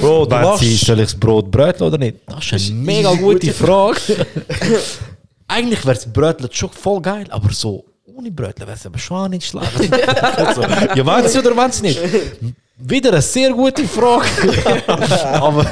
Bro, 0.00 0.26
du 0.26 0.36
machst... 0.36 0.86
soll 0.86 1.00
ich 1.00 1.06
das 1.06 1.14
Brot 1.14 1.50
bröteln 1.50 1.88
oder 1.88 1.98
nicht? 1.98 2.18
Das 2.26 2.52
ist 2.52 2.70
eine 2.70 2.80
mega 2.80 3.12
gute 3.14 3.52
Frage. 3.52 4.00
Eigentlich 5.48 5.84
wäre 5.84 5.94
das 5.94 6.12
Bröteln 6.12 6.50
schon 6.52 6.70
voll 6.70 7.00
geil, 7.00 7.26
aber 7.30 7.50
so 7.52 7.84
ohne 8.18 8.30
Bröteln 8.30 8.66
wäre 8.66 8.76
es 8.76 8.84
aber 8.84 8.98
schon 8.98 9.30
nicht 9.30 9.46
schlecht. 9.46 9.72
so. 10.54 10.62
Ja, 10.62 11.04
meint 11.04 11.28
sie 11.28 11.38
oder 11.38 11.54
meint 11.54 11.74
sie 11.74 11.82
nicht? 11.82 12.00
Wieder 12.80 13.10
eine 13.10 13.22
sehr 13.22 13.50
gute 13.52 13.84
Frage. 13.88 14.24
aber. 15.40 15.64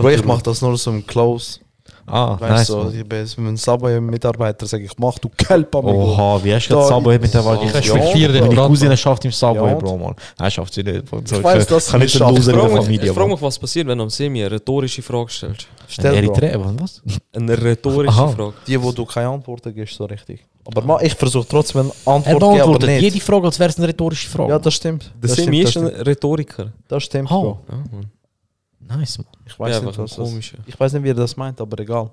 Bro, 0.00 0.08
ich 0.10 0.24
mach 0.24 0.40
das 0.42 0.62
nur 0.62 0.76
so 0.78 0.90
im 0.90 1.06
Close. 1.06 1.58
Ah, 2.06 2.36
Weißt 2.38 2.50
nice. 2.50 2.66
du, 2.66 2.72
so, 2.74 2.90
ich 2.90 3.08
bin 3.08 3.20
mit 3.22 3.38
einem 3.38 3.56
Subway-Mitarbeiter, 3.56 4.66
sage 4.66 4.84
ich, 4.84 4.90
mach 4.98 5.18
du 5.18 5.30
Kelp 5.30 5.72
mich. 5.74 5.84
Oha, 5.84 6.38
wie 6.44 6.54
hast 6.54 6.68
du 6.68 6.74
Da- 6.74 6.80
das 6.80 6.88
Subway 6.90 7.18
mit 7.18 7.32
der 7.32 7.42
Wahl? 7.46 7.58
Ich 7.64 7.72
respektiere 7.74 8.32
den 8.34 8.46
Meine 8.48 8.56
Cousine 8.68 8.94
schafft 8.96 9.24
im 9.24 9.32
Subway, 9.32 9.70
Ja, 9.70 9.74
Bro, 9.76 9.96
Mann. 9.96 10.14
Nein, 10.38 10.50
schafft 10.50 10.74
sie 10.74 10.82
nicht. 10.82 11.04
So, 11.24 11.42
weiß, 11.42 11.62
ich 11.62 11.68
dass 11.68 11.90
kann 11.90 12.00
nicht 12.00 12.14
schafft. 12.14 12.36
Loser 12.36 12.52
ich 12.52 12.56
in 12.56 12.60
frage 12.60 12.68
der 12.68 12.76
mich, 12.76 12.84
Familie. 12.84 13.06
ich 13.10 13.16
frage 13.16 13.30
mich, 13.30 13.40
was 13.42 13.58
passiert, 13.58 13.86
wenn 13.88 13.96
du 13.96 14.04
am 14.04 14.10
Semi 14.10 14.40
eine 14.44 14.50
rhetorische 14.54 15.00
Frage 15.00 15.30
stellst. 15.30 15.66
Stell, 15.88 16.10
Bro. 16.12 16.34
Eritrea, 16.34 16.74
was? 16.80 17.02
Eine 17.34 17.60
rhetorische 17.62 18.10
Aha. 18.10 18.28
Frage. 18.28 18.54
Die, 18.66 18.82
wo 18.82 18.92
du 18.92 19.04
keine 19.04 19.28
Antworten 19.28 19.74
gibst, 19.74 19.94
so 19.96 20.04
richtig. 20.04 20.44
Aber 20.66 20.82
ma, 20.82 21.00
ich 21.02 21.14
versuche 21.14 21.46
trotzdem 21.46 21.82
eine 21.82 21.90
Er 22.06 22.12
Antwort 22.12 22.24
zu 22.24 22.30
geben, 22.38 22.44
aber 22.44 22.54
beantwortet 22.78 23.00
jede 23.02 23.20
Frage, 23.20 23.46
als 23.46 23.58
wäre 23.58 23.70
es 23.70 23.76
eine 23.78 23.88
rhetorische 23.88 24.28
Frage. 24.30 24.50
Ja, 24.50 24.58
das 24.58 24.74
stimmt. 24.74 25.12
Der 25.22 25.28
Das 25.28 25.36
Semi 25.36 25.66
stimmt, 25.66 25.86
ist 25.88 25.92
das 25.94 26.00
ein. 26.00 26.06
Rhetoriker. 26.06 26.72
Das 26.88 27.02
stimmt, 27.02 27.30
Oh. 27.30 27.42
Bro. 27.42 27.58
Ja, 27.70 27.76
Mann. 27.76 28.98
nice, 29.00 29.18
man. 29.18 29.26
Ich 29.46 29.52
Ja, 29.52 29.58
weiß 29.58 29.76
einfach 29.76 29.86
nicht, 29.88 29.98
was 29.98 30.10
das 30.16 30.28
komischer. 30.28 30.58
Ich 30.66 30.80
weiß 30.80 30.92
nicht, 30.94 31.02
wie 31.04 31.10
er 31.10 31.14
das 31.14 31.36
meint, 31.36 31.60
aber 31.60 31.78
egal. 31.80 32.10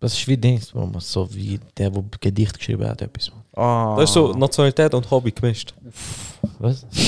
Das 0.00 0.12
ist 0.14 0.28
wie 0.28 0.36
Dings. 0.36 0.72
So 0.98 1.28
wie 1.34 1.58
der, 1.76 1.90
der 1.90 2.04
Gedicht 2.20 2.56
geschrieben 2.56 2.86
hat, 2.86 3.02
etwas. 3.02 3.32
Ah. 3.56 3.96
Das 3.96 4.10
ist 4.10 4.14
so 4.14 4.32
Nationalität 4.32 4.94
und 4.94 5.10
Hobby 5.10 5.32
gemischt. 5.32 5.74
Was? 6.60 6.86
das 6.90 7.02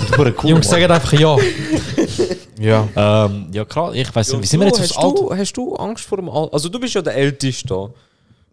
ist 0.00 0.18
cool, 0.18 0.34
Jungs, 0.42 0.68
sagen 0.68 0.90
einfach 0.90 1.12
ja. 1.12 1.36
Ja. 2.58 2.88
Ähm, 2.96 3.46
ja, 3.52 3.64
klar, 3.64 3.94
ich 3.94 4.14
weiß 4.14 4.32
nicht, 4.32 4.42
wie 4.42 4.46
sind 4.46 4.60
wir 4.60 4.66
jetzt 4.66 4.80
aufs 4.80 4.90
hast, 4.90 4.98
Alter? 4.98 5.22
du, 5.22 5.36
hast 5.36 5.52
du 5.52 5.76
Angst 5.76 6.04
vor 6.04 6.18
dem 6.18 6.28
Alter? 6.28 6.52
Also 6.52 6.68
du 6.68 6.80
bist 6.80 6.94
ja 6.94 7.02
der 7.02 7.14
Älteste 7.14 7.68
da. 7.68 7.90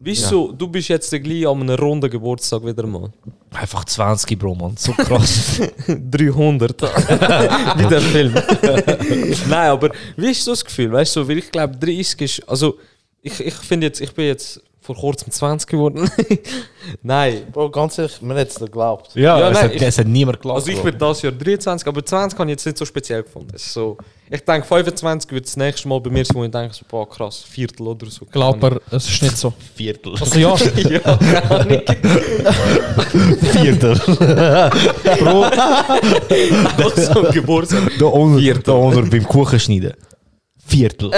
Wieso? 0.02 0.54
Du 0.54 0.68
bist 0.68 0.88
jetzt 0.88 1.12
gleich 1.12 1.46
an 1.46 1.62
einem 1.62 1.76
runden 1.78 2.10
Geburtstag 2.10 2.66
wieder 2.66 2.88
mal. 2.88 3.12
Einfach 3.52 3.84
20, 3.84 4.40
Bro, 4.40 4.56
man. 4.56 4.78
So 4.78 4.94
krass. 4.94 5.60
300. 5.88 6.82
Wie 7.78 7.88
der 7.88 8.02
Film. 8.02 8.34
Nein, 9.50 9.70
aber 9.70 9.92
wie 10.16 10.32
ist 10.32 10.46
so 10.46 10.52
das 10.52 10.64
Gefühl? 10.64 10.92
Weißt 10.92 11.16
du, 11.16 11.24
so, 11.24 11.28
weil 11.28 11.40
ich 11.40 11.52
glaube, 11.52 11.76
30 11.76 12.22
ist. 12.22 12.50
Also, 12.50 12.78
ich, 13.22 13.40
ich 13.42 13.54
finde 13.56 13.88
jetzt, 13.88 14.00
ich 14.00 14.14
bin 14.14 14.26
jetzt 14.26 14.62
vor 14.96 14.96
kurzem 15.12 15.32
20 15.32 15.70
geworden. 15.70 16.10
Nein. 17.04 17.44
Bro, 17.52 17.70
ganz 17.70 17.98
ehrlich, 18.00 18.20
man 18.22 18.38
hat 18.38 18.48
es 18.48 18.60
nicht 18.60 18.72
geglaubt. 18.72 19.12
ja, 19.14 19.38
Ja, 19.40 19.50
es, 19.50 19.54
nein, 19.54 19.64
hat, 19.66 19.76
ich- 19.76 19.82
es 19.84 19.98
hat 20.00 20.08
niemand 20.08 20.38
geglaubt. 20.40 20.60
Also 20.60 20.72
ich 20.72 20.82
bin 20.82 20.98
das 20.98 21.22
Jahr 21.22 21.32
23, 21.32 21.88
aber 21.88 22.04
20 22.04 22.40
habe 22.40 22.50
ich 22.50 22.54
jetzt 22.54 22.66
nicht 22.66 22.78
so 22.78 22.86
speziell 22.86 23.22
gefunden. 23.24 23.54
So, 23.56 23.98
ich 24.32 24.42
denke 24.44 24.68
25 24.68 25.32
wird 25.32 25.46
das 25.46 25.58
nächste 25.58 25.88
Mal 25.88 26.00
bei 26.02 26.10
mir 26.10 26.26
sein, 26.26 26.36
wo 26.36 26.44
ich 26.44 26.52
denke, 26.52 26.74
so, 26.74 26.82
boah 26.90 27.08
krass, 27.08 27.44
Viertel 27.48 27.88
oder 27.88 28.08
so. 28.08 28.26
Glaub 28.32 28.62
mir, 28.62 28.80
es 28.92 29.08
ist 29.08 29.22
nicht 29.22 29.38
so. 29.38 29.54
Viertel. 29.76 30.14
Also 30.20 30.40
ja, 30.40 30.56
ja, 30.90 31.00
keine 31.00 31.52
Ahnung. 31.52 31.82
Viertel. 33.42 33.96
Bro, 35.20 35.44
Also 36.84 37.24
Geburtstag. 37.32 37.92
da 38.00 38.06
unten, 38.06 38.64
da 38.64 38.72
unten 38.74 39.10
beim 39.10 39.24
Kuchen 39.26 39.60
schneiden. 39.60 39.94
Viertel. 40.70 41.12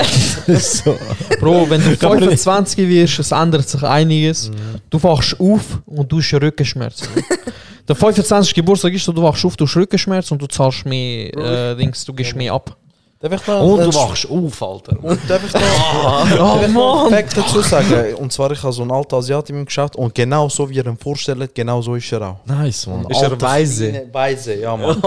so. 0.48 0.98
Bro, 1.40 1.70
wenn 1.70 1.82
du 1.84 1.98
25 1.98 2.88
wirst, 2.88 3.20
es 3.20 3.32
ändert 3.32 3.68
sich 3.68 3.84
einiges. 3.84 4.50
Du 4.90 5.02
wachst 5.04 5.40
auf 5.40 5.82
und 5.86 6.12
du 6.12 6.20
hast 6.20 6.34
Rückenschmerzen. 6.34 7.08
Der 7.88 7.96
25. 7.96 8.54
Geburtstag 8.54 8.94
ist 8.94 9.04
so, 9.04 9.12
du 9.12 9.22
wachst 9.24 9.44
auf, 9.44 9.58
du 9.58 9.66
hast 9.66 9.76
Rückenschmerzen 9.76 10.36
und 10.36 10.42
du 10.42 10.48
zahlst 10.48 10.86
mehr 10.86 11.36
äh, 11.36 11.76
Dings, 11.76 12.06
du 12.06 12.14
gibst 12.14 12.36
mehr 12.36 12.54
ab. 12.54 12.78
Und 13.22 13.30
du 13.30 13.94
wachst 13.94 14.28
auf, 14.30 14.64
Alter. 14.64 14.98
Und 15.04 15.20
darf 15.30 15.46
ich 15.46 15.54
noch, 15.54 16.30
darf 16.38 16.66
ich 16.66 16.74
noch 16.74 17.02
einen 17.06 17.14
Fact 17.14 17.38
dazu 17.38 17.62
sagen? 17.62 18.16
Und 18.16 18.32
zwar, 18.32 18.52
ich 18.52 18.64
habe 18.64 18.74
so 18.74 18.82
einen 18.82 18.92
alten 18.92 19.14
Asiaten 19.14 19.56
im 19.58 19.66
geschaut 19.66 19.96
und 19.96 20.16
genau 20.16 20.50
so 20.50 20.68
wie 20.70 20.76
ihr 20.76 20.86
ihn 20.88 20.98
vorstellt, 20.98 21.54
genau 21.54 21.82
so 21.84 21.94
ist 21.96 22.12
er 22.12 22.22
auch. 22.22 22.38
Nice, 22.46 22.88
man. 22.88 23.06
Ist 23.10 23.22
er 23.22 23.40
weise? 23.40 24.08
Weise, 24.12 24.56
ja, 24.56 24.76
Mann. 24.76 25.00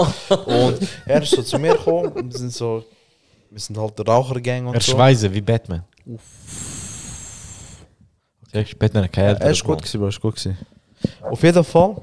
und 0.45 0.77
er 1.05 1.23
ist 1.23 1.31
so 1.31 1.41
zu 1.41 1.59
mir 1.59 1.73
gekommen, 1.73 2.09
und 2.13 2.31
wir 2.31 2.39
sind 2.39 2.53
so, 2.53 2.85
wir 3.55 3.61
sind 3.61 3.77
halt 3.77 3.97
der 3.97 4.05
Rauchergang 4.05 4.67
und 4.67 4.75
Er 4.75 4.81
so. 4.81 4.97
weise 4.97 5.33
wie 5.33 5.39
Batman. 5.39 5.81
Sagst 8.51 8.73
du, 8.73 8.77
Batman 8.77 9.09
keine 9.09 9.29
Eltern. 9.29 9.43
Er 9.43 9.51
ist 9.51 9.63
gut 9.63 9.77
gewesen, 9.77 9.99
Bro, 10.01 10.07
ist 10.09 10.19
gut 10.19 10.35
gewesen. 10.35 10.57
Auf 11.21 11.41
jeden 11.41 11.63
Fall 11.63 11.95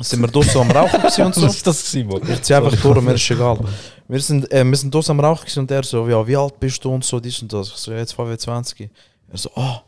sind 0.00 0.20
wir 0.20 0.26
dort 0.26 0.46
so 0.46 0.60
am 0.60 0.72
Rauchen 0.72 1.00
gewesen 1.00 1.24
und 1.26 1.34
so. 1.36 1.42
Was 1.42 1.54
ist 1.54 1.64
das 1.68 1.92
gewesen, 1.92 2.08
Mann? 2.08 2.32
Ich 2.32 2.42
zieh 2.42 2.54
einfach 2.54 2.74
durch, 2.82 3.00
mir 3.00 3.14
ist 3.14 3.30
egal. 3.30 3.60
Wir 4.08 4.20
sind, 4.20 4.50
äh, 4.50 4.64
wir 4.64 4.76
sind 4.76 4.92
dort 4.92 5.08
am 5.08 5.20
Rauchen 5.20 5.42
gewesen 5.42 5.60
und 5.60 5.70
er 5.70 5.84
so, 5.84 6.08
ja, 6.08 6.26
wie 6.26 6.36
alt 6.36 6.58
bist 6.58 6.84
du 6.84 6.90
und 6.94 7.04
so, 7.04 7.20
dies 7.20 7.40
und 7.42 7.52
das. 7.52 7.68
Ich 7.68 7.76
so, 7.76 7.92
ja, 7.92 7.98
jetzt 7.98 8.14
25. 8.14 8.90
Er 9.30 9.38
so, 9.38 9.50
ah, 9.54 9.82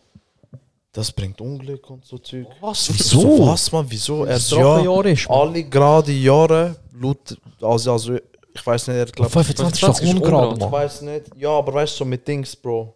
das 0.92 1.10
bringt 1.10 1.40
Unglück 1.40 1.90
und 1.90 2.04
so 2.04 2.18
Zeug. 2.18 2.46
Was? 2.60 2.84
So, 2.86 2.94
Wieso? 2.94 3.46
was, 3.48 3.72
man? 3.72 3.84
Wieso? 3.90 4.24
Er 4.26 4.34
Das 4.34 4.48
ja, 4.50 4.58
Drachenjahr 4.58 5.06
ist, 5.06 5.28
man. 5.28 5.38
alle 5.40 5.64
gerade 5.64 6.12
Jahre, 6.12 6.76
laut, 6.92 7.36
also, 7.60 7.92
also 7.94 8.16
ich 8.54 8.66
weiß 8.66 8.88
nicht, 8.88 8.96
er 8.96 9.06
glaubt... 9.06 9.32
25 9.32 9.54
ist 9.54 9.82
doch 9.82 9.96
25 9.96 10.08
ist 10.08 10.14
ungerade, 10.14 10.48
ungerade. 10.48 10.54
Ich 10.54 10.60
Mann. 10.60 10.72
weiß 10.72 11.02
nicht. 11.02 11.24
Ja, 11.36 11.50
aber 11.50 11.74
weißt 11.74 11.94
du, 11.94 11.98
so 11.98 12.04
mit 12.04 12.26
Dings, 12.26 12.54
Bro. 12.56 12.94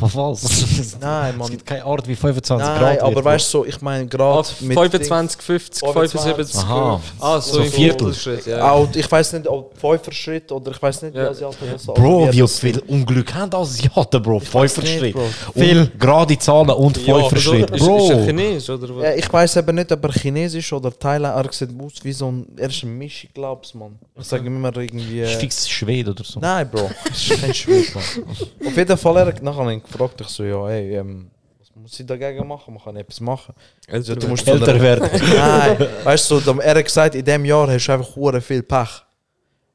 Von 0.00 0.14
was? 0.14 0.96
Nein, 1.00 1.30
Es 1.32 1.36
Mann. 1.36 1.50
gibt 1.50 1.66
keine 1.66 1.84
Art 1.84 2.08
wie 2.08 2.16
25 2.16 2.66
Nein, 2.66 2.78
Grad. 2.80 3.00
aber 3.02 3.14
wird, 3.16 3.24
weißt 3.26 3.46
du, 3.54 3.58
so, 3.58 3.64
ich 3.66 3.80
meine 3.80 4.04
Ah, 4.04 4.06
gerade 4.08 4.48
mit 4.60 4.78
25, 4.78 5.42
50, 5.42 5.88
75. 5.92 6.60
Aha. 6.60 7.00
Ah, 7.20 7.40
so, 7.40 7.54
So 7.54 7.60
im 7.60 7.70
Viertel. 7.70 8.14
Ja. 8.46 8.72
auch, 8.72 8.88
ich 8.94 9.10
weiß 9.10 9.34
nicht, 9.34 9.46
ob 9.46 9.76
Fünfer-Schritt 9.78 10.50
oder 10.52 10.70
ich 10.70 10.82
weiß 10.82 11.02
nicht, 11.02 11.14
wie 11.14 11.18
Ja. 11.18 11.28
Asiaten 11.28 11.56
das 11.70 11.82
sagen. 11.84 12.00
Bro, 12.02 12.32
wie 12.32 12.48
viel 12.48 12.78
Unglück 12.88 13.34
haben 13.34 13.54
Asiaten, 13.54 14.22
Bro? 14.22 14.40
Fünfer 14.40 14.80
nicht, 14.82 14.98
Schritt. 14.98 15.12
Bro. 15.14 15.24
Viel 15.54 15.90
gerade 15.98 16.38
Zahlen 16.38 16.70
und 16.70 16.96
Ja, 16.98 17.14
Fünfer 17.14 17.26
aber 17.26 17.36
Schritt. 17.36 17.70
Ist, 17.70 17.80
ist 17.82 17.86
er 18.10 18.16
Bro. 18.16 18.24
Chinesisch 18.24 18.70
oder 18.70 18.96
was? 18.96 19.04
Ja, 19.04 19.14
ich 19.14 19.32
weiß 19.32 19.56
eben 19.56 19.74
nicht, 19.76 19.92
ob 19.92 20.04
er 20.04 20.12
Chinesisch 20.12 20.72
oder 20.72 20.98
Thailand, 20.98 21.46
er 21.46 21.52
sieht 21.52 21.70
aus 21.80 21.92
wie 22.02 22.12
so 22.12 22.28
ein, 22.30 22.46
er 22.56 22.68
ist 22.70 22.82
ein 22.82 22.96
Mischung, 22.96 23.30
glaubst 23.34 23.74
man. 23.74 23.98
Ich 24.18 24.24
sage 24.26 24.46
immer 24.46 24.74
irgendwie... 24.76 25.20
Ist 25.20 25.34
Äh, 25.34 25.40
fix 25.40 25.68
Schwede 25.68 26.10
oder 26.10 26.24
so. 26.24 26.40
nein, 26.40 26.68
Bro, 26.70 26.90
das 27.08 27.18
ist 27.30 27.40
kein 27.40 27.54
Schwede, 27.54 27.86
Mann. 27.94 28.66
Auf 28.66 28.76
jeden 28.76 28.96
Fall, 28.96 29.16
er, 29.16 29.34
nachher 29.42 29.80
gefragt, 29.90 30.20
ich 30.20 30.28
so, 30.28 30.44
ja, 30.44 30.68
ey, 30.68 30.96
ähm, 30.96 31.30
was 31.58 31.68
muss 31.74 31.98
ich 32.00 32.06
dagegen 32.06 32.46
machen? 32.46 32.74
Man 32.74 32.82
kann 32.82 32.96
etwas 32.96 33.20
machen. 33.20 33.54
Also, 33.90 34.14
du 34.14 34.28
musst 34.28 34.44
so 34.46 34.52
Älter 34.52 34.72
eine- 34.72 34.80
werden. 34.82 35.10
Nein, 35.36 35.86
weißt 36.04 36.30
du, 36.30 36.38
so, 36.38 36.58
er 36.60 36.74
hat 36.76 36.84
gesagt, 36.84 37.14
in 37.14 37.24
diesem 37.24 37.44
Jahr 37.44 37.70
hast 37.70 37.86
du 37.86 37.92
einfach 37.92 38.40
viel 38.42 38.62
Pech. 38.62 38.88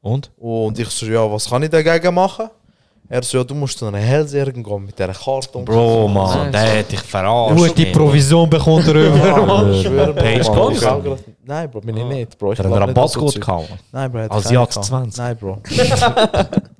Und? 0.01 0.31
Und 0.37 0.77
ich 0.79 0.89
so, 0.89 1.05
ja, 1.07 1.29
was 1.31 1.49
kann 1.49 1.63
ich 1.63 1.69
dagegen 1.69 2.13
machen? 2.13 2.49
Er 3.07 3.21
so, 3.21 3.37
ja, 3.37 3.43
du 3.43 3.53
musst 3.53 3.77
zu 3.77 3.85
einer 3.85 3.99
Hellseherin 3.99 4.63
gehen 4.63 4.85
mit 4.85 4.97
dieser 4.97 5.13
Karte. 5.13 5.55
und 5.59 5.65
Bro, 5.65 6.01
so. 6.03 6.07
Mann, 6.07 6.51
der 6.51 6.79
hat 6.79 6.91
dich 6.91 6.99
verarscht. 7.01 7.55
Gute 7.55 7.81
Mann. 7.83 7.91
Provision 7.91 8.49
bekommt 8.49 8.87
er 8.87 8.95
über. 9.07 9.17
Ja, 9.17 9.69
ich 9.71 9.85
schwöre, 9.85 10.13
Bro. 10.13 10.21
Page 10.23 11.19
Nein, 11.45 11.69
Bro, 11.69 11.81
bin 11.81 11.97
ich 11.97 12.03
nicht, 12.05 12.37
Bro. 12.39 12.53
Ich 12.53 12.59
Hat 12.59 12.65
er 12.65 12.71
einen 12.71 12.95
so 12.95 12.99
Rabattcode 13.01 13.41
gehabt? 13.41 13.69
Nein, 13.91 14.11
Bro, 14.11 14.17
er 14.17 14.23
hat 14.25 14.31
Asiat 14.31 14.73
keinen 14.73 14.83
20. 14.83 15.17
Nein, 15.19 15.37
Bro. 15.37 15.61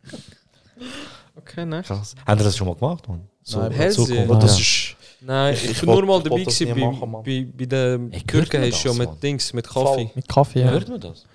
Okay, 1.48 1.66
nice. 1.66 1.88
Krass. 1.88 2.16
Haben 2.26 2.40
wir 2.40 2.44
das 2.46 2.58
schon 2.58 2.68
mal 2.68 2.76
gemacht, 2.76 3.08
Mann? 3.08 3.28
So, 3.44 3.60
Nein, 3.60 3.70
Bro. 3.70 3.78
Hellseher. 3.78 4.26
Bro, 4.26 4.36
das 4.36 4.56
Ja. 4.56 4.62
ist... 4.62 4.96
Nein, 5.22 5.54
Ich- 5.54 5.70
ich, 5.72 5.80
bin 5.80 5.90
nur 5.90 6.06
mal 6.06 6.22
dabei 6.22 6.40
gewesen, 6.42 6.68
bei, 6.74 6.76
machen, 6.92 7.12
Mann. 7.12 7.24
bei, 7.24 7.48
bei 7.58 7.66
den 7.66 8.12
Türken 8.28 8.62
man 8.62 8.70
das, 8.72 8.98
mit? 8.98 9.24
Dings, 9.24 9.54
mit 9.54 9.68
Kaffee. 9.68 10.12
Mit 10.16 10.28
Kaffee, 10.28 10.62
ja. 10.62 10.70
Hört 10.72 10.90
man 10.90 11.00
das? 11.00 11.26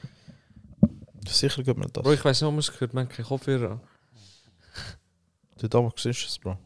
Sicher 1.29 1.63
geht 1.63 1.77
mir 1.77 1.87
das. 1.89 2.03
Bro, 2.03 2.13
ich 2.13 2.25
weiß 2.25 2.41
nicht, 2.41 2.47
ob 2.49 2.53
man 2.55 2.59
es 2.61 2.73
gehört, 2.73 2.93
man 2.95 3.05
hat 3.09 3.13
keinen 3.15 3.27
Kopfhörer 3.27 3.71
an. 3.73 3.81
Du 5.59 5.69
damals 5.69 6.01
siehst 6.03 6.27
es, 6.27 6.39
Bro. 6.39 6.57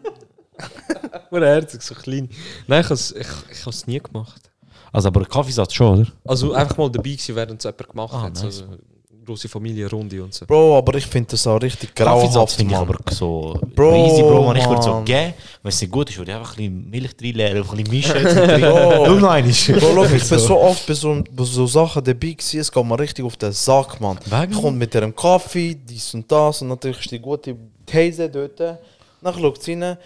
Oder 1.30 1.46
herzig, 1.48 1.82
so 1.82 1.94
klein. 1.94 2.28
Nein, 2.66 2.80
ich 2.80 2.86
habe 2.86 2.94
es 2.94 3.12
ich, 3.12 3.26
ich 3.50 3.66
has 3.66 3.86
nie 3.86 3.98
gemacht. 4.00 4.50
Also, 4.92 5.08
aber 5.08 5.24
Kaffeesatz 5.24 5.72
schon, 5.74 6.00
oder? 6.00 6.10
Also 6.24 6.52
einfach 6.52 6.76
mal 6.76 6.90
dabei 6.90 7.10
gewesen, 7.10 7.34
während 7.34 7.58
es 7.60 7.64
jemand 7.64 7.88
gemacht 7.88 8.14
Ah, 8.14 8.22
hat. 8.22 8.34
nice. 8.42 8.58
So, 8.58 8.78
große 9.24 9.48
Familienrunde 9.48 10.22
und 10.22 10.32
so. 10.32 10.46
Bro, 10.46 10.78
aber 10.78 10.94
ich 10.96 11.06
finde 11.06 11.30
das 11.30 11.46
auch 11.46 11.60
richtig 11.60 11.94
grauenhaft, 11.94 12.56
finde 12.56 12.74
ich 12.74 12.78
aber 12.78 12.98
so 13.10 13.58
Bro, 13.74 14.06
easy, 14.06 14.22
Bro. 14.22 14.44
Man, 14.44 14.56
ich 14.56 14.68
würde 14.68 14.82
so 14.82 15.02
geben, 15.04 15.34
wenn 15.62 15.68
es 15.68 15.80
nicht 15.80 15.90
gut 15.90 16.10
ist, 16.10 16.18
würde 16.18 16.32
ich 16.32 16.36
einfach 16.36 16.56
ein 16.58 16.90
bisschen 16.90 16.90
Milch 16.90 17.10
reinleeren, 17.22 17.68
ein 17.68 17.84
bisschen 17.84 17.90
mischen. 17.90 18.60
Nur 18.60 19.20
noch 19.20 19.30
einmal. 19.30 19.42
Bro, 19.80 19.92
look, 19.94 20.12
ich 20.12 20.28
bin 20.28 20.38
so 20.38 20.60
oft 20.60 20.86
bei 20.86 20.94
so, 20.94 21.22
bei 21.30 21.44
so 21.44 21.66
Sachen 21.66 22.04
dabei 22.04 22.32
gewesen, 22.32 22.60
es 22.60 22.70
geht 22.70 22.84
mir 22.84 22.98
richtig 22.98 23.24
auf 23.24 23.36
den 23.36 23.52
Sack, 23.52 24.00
Mann. 24.00 24.18
Wegen? 24.26 24.52
Ich 24.52 24.60
komme 24.60 24.76
mit 24.76 24.94
ihrem 24.94 25.14
Kaffee, 25.14 25.74
dies 25.74 26.14
und 26.14 26.30
das 26.30 26.62
und 26.62 26.68
natürlich 26.68 27.00
ist 27.00 27.10
die 27.10 27.18
gute 27.18 27.56
These 27.86 28.28
dort. 28.28 28.60
Dann 28.60 28.78
schaut 29.40 29.62
sie 29.62 29.74
rein, 29.74 29.96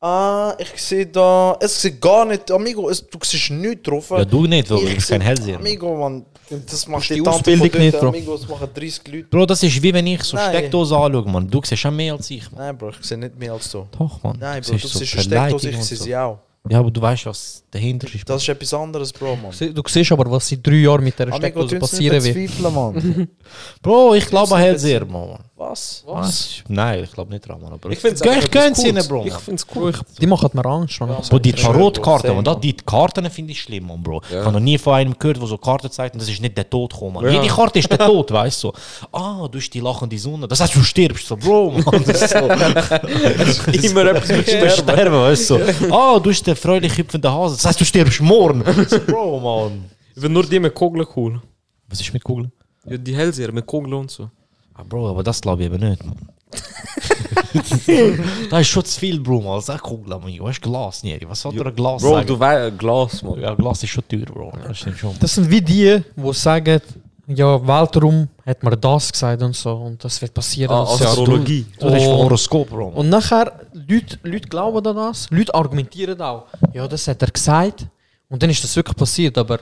ah, 0.00 0.54
ich 0.58 0.80
sehe 0.80 1.06
da, 1.06 1.56
es 1.60 1.80
sieht 1.82 2.00
gar 2.00 2.24
nicht, 2.24 2.50
Amigo, 2.50 2.88
es, 2.88 3.06
du 3.06 3.18
siehst 3.22 3.50
nichts 3.50 3.82
drauf. 3.82 4.10
Ja, 4.10 4.24
du 4.24 4.46
nicht, 4.46 4.70
weil 4.70 4.78
Ich 4.84 4.94
bist 4.96 5.08
kein 5.08 5.20
seh- 5.20 5.26
Hellseher. 5.26 5.56
Amigo, 5.58 5.96
man, 5.96 6.24
das 6.48 6.86
macht 6.86 7.08
die 7.10 7.14
die 7.14 7.26
Ausbildung 7.26 7.70
nicht, 7.80 7.98
Bro. 7.98 8.08
Amigo, 8.08 8.36
das 8.36 8.48
machen 8.48 8.68
30 8.74 9.08
Leute. 9.08 9.24
Bro, 9.24 9.46
das 9.46 9.62
ist 9.62 9.82
wie 9.82 9.92
wenn 9.92 10.06
ich 10.06 10.22
so 10.22 10.36
Nein. 10.36 10.50
Steckdose 10.50 10.96
anschaue, 10.96 11.28
man. 11.30 11.48
Du 11.48 11.60
siehst 11.64 11.80
schon 11.82 11.94
mehr 11.96 12.14
als 12.14 12.30
ich, 12.30 12.50
man. 12.52 12.60
Nein, 12.60 12.78
Bro, 12.78 12.90
ich 12.90 13.06
sehe 13.06 13.18
nicht 13.18 13.38
mehr 13.38 13.52
als 13.52 13.70
du. 13.70 13.86
Doch, 13.98 14.22
man. 14.22 14.36
Nein, 14.38 14.62
Bro, 14.62 14.72
siehst 14.72 14.84
du 14.84 14.88
so 14.88 14.98
siehst 15.00 15.14
eine 15.14 15.22
Steckdose, 15.22 15.70
ich 15.70 15.82
sehe 15.84 15.96
so. 15.96 16.04
sie 16.04 16.16
auch. 16.16 16.38
Ja, 16.70 16.80
aber 16.80 16.90
du 16.90 17.00
weißt, 17.00 17.24
was 17.26 17.62
dahinter 17.70 18.12
ist. 18.12 18.28
Das 18.28 18.42
ist 18.42 18.48
etwas 18.48 18.74
anderes, 18.74 19.12
Bro, 19.12 19.36
man. 19.36 19.52
Du 19.72 19.82
siehst 19.88 20.12
aber, 20.12 20.30
was 20.30 20.50
in 20.52 20.62
drei 20.62 20.74
Jahren 20.74 21.02
mit 21.04 21.18
der 21.18 21.32
Steckdose 21.32 21.78
passieren 21.78 22.22
wird. 22.22 22.34
bezweifeln, 22.34 22.74
Mann. 22.74 23.28
Bro, 23.82 24.14
ich 24.14 24.26
glaube 24.26 24.54
an 24.54 24.60
Hellseher, 24.60 25.04
man. 25.06 25.38
Was? 25.60 26.04
Was? 26.06 26.62
Nein, 26.68 27.02
ich 27.02 27.10
glaube 27.10 27.32
nicht 27.32 27.46
dran, 27.48 27.60
man. 27.60 27.72
Aber 27.72 27.90
Ich 27.90 27.98
finde 27.98 28.16
Geh- 28.22 28.38
ich 28.38 28.48
gönn's 28.48 28.84
ihnen, 28.84 29.04
Bro. 29.08 29.24
Ich 29.26 29.34
finde 29.34 29.56
es 29.60 29.66
cool. 29.74 29.92
Die 30.20 30.26
machen 30.28 30.48
mir 30.52 30.64
Angst. 30.64 31.00
Man. 31.00 31.08
Bro, 31.28 31.38
die 31.40 31.52
Tarotkarten, 31.52 32.44
da, 32.44 32.54
die 32.54 32.74
Karten 32.74 33.28
finde 33.28 33.50
ich 33.50 33.60
schlimm, 33.62 33.88
man, 33.88 34.00
Bro. 34.00 34.22
Ja. 34.30 34.38
Ich 34.38 34.44
habe 34.44 34.52
noch 34.52 34.60
nie 34.60 34.78
von 34.78 34.94
einem 34.94 35.18
gehört, 35.18 35.38
der 35.40 35.46
so 35.48 35.58
Karten 35.58 35.90
zeigt 35.90 36.14
und 36.14 36.22
das 36.22 36.28
ist 36.28 36.40
nicht 36.40 36.56
der 36.56 36.70
Tod 36.70 36.92
gekommen, 36.92 37.14
man. 37.14 37.24
Ja. 37.24 37.30
Jede 37.42 37.48
Karte 37.52 37.80
ist 37.80 37.90
der 37.90 37.98
Tod, 37.98 38.30
weißt 38.30 38.62
du. 38.62 38.68
So. 38.68 39.08
Ah, 39.10 39.42
du 39.42 39.48
bist 39.58 39.74
die 39.74 39.80
lachende 39.80 40.16
Sonne. 40.16 40.46
Das 40.46 40.60
heißt, 40.60 40.76
du 40.76 40.82
stirbst 40.84 41.26
so, 41.26 41.36
Bro, 41.36 41.72
man. 41.84 42.04
Das 42.06 42.22
ist 42.22 42.30
so. 42.30 42.38
Immer 42.38 44.06
etwas 44.12 44.28
mit 44.28 44.46
Du 44.46 44.50
Sterben. 44.52 44.70
sterben, 44.70 45.12
weißt 45.16 45.50
du. 45.50 45.58
So. 45.88 45.92
Ah, 45.94 46.14
du 46.20 46.28
bist 46.28 46.46
der 46.46 46.54
freudig 46.54 46.96
hüpfende 46.96 47.32
Hase. 47.32 47.56
Das 47.56 47.64
heißt, 47.64 47.80
du 47.80 47.84
stirbst 47.84 48.20
morgen. 48.20 48.62
So, 48.88 49.00
Bro, 49.00 49.40
man. 49.40 49.84
Ich 50.14 50.20
finde 50.20 50.34
nur 50.34 50.44
die 50.46 50.60
mit 50.60 50.72
Kugeln 50.72 51.04
cool. 51.16 51.40
Was 51.88 52.00
ist 52.00 52.12
mit 52.12 52.22
Kugeln? 52.22 52.52
Ja, 52.86 52.96
die 52.96 53.14
Hellseher 53.16 53.50
mit 53.52 53.66
Kugeln 53.66 53.94
und 53.94 54.10
so. 54.10 54.30
Ah, 54.78 54.84
Bro, 54.88 55.10
aber 55.10 55.24
das 55.24 55.40
glaube 55.40 55.62
ich 55.62 55.66
eben 55.66 55.88
nicht, 55.88 56.04
man. 56.04 56.16
das 58.50 58.60
ist 58.60 58.68
schon 58.68 58.84
zu 58.84 59.00
viel, 59.00 59.18
Bro, 59.18 59.40
man. 59.40 59.60
Sag 59.60 59.82
Kugeln, 59.82 60.20
man. 60.22 60.34
Du 60.34 60.46
hast 60.46 60.62
Glas, 60.62 61.02
nie. 61.02 61.18
Was 61.26 61.44
hat 61.44 61.54
er 61.54 61.66
ein 61.66 61.74
Glas 61.74 62.00
Bro, 62.00 62.14
sagen? 62.14 62.26
du 62.28 62.38
weißt, 62.38 62.78
Glas, 62.78 63.22
man. 63.24 63.40
Ja, 63.40 63.54
Glas 63.54 63.82
ist 63.82 63.90
schon 63.90 64.06
teuer, 64.08 64.26
Bro. 64.26 64.52
Das 64.62 64.78
stimmt 64.78 64.98
schon. 64.98 65.16
Das 65.18 65.34
sind 65.34 65.50
wie 65.50 65.60
die, 65.60 66.00
die 66.16 66.32
sagen, 66.32 66.80
ja, 67.26 67.66
Weltraum 67.66 68.28
hat 68.46 68.62
mir 68.62 68.76
das 68.76 69.10
gesagt 69.10 69.42
und 69.42 69.56
so. 69.56 69.72
Und 69.72 70.04
das 70.04 70.22
wird 70.22 70.32
passieren. 70.32 70.72
Ah, 70.72 70.82
und 70.82 70.98
so. 70.98 71.04
Astrologie. 71.04 71.66
Das 71.76 71.94
ist 71.94 72.04
von 72.04 72.18
Horoskop, 72.18 72.70
Bro. 72.70 72.88
Und 72.90 73.08
nachher, 73.08 73.52
Leute, 73.72 74.16
Leute 74.22 74.48
glauben 74.48 74.86
an 74.86 74.96
das, 74.96 75.28
Leute 75.30 75.52
argumentieren 75.52 76.22
auch. 76.22 76.46
Ja, 76.72 76.86
das 76.86 77.08
hat 77.08 77.20
er 77.20 77.32
gesagt. 77.32 77.84
Und 78.28 78.40
dann 78.40 78.50
ist 78.50 78.62
das 78.62 78.76
wirklich 78.76 78.96
passiert. 78.96 79.36
Aber 79.36 79.58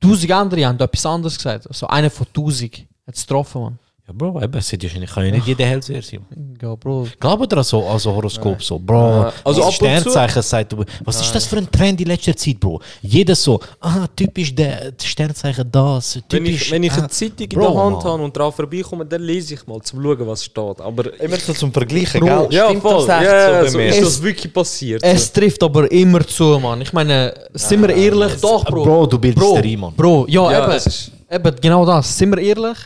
tausend 0.00 0.30
andere 0.30 0.66
haben 0.66 0.78
etwas 0.78 1.04
anderes 1.04 1.36
gesagt. 1.36 1.66
Also 1.66 1.88
einer 1.88 2.10
von 2.10 2.26
tausend 2.32 2.76
hat 3.06 3.16
es 3.16 3.26
getroffen, 3.26 3.60
man. 3.60 3.78
Ja, 4.10 4.14
Bro, 4.16 4.42
eben, 4.42 4.58
es 4.58 4.70
ja 4.72 4.78
nicht, 4.98 5.14
kann 5.14 5.24
ja 5.24 5.30
nicht 5.30 5.46
jeder 5.46 5.64
Hellseher 5.64 6.02
sein. 6.02 6.26
Ja, 6.60 6.74
Bro. 6.74 7.06
Glaubt 7.20 7.52
ihr 7.52 7.62
so, 7.62 7.86
also 7.86 8.12
Horoskop 8.12 8.60
so, 8.60 8.76
Bro? 8.78 8.94
Ja, 8.96 9.32
also 9.44 9.62
ab 9.64 9.72
Sternzeichen 9.72 10.42
sagt, 10.42 10.74
was 11.04 11.20
ist 11.20 11.32
das 11.32 11.46
für 11.46 11.58
ein 11.58 11.70
Trend 11.70 12.00
in 12.00 12.08
letzter 12.08 12.36
Zeit, 12.36 12.58
Bro? 12.58 12.80
Jeder 13.02 13.36
so, 13.36 13.60
ah, 13.80 14.08
typisch 14.16 14.52
der 14.52 14.92
Sternzeichen 15.00 15.70
das, 15.70 16.18
typisch. 16.28 16.30
Wenn 16.32 16.44
ich, 16.46 16.70
wenn 16.72 16.82
ich 16.82 16.92
ah. 16.92 16.98
eine 16.98 17.08
Zeitung 17.08 17.46
in 17.46 17.48
Bro, 17.50 17.60
der 17.72 17.82
Hand 17.82 17.96
Mann. 17.98 18.04
habe 18.04 18.22
und 18.24 18.36
drauf 18.36 18.56
vorbeikomme, 18.56 19.06
dann 19.06 19.22
lese 19.22 19.54
ich 19.54 19.64
mal, 19.66 19.80
zum 19.82 20.02
schauen, 20.02 20.26
was 20.26 20.44
steht. 20.44 20.80
Aber 20.80 21.20
Immer 21.20 21.36
so 21.36 21.52
zum 21.52 21.72
Vergleichen, 21.72 22.20
Bro, 22.20 22.48
gell? 22.48 22.58
ja, 22.58 22.66
Stimmt 22.66 22.82
voll. 22.82 23.06
das 23.06 23.20
echt 23.22 23.30
ja, 23.30 23.46
so 23.46 23.64
bei 23.64 23.68
so 23.70 23.78
mir? 23.78 23.88
ist 23.88 23.96
Es- 23.96 24.04
das 24.04 24.22
wirklich 24.22 24.52
passiert. 24.52 25.02
Es 25.04 25.32
trifft 25.32 25.62
aber 25.62 25.90
immer 25.92 26.26
zu, 26.26 26.58
man. 26.58 26.80
Ich 26.80 26.92
meine, 26.92 27.32
sind 27.54 27.80
wir 27.82 27.94
ehrlich? 27.94 28.32
Doch, 28.40 28.64
Bro. 28.64 28.82
Bro, 28.84 29.06
du 29.06 29.18
bildest 29.20 29.46
Bro, 29.46 29.54
der 29.54 29.62
Riemann. 29.64 29.94
Bro, 29.94 30.26
ja, 30.28 30.50
Ja, 30.50 30.76
eben, 30.76 30.82
eben, 31.30 31.56
genau 31.60 31.86
das. 31.86 32.18
Sind 32.18 32.30
wir 32.34 32.42
ehrlich? 32.42 32.76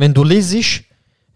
Wenn 0.00 0.14
du 0.14 0.24
lesest, 0.24 0.80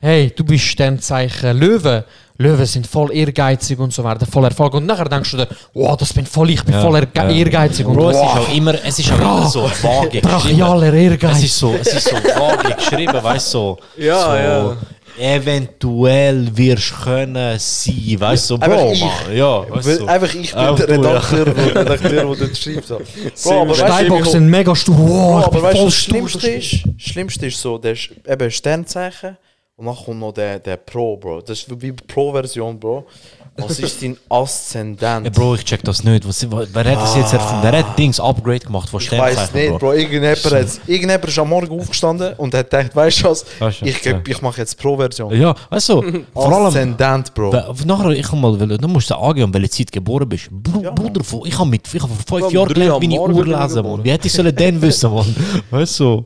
hey, 0.01 0.33
du 0.35 0.43
bist 0.43 0.65
Sternzeichen 0.65 1.55
Löwe. 1.59 2.05
Löwen 2.39 2.65
sind 2.67 2.87
voll 2.87 3.15
ehrgeizig 3.15 3.79
und 3.79 3.93
so 3.93 4.03
weiter, 4.03 4.25
voll 4.27 4.45
Erfolg. 4.45 4.73
Und 4.75 4.87
nachher 4.87 5.05
denkst 5.05 5.33
du 5.33 5.37
dir, 5.37 5.49
wow, 5.75 5.97
das 5.99 6.15
bin 6.15 6.25
voll 6.25 6.49
ich, 6.51 6.65
bin 6.65 6.75
Ja, 6.75 6.81
voll 6.81 6.97
erge- 6.97 7.09
ja. 7.15 7.29
ehrgeizig. 7.31 7.85
Und 7.87 7.95
Bro, 7.95 8.09
es 8.11 8.17
ist 8.17 8.23
wow, 8.23 8.39
auch 8.39 8.55
immer, 8.57 8.75
es 8.83 8.99
ist 8.99 9.13
auch 9.13 9.19
immer 9.19 9.47
so 9.49 9.71
vage. 9.83 10.21
brachialer 10.23 10.89
Es 10.89 10.95
Ehrgeiz. 10.95 11.43
ist 11.45 11.59
so, 11.59 11.75
es 11.79 11.89
ist 11.89 12.09
so 12.09 12.17
vage 12.17 12.75
geschrieben, 12.75 13.23
weißt 13.23 13.49
du, 13.55 13.59
so, 13.59 13.79
Ja, 13.99 14.21
so 14.31 14.35
ja. 14.37 14.77
Eventuell 15.19 16.57
wirst 16.57 16.95
können 17.03 17.59
sein, 17.59 18.17
weißt 18.19 18.51
du, 18.51 18.55
so, 18.55 18.59
Bro, 18.59 18.93
ich. 18.93 19.01
Mann, 19.01 19.37
ja, 19.37 19.71
weißt 19.71 20.01
du. 20.01 20.07
Einfach 20.07 20.35
ich 20.35 20.53
bin 20.53 21.03
der. 21.03 21.23
Redakteur, 21.23 21.45
der 21.45 21.57
Redakteur, 21.77 22.11
der 22.11 22.25
dort 22.25 22.57
schreibt. 22.57 22.87
So. 22.87 23.01
Bro, 23.45 23.63
aber 23.63 23.75
Steinbock 23.75 24.27
sind 24.27 24.49
mega 24.49 24.75
stur. 24.75 24.97
Wow, 24.97 25.45
aber 25.47 25.63
weißt 25.63 25.75
du, 25.75 25.79
voll 25.79 25.87
das. 25.87 25.95
Schlimmste 25.95 26.49
ist, 26.51 26.85
Schlimmste 26.99 27.47
ist 27.47 27.61
so, 27.61 27.79
der 27.79 27.93
ist 27.93 28.11
eben 28.27 28.51
Sternzeichen 28.51 29.37
und 29.77 29.87
dann 29.87 29.97
kommt 29.97 30.21
noch 30.21 30.33
der, 30.33 30.59
der 30.59 30.77
Pro, 30.77 31.17
Bro. 31.17 31.41
Das 31.43 31.61
ist 31.61 31.71
wie 31.71 31.93
die 31.93 31.93
Pro-Version, 31.93 32.79
Bro. 32.79 33.07
Was 33.57 33.79
ist 33.79 34.03
dein 34.03 34.17
Aszendent? 34.29 35.27
Ja, 35.27 35.31
Bro, 35.31 35.55
ich 35.55 35.65
check 35.65 35.83
das 35.85 36.03
nicht. 36.03 36.27
Was, 36.27 36.45
wer 36.51 36.85
hat 36.85 36.97
das 37.01 37.15
jetzt 37.17 37.33
erfunden? 37.33 37.63
Wer 37.63 37.79
hat 37.79 37.97
Dings 37.99 38.19
Upgrade 38.19 38.59
gemacht 38.59 38.89
von 38.89 39.01
ich 39.01 39.13
weiß 39.13 39.33
Sternzeichen, 39.35 39.55
nicht, 39.61 39.69
Bro? 39.71 39.79
Bro. 39.79 39.93
Irgendjemand, 39.93 40.45
hat's- 40.45 40.81
irgendjemand 40.87 41.25
ist 41.29 41.39
am 41.39 41.49
Morgen 41.49 41.81
aufgestanden 41.81 42.35
und 42.37 42.53
hat 42.55 42.69
gedacht, 42.69 42.97
weißt 42.97 43.21
du 43.21 43.25
was, 43.29 43.45
Weißt 43.61 43.81
du, 43.83 43.87
ich, 43.87 43.99
geb- 44.03 44.27
ich 44.29 44.43
mache 44.43 44.61
jetzt 44.61 44.77
Pro-Version. 44.79 45.33
Ja, 45.41 45.55
du, 45.71 46.25
vor 46.33 46.53
allem... 46.53 46.67
Aszendent, 46.67 47.33
Bro. 47.35 47.53
Weil- 47.53 47.75
Nachher, 47.87 48.11
ich 48.11 48.27
kann 48.27 48.41
mal, 48.41 48.59
wollen- 48.59 48.77
du 48.77 48.89
musst 48.89 49.09
dir 49.11 49.19
angeben, 49.19 49.55
welche 49.55 49.71
Zeit 49.71 49.93
geboren 49.93 50.29
bist. 50.29 50.49
Bru 50.51 50.83
Bruder, 50.93 51.23
vor- 51.23 51.47
ich 51.47 51.57
habe 51.57 51.71
mit, 51.71 51.87
ich 51.95 52.03
hab 52.03 52.11
vor 52.27 52.41
fünf 52.41 52.53
Ja, 52.53 52.59
Jahren 52.61 52.69
drei 52.69 52.75
gelernt, 52.75 52.97
am 52.97 53.03
ich 53.03 53.09
Morgen 53.19 53.35
bin 53.35 53.43
ich 53.47 53.55
Urlesen, 53.55 53.77
geboren. 53.77 53.97
Mann. 53.99 54.05
Wie 54.05 54.11
hätte 54.11 54.27
ich 54.27 54.33
sollen 54.33 54.55
denn 54.57 54.83
wissen, 54.83 55.15
Mann? 55.15 55.37
Weißt 55.71 56.01
du? 56.01 56.25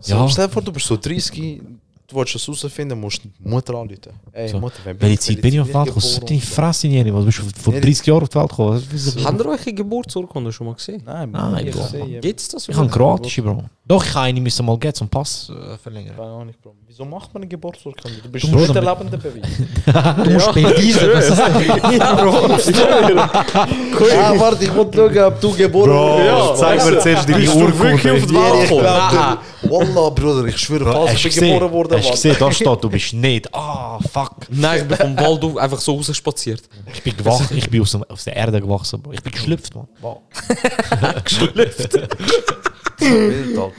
So, 0.00 0.14
Ja. 0.14 0.28
Stell 0.28 0.46
dir 0.48 0.52
vor, 0.52 0.60
du 0.62 0.70
bist 0.72 0.86
so 0.86 0.98
30, 0.98 1.62
du 2.08 2.16
willst 2.16 2.34
es 2.34 2.46
herausfinden, 2.46 2.98
musst 2.98 3.22
du 3.22 3.28
die 3.28 3.48
Mutter 3.48 3.74
anrufen. 3.74 4.12
Ey, 4.32 4.48
So. 4.48 4.58
Mutter, 4.58 4.78
wenn 4.84 5.00
Welche 5.00 5.18
Zeit 5.18 5.40
bin 5.42 5.52
ich 5.54 5.60
auf 5.60 5.68
die 5.68 5.74
Welt 5.74 5.84
gekommen? 5.86 6.04
geboren? 6.06 6.26
Deine 6.26 6.40
Fresse, 6.40 6.86
Jenny, 6.88 7.14
was 7.14 7.24
bist 7.26 7.38
du 7.38 7.42
vor 7.62 7.72
Nee, 7.74 7.80
30 7.80 8.06
Jahren 8.06 8.22
auf 8.22 8.28
die 8.30 8.34
Welt 8.38 8.48
gekommen? 8.50 8.82
Was- 8.92 9.24
Haben 9.24 9.38
ihr 9.38 9.46
euch 9.46 9.66
eine 9.66 9.74
Geburtsurkunde 9.74 10.52
schon 10.52 10.66
mal 10.68 10.74
gesehen? 10.74 11.02
Nein, 11.04 11.30
Nein, 11.30 11.66
ich 11.66 11.74
Bro. 11.74 11.82
es 12.40 12.48
das? 12.48 12.68
Ich 12.68 12.76
habe 12.76 12.88
kroatische, 12.88 13.42
Bro. 13.42 13.64
Doch, 13.86 14.04
ich 14.04 14.14
habe 14.14 14.24
eine 14.26 14.40
müssen 14.40 14.64
mal 14.66 14.78
gehen 14.78 14.92
zum 14.94 15.08
Pass 15.08 15.50
äh, 15.50 15.76
verlängern. 15.78 16.14
Keine 16.16 16.28
Ahnung, 16.30 16.54
Bro. 16.62 16.74
Wieso 16.86 17.04
macht 17.04 17.32
man 17.34 17.42
eine 17.42 17.48
Geburtsurkunde? 17.48 18.18
Du 18.22 18.28
bist 18.30 18.44
nicht 18.46 18.54
musst 18.54 18.74
der 18.74 18.82
lebende 18.82 19.18
Beweis. 19.18 20.24
Du 20.24 20.30
musst 20.32 20.52
beweisen, 20.54 21.10
dass 21.12 21.28
es 21.30 21.38
ah, 24.18 24.34
warte, 24.38 24.64
ich 24.64 24.74
wollte 24.74 24.98
schauen, 24.98 25.18
ob 25.24 25.40
du 25.40 25.52
geboren 25.56 26.24
Ja, 26.24 26.54
zeig 26.54 26.84
mir 26.84 26.98
zuerst 26.98 27.28
deine 27.28 27.38
Bist 27.40 27.54
du 27.54 27.78
wirklich 27.78 28.12
auf 28.12 28.26
die 28.26 28.34
Ja, 28.38 28.40
Welt 28.52 28.68
gekommen? 28.68 29.38
Wallah, 29.70 30.10
Bruder, 30.10 30.44
ich 30.46 30.58
schwöre, 30.58 30.90
falls 30.92 31.12
ich 31.14 31.22
bin 31.22 31.32
gesehen? 31.32 31.54
geboren 31.54 31.72
worden, 31.72 31.92
Hast 31.98 32.02
du 32.04 32.08
Mann. 32.08 32.14
gesehen, 32.16 32.36
da 32.38 32.52
steht, 32.52 32.84
du 32.84 32.90
bist 32.90 33.12
nicht. 33.12 33.54
Ah, 33.54 33.98
fuck. 34.12 34.36
Nein, 34.50 34.82
ich 34.82 34.88
bin 34.88 34.96
vom 34.96 35.16
Wald 35.18 35.44
auf- 35.44 35.56
einfach 35.56 35.80
so 35.80 35.94
rausspaziert. 35.96 36.62
Ich 36.92 37.02
bin 37.02 37.16
gewachsen, 37.16 37.56
ich 37.56 37.68
bin 37.68 37.82
aus, 37.82 37.92
dem, 37.92 38.04
aus 38.04 38.24
der 38.24 38.36
Erde 38.36 38.60
gewachsen, 38.60 39.00
Bro. 39.02 39.12
Ich 39.12 39.22
bin 39.22 39.32
geschlüpft, 39.32 39.74
man. 39.74 39.86
Geschlüpft. 41.24 41.94
Wild, 42.98 43.58
Alter. 43.58 43.72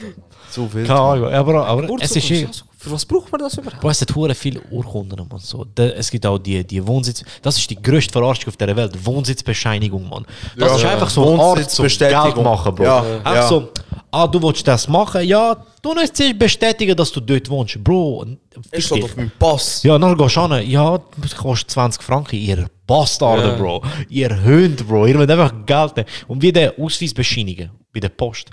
Zu 0.50 0.72
wild. 0.74 0.86
Keine 0.86 1.00
Ahnung, 1.00 1.32
aber, 1.32 1.66
aber 1.66 1.86
es 2.00 2.16
ist 2.16 2.30
eh... 2.30 2.48
Für 2.82 2.92
was 2.92 3.04
braucht 3.04 3.30
man 3.30 3.38
das 3.42 3.52
überhaupt? 3.58 3.78
Bro, 3.78 3.90
es 3.90 4.00
hat 4.00 4.14
hure 4.14 4.34
viele 4.34 4.58
Urkunden, 4.70 5.26
man. 5.30 5.38
So. 5.38 5.66
Da, 5.74 5.84
es 5.88 6.10
gibt 6.10 6.24
auch 6.24 6.38
die, 6.38 6.66
die 6.66 6.84
Wohnsitz... 6.86 7.22
Das 7.42 7.58
ist 7.58 7.68
die 7.68 7.80
größte 7.80 8.10
Verarschung 8.10 8.48
auf 8.48 8.56
der 8.56 8.74
Welt. 8.74 8.96
Wohnsitzbescheinigung, 9.04 10.08
man. 10.08 10.24
Das 10.56 10.70
Ja. 10.70 10.76
ist 10.76 10.84
einfach 10.86 11.10
so 11.10 11.28
eine 11.30 11.42
Art 11.42 11.56
Wohnsitzbestätigung. 11.58 12.32
Geld 12.34 12.42
machen, 12.42 12.74
Bro. 12.74 12.84
Ja, 12.84 13.00
Einfach 13.18 13.34
ja. 13.34 13.48
so... 13.48 13.68
Ah, 14.12 14.26
du 14.26 14.42
willst 14.42 14.66
das 14.66 14.88
machen? 14.88 15.22
Ja, 15.24 15.56
du 15.82 15.94
musst 15.94 16.16
zuerst 16.16 16.38
bestätigen, 16.38 16.96
dass 16.96 17.12
du 17.12 17.20
dort 17.20 17.48
wohnst. 17.48 17.82
Bro, 17.82 18.24
doch 18.54 18.62
dich. 18.72 19.04
auf 19.04 19.16
meinem 19.16 19.30
Pass. 19.38 19.82
Ja, 19.84 19.98
dann 19.98 20.16
gehst 20.16 20.36
du 20.36 20.40
an, 20.40 20.66
ja, 20.68 20.98
das 21.18 21.36
kostet 21.36 21.70
20 21.70 22.02
Franken, 22.02 22.36
ihr 22.36 22.66
Bastarde, 22.86 23.48
Ja. 23.50 23.56
Bro. 23.56 23.82
Ihr 24.08 24.44
Hund, 24.44 24.86
Bro. 24.88 25.06
Ihr 25.06 25.16
wollt 25.18 25.30
einfach 25.30 25.54
Geld 25.64 25.96
nehmen. 25.96 26.08
Und 26.26 26.42
wie 26.42 26.52
der 26.52 26.74
Ausweis 26.78 27.14
bescheinigen, 27.14 27.70
bei 27.92 28.00
der 28.00 28.08
Post. 28.08 28.50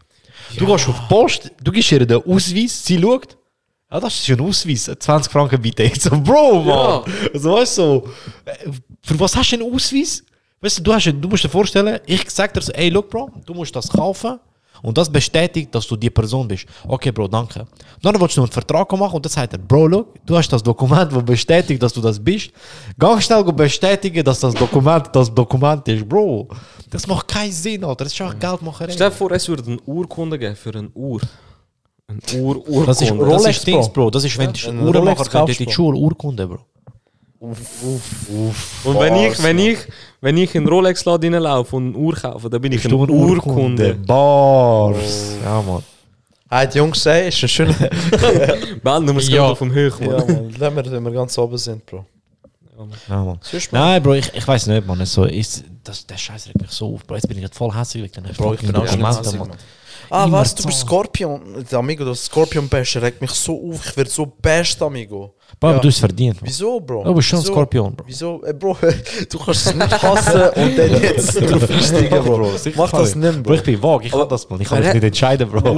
Du 0.55 0.65
gehst 0.65 0.87
auf 0.87 0.95
die 0.95 1.07
Post, 1.13 1.51
du 1.63 1.71
gibst 1.71 1.91
ihr 1.91 2.05
den 2.05 2.21
Ausweis, 2.23 2.85
sie 2.85 2.99
schaut, 3.01 3.35
ja, 3.91 3.99
das 3.99 4.19
ist 4.19 4.29
ein 4.29 4.39
Ausweis, 4.41 4.91
20 4.99 5.31
Franken 5.31 5.61
bitte. 5.61 5.83
Ich 5.83 5.99
so, 6.01 6.11
Bro, 6.11 6.61
Mann. 6.63 7.03
Also, 7.33 7.53
weißt 7.53 7.77
du, 7.79 7.81
so, 7.81 8.09
äh, 8.45 8.69
für 9.01 9.19
was 9.19 9.35
hast 9.35 9.51
du 9.51 9.55
einen 9.63 9.73
Ausweis? 9.73 10.23
Weißt 10.61 10.79
du, 10.79 10.83
du, 10.83 10.93
hast, 10.93 11.05
du 11.05 11.27
musst 11.27 11.43
dir 11.43 11.49
vorstellen, 11.49 11.99
ich 12.05 12.29
sag 12.29 12.53
dir 12.53 12.61
so, 12.61 12.71
ey, 12.73 12.89
look, 12.89 13.09
Bro, 13.09 13.31
du 13.45 13.53
musst 13.53 13.75
das 13.75 13.89
kaufen. 13.89 14.39
Und 14.81 14.97
das 14.97 15.09
bestätigt, 15.11 15.73
dass 15.73 15.87
du 15.87 15.95
die 15.95 16.09
Person 16.09 16.47
bist. 16.47 16.65
Okay, 16.87 17.11
Bro, 17.11 17.27
danke. 17.27 17.65
Dann 18.01 18.19
willst 18.19 18.37
du 18.37 18.41
einen 18.41 18.51
Vertrag 18.51 18.91
machen 18.93 19.15
und 19.15 19.25
dann 19.25 19.31
sagt 19.31 19.53
er, 19.53 19.59
Bro, 19.59 19.87
look, 19.87 20.25
du 20.25 20.37
hast 20.37 20.51
das 20.51 20.61
Dokument, 20.63 21.11
das 21.11 21.23
bestätigt, 21.23 21.81
dass 21.81 21.93
du 21.93 22.01
das 22.01 22.23
bist. 22.23 22.51
Ganz 22.97 23.25
schnell 23.25 23.43
bestätigen, 23.43 24.23
dass 24.23 24.39
das 24.39 24.53
Dokument 24.53 25.09
das 25.13 25.33
Dokument 25.33 25.87
ist, 25.87 26.07
Bro. 26.07 26.47
Das 26.89 27.05
macht 27.07 27.27
keinen 27.27 27.51
Sinn, 27.51 27.83
Alter. 27.83 28.05
Das 28.05 28.13
ist 28.13 28.21
einfach 28.21 28.39
Geldmacherei. 28.39 28.91
Stell 28.91 29.09
dir 29.09 29.15
vor, 29.15 29.31
es 29.31 29.47
würde 29.47 29.63
eine 29.65 29.79
Urkunde 29.85 30.37
geben 30.39 30.55
für 30.55 30.73
eine 30.73 30.89
Uhr. 30.89 31.21
Eine 32.07 32.41
Uhr, 32.41 32.55
Urkunde. 32.57 32.85
Das 32.85 33.01
ist 33.01 33.11
Rolex, 33.11 33.41
Rolex 33.41 33.63
Dings, 33.63 33.89
Bro. 33.89 34.11
Das 34.11 34.23
ist, 34.23 34.37
wenn 34.37 34.53
du 34.53 34.69
Rolex 34.69 34.93
machen 34.93 35.15
könnt, 35.17 35.31
kaufst, 35.31 35.59
in 35.59 35.65
die 35.65 35.65
Bro. 35.65 35.71
Schule 35.71 35.97
Urkunde, 35.97 36.47
Bro. 36.47 36.59
Und 37.39 38.99
wenn 38.99 39.15
ich, 39.15 39.43
wenn 39.43 39.59
ich, 39.59 39.77
wenn 40.21 40.37
ich 40.37 40.55
in 40.55 40.63
den 40.63 40.69
Rolex-Laden 40.69 41.33
reinlaufe 41.33 41.75
und 41.75 41.89
eine 41.89 41.97
Uhr 41.97 42.15
kaufe, 42.15 42.49
dann 42.49 42.61
bin 42.61 42.71
ich 42.71 42.83
du 42.83 43.03
eine 43.03 43.11
Urkunde. 43.11 43.93
Bars. 43.93 45.35
Ja, 45.43 45.61
Mann. 45.61 45.83
Hey, 46.49 46.67
die 46.67 46.77
Jungs 46.77 47.03
sagen, 47.03 47.27
ist 47.27 47.43
ein 47.43 47.49
schöner... 47.49 47.73
Bald 48.83 49.05
wir 49.05 49.17
es 49.17 49.27
Ja. 49.27 49.53
dem 49.53 49.71
Höch, 49.71 49.99
ja, 49.99 50.07
Mann. 50.07 50.25
Mann, 50.27 50.55
wenn 50.59 50.75
wir, 50.75 50.91
wenn 50.91 51.03
wir 51.03 51.11
ganz 51.11 51.37
oben 51.37 51.57
sind, 51.57 51.85
Bro. 51.85 52.05
Ja, 52.77 52.85
Mann. 53.15 53.25
Mann. 53.25 53.39
Nein, 53.71 54.03
Bro, 54.03 54.13
ich, 54.13 54.33
ich 54.33 54.47
weiß 54.47 54.67
nicht, 54.67 54.87
Mann. 54.87 55.05
So, 55.05 55.25
ist, 55.25 55.65
das, 55.83 56.05
der 56.05 56.17
Scheiß 56.17 56.47
regt 56.47 56.61
mich 56.61 56.71
so 56.71 56.93
auf, 56.95 57.05
Bro. 57.05 57.15
Jetzt 57.15 57.27
bin 57.27 57.37
ich 57.37 57.43
gerade 57.43 57.55
voll 57.55 57.73
hässlich 57.73 58.03
wegen 58.03 58.23
den 58.25 58.33
Bro, 58.33 58.53
ich 58.53 58.61
bin 58.61 58.75
auch 58.75 58.87
schon 58.87 59.05
hässlich, 59.05 59.39
Mann. 59.39 59.51
Ah, 60.09 60.27
was? 60.29 60.55
Du 60.55 60.63
bist. 60.63 60.85
Der 61.71 61.79
Amigo, 61.79 62.05
das 62.05 62.25
Scorpion-Basher 62.25 63.01
regt 63.01 63.21
mich 63.21 63.31
so 63.31 63.71
auf. 63.71 63.85
Ich 63.85 63.97
werde 63.97 64.09
so 64.09 64.25
bashed, 64.25 64.81
Amigo. 64.81 65.33
Bro, 65.59 65.71
Ja. 65.71 65.79
du 65.79 65.87
hast 65.87 65.95
es 65.95 65.99
verdient. 65.99 66.37
Wieso, 66.41 66.79
Bro? 66.79 67.03
Du 67.05 67.13
bist 67.15 67.27
schon 67.29 67.39
ein 67.39 67.43
Wieso? 67.43 67.53
Skorpion, 67.53 67.95
Bro. 67.95 68.05
Wieso? 68.07 68.43
Äh, 68.43 68.53
Bro, 68.53 68.77
du 69.31 69.39
kannst 69.39 69.65
es 69.67 69.73
nicht 69.75 69.91
hassen 70.03 70.41
und 70.41 70.77
dann 70.77 71.01
jetzt 71.01 71.35
drauf 71.41 71.69
einsteigen, 71.69 72.23
Bro. 72.23 72.51
Mach 72.75 72.91
das 72.91 73.15
nicht, 73.15 73.33
Bro, 73.35 73.41
Bro. 73.43 73.53
ich 73.53 73.63
bin 73.63 73.81
vage, 73.83 74.05
ich 74.07 74.11
kann 74.11 74.29
das, 74.29 74.49
Mann. 74.49 74.61
Ich 74.61 74.67
kann 74.67 74.79
mich 74.83 74.93
nicht 74.93 75.03
entscheiden, 75.03 75.49
Bro. 75.49 75.77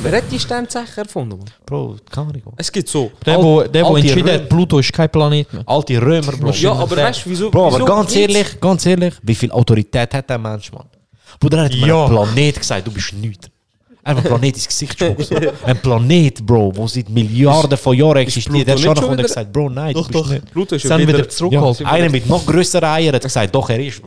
Wer 0.00 0.12
hat 0.18 0.24
die 0.30 0.38
Sternzeichen 0.38 0.98
erfunden, 0.98 1.38
Mann? 1.38 1.50
Bro, 1.64 1.96
keine 2.10 2.28
Ahnung. 2.28 2.42
Es 2.58 2.70
gibt 2.70 2.88
so. 2.88 3.10
Der, 3.24 3.42
wo, 3.42 3.62
der, 3.62 3.84
wo 3.86 3.96
entschieden 3.96 4.28
Römer. 4.28 4.32
hat, 4.42 4.48
Pluto 4.48 4.78
ist 4.78 4.92
kein 4.92 5.10
Planet 5.10 5.52
mehr. 5.54 5.62
Alte 5.66 6.00
Römer, 6.00 6.32
Bro. 6.32 6.50
Ja, 6.50 6.72
aber 6.72 6.96
weißt 6.96 7.24
du, 7.26 7.30
wieso? 7.30 7.50
Bro, 7.50 7.66
aber 7.68 7.76
wieso 7.76 7.84
ganz 7.86 8.14
ehrlich, 8.14 8.60
ganz 8.60 8.86
ehrlich, 8.86 9.14
wie 9.22 9.34
viel 9.34 9.50
Autorität 9.50 10.12
hat 10.14 10.28
der 10.30 10.38
Mensch, 10.38 10.70
Mann? 10.70 10.84
Bruder, 11.40 11.58
er 11.58 11.64
hat 11.64 11.72
mir 11.72 11.86
Ja. 11.86 12.04
einen 12.06 12.14
Planet 12.14 12.58
gesagt, 12.58 12.86
du 12.86 12.90
bist 12.92 13.12
nichts. 13.14 13.48
Einfach 14.04 14.22
ein 14.24 14.28
Planet 14.28 14.54
ins 14.56 14.66
Gesicht 14.68 14.98
so. 14.98 15.04
Ein 15.66 15.76
Planet, 15.82 16.46
Bro, 16.46 16.72
wo 16.74 16.86
seit 16.86 17.10
Milliarden 17.10 17.76
von 17.76 17.94
Jahren 17.94 18.16
existiert. 18.18 18.66
Der 18.66 18.74
hat 18.74 18.80
schon 18.80 18.94
noch 18.94 19.02
schon 19.02 19.16
gesagt, 19.18 19.52
Bro, 19.52 19.68
nein, 19.68 19.92
du 19.92 20.02
bist 20.02 20.30
nicht. 20.30 20.50
Pluto 20.50 20.76
ist 20.76 20.86
Sind 20.86 20.98
wieder, 21.00 21.18
wieder 21.18 21.28
zurückgeholt. 21.28 21.80
Ja, 21.80 21.86
einer 21.88 22.08
mit 22.08 22.26
noch 22.26 22.46
größeren 22.46 22.88
Eiern 22.88 23.14
hat 23.16 23.22
gesagt, 23.22 23.54
doch, 23.54 23.68
er 23.68 23.80
ist. 23.80 24.00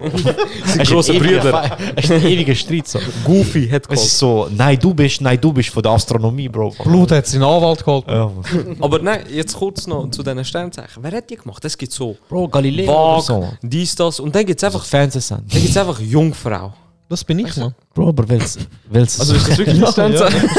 Es 0.80 0.90
ewiger 1.10 1.20
Brüder. 1.20 1.64
Fe- 1.64 1.78
Es 1.98 2.06
ist 2.06 2.12
ein 2.14 2.26
ewiger 2.26 2.56
Streit. 2.56 2.88
So. 2.88 3.00
Goofy 3.24 3.68
hat 3.70 3.84
Es 3.84 3.88
geholt. 3.90 4.08
ist 4.08 4.18
so, 4.18 4.48
nein, 4.56 4.80
du 4.80 4.92
bist, 4.92 5.22
nein, 5.22 5.40
du 5.40 5.54
bist 5.54 5.70
von 5.70 5.84
der 5.84 5.92
Astronomie, 5.92 6.50
Bro. 6.50 6.72
Pluto 6.80 7.14
hat 7.14 7.28
seinen 7.28 7.44
Anwalt 7.44 7.86
geholt. 7.86 8.06
Ja. 8.08 8.32
Aber 8.80 8.98
nein, 9.00 9.26
jetzt 9.32 9.54
kurz 9.56 9.86
noch 9.86 10.10
zu 10.10 10.24
diesen 10.24 10.44
Sternzeichen. 10.46 11.04
Wer 11.04 11.12
hat 11.12 11.30
die 11.30 11.36
gemacht? 11.36 11.64
Es 11.64 11.78
gibt 11.78 11.92
so 11.92 12.18
Bro, 12.28 12.48
Galileo 12.48 12.90
oder 12.92 13.18
Vag, 13.18 13.24
so. 13.24 13.54
dies, 13.62 13.94
das. 13.94 14.20
Und 14.20 14.34
dann 14.34 14.48
gibt 14.48 14.58
es 14.58 14.64
Also 14.64 14.78
einfach, 14.80 14.88
Fernsehsender. 14.90 15.44
dann 15.48 15.62
gibt's 15.62 15.78
einfach 15.78 16.00
Jungfrau. 16.00 16.74
Das 17.12 17.26
bin 17.26 17.40
ich, 17.40 17.58
Mann. 17.58 17.76
Bro, 17.94 18.08
aber 18.08 18.30
willst 18.30 18.60
willst 18.90 19.20
Also 19.20 19.36
ist 19.36 19.46
das 19.50 19.58
wirklich 19.58 19.84
ein 19.84 19.92
Sternzeichen? 19.92 20.50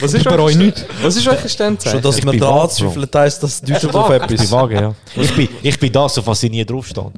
Was 0.00 0.14
ist 0.14 0.24
euch 0.24 0.56
nicht. 0.56 0.86
Was 1.02 1.16
ist 1.16 1.26
euch 1.26 1.42
ein 1.42 1.48
Sternzeichen? 1.48 1.96
Schon, 1.98 2.02
dass 2.02 2.18
Ich 2.18 2.24
man 2.24 2.30
bin 2.32 2.40
daran 2.40 2.58
vage, 2.68 2.68
Bro. 2.68 2.90
zweifelt, 2.92 3.14
heisst, 3.16 3.42
das 3.42 3.60
deutet 3.60 3.92
auf 3.92 4.08
Ich 4.14 4.20
bin 4.22 4.34
etwas. 4.36 4.50
vage, 4.52 4.74
ja. 4.80 4.94
Ich 5.22 5.34
bin, 5.34 5.48
ich 5.62 5.80
bin 5.80 5.92
das, 5.92 6.16
auf 6.16 6.26
was 6.28 6.40
ich 6.44 6.50
nie 6.52 6.64
drauf 6.64 6.86
stand. 6.86 7.16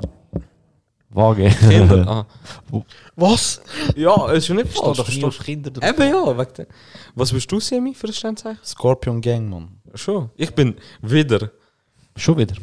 Vage. 1.10 1.50
Kinder. 1.50 2.26
Ah. 2.72 2.80
Was? 3.14 3.60
Ja, 3.94 4.30
es 4.30 4.38
ist 4.38 4.46
schon 4.46 4.56
nicht 4.56 4.72
falsch. 4.72 4.96
doch 4.96 5.08
nie 5.10 5.24
auf 5.24 5.38
Kinder 5.38 5.70
du? 5.70 5.86
Eben 5.86 6.02
ja. 6.08 6.38
Wegen 6.38 6.54
der- 6.56 6.66
Was 7.14 7.30
bist 7.30 7.52
du, 7.52 7.60
Semi, 7.60 7.92
für 7.92 8.06
ein 8.06 8.14
Sternzeichen? 8.14 8.58
Scorpion 8.64 9.20
Gang, 9.20 9.50
Mann. 9.50 9.68
Schon. 9.94 10.30
Ich 10.36 10.50
bin 10.54 10.74
wieder. 11.02 11.50
Schon 12.16 12.38
wieder. 12.38 12.54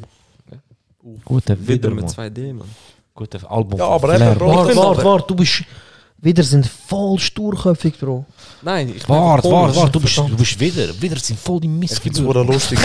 Guter 1.24 1.56
Wieder 1.60 1.74
wieder, 1.74 1.90
mit 1.92 2.06
Mann. 2.18 2.32
2D, 2.34 2.54
Mann. 2.54 2.68
Guter 3.20 3.52
Album. 3.52 3.78
Ja, 3.80 3.88
aber 3.88 4.16
Flair. 4.16 4.32
eben, 4.32 4.40
Bro. 4.40 4.48
Warte, 4.48 4.68
finde 4.70 4.82
warte, 4.88 5.02
aber- 5.02 5.10
warte, 5.12 5.28
du 5.28 5.36
bist. 5.36 5.64
Wieder 6.22 6.44
sind 6.44 6.66
voll 6.66 7.20
sturköpfig, 7.20 7.98
Bro. 8.00 8.26
Nein, 8.62 8.94
ich 8.94 9.08
Warte, 9.08 9.48
bin 9.48 9.52
warte, 9.58 9.90
du 9.92 10.00
bist, 10.02 10.18
du 10.18 10.36
bist 10.36 10.60
wieder. 10.60 10.90
Wieder 11.00 11.18
sind 11.18 11.40
voll 11.40 11.62
die 11.62 11.68
Ich 11.68 11.72
finde 11.72 11.86
es 11.86 12.04
Missgeburt. 12.04 12.36
wurde 12.36 12.44
lustig. 12.52 12.78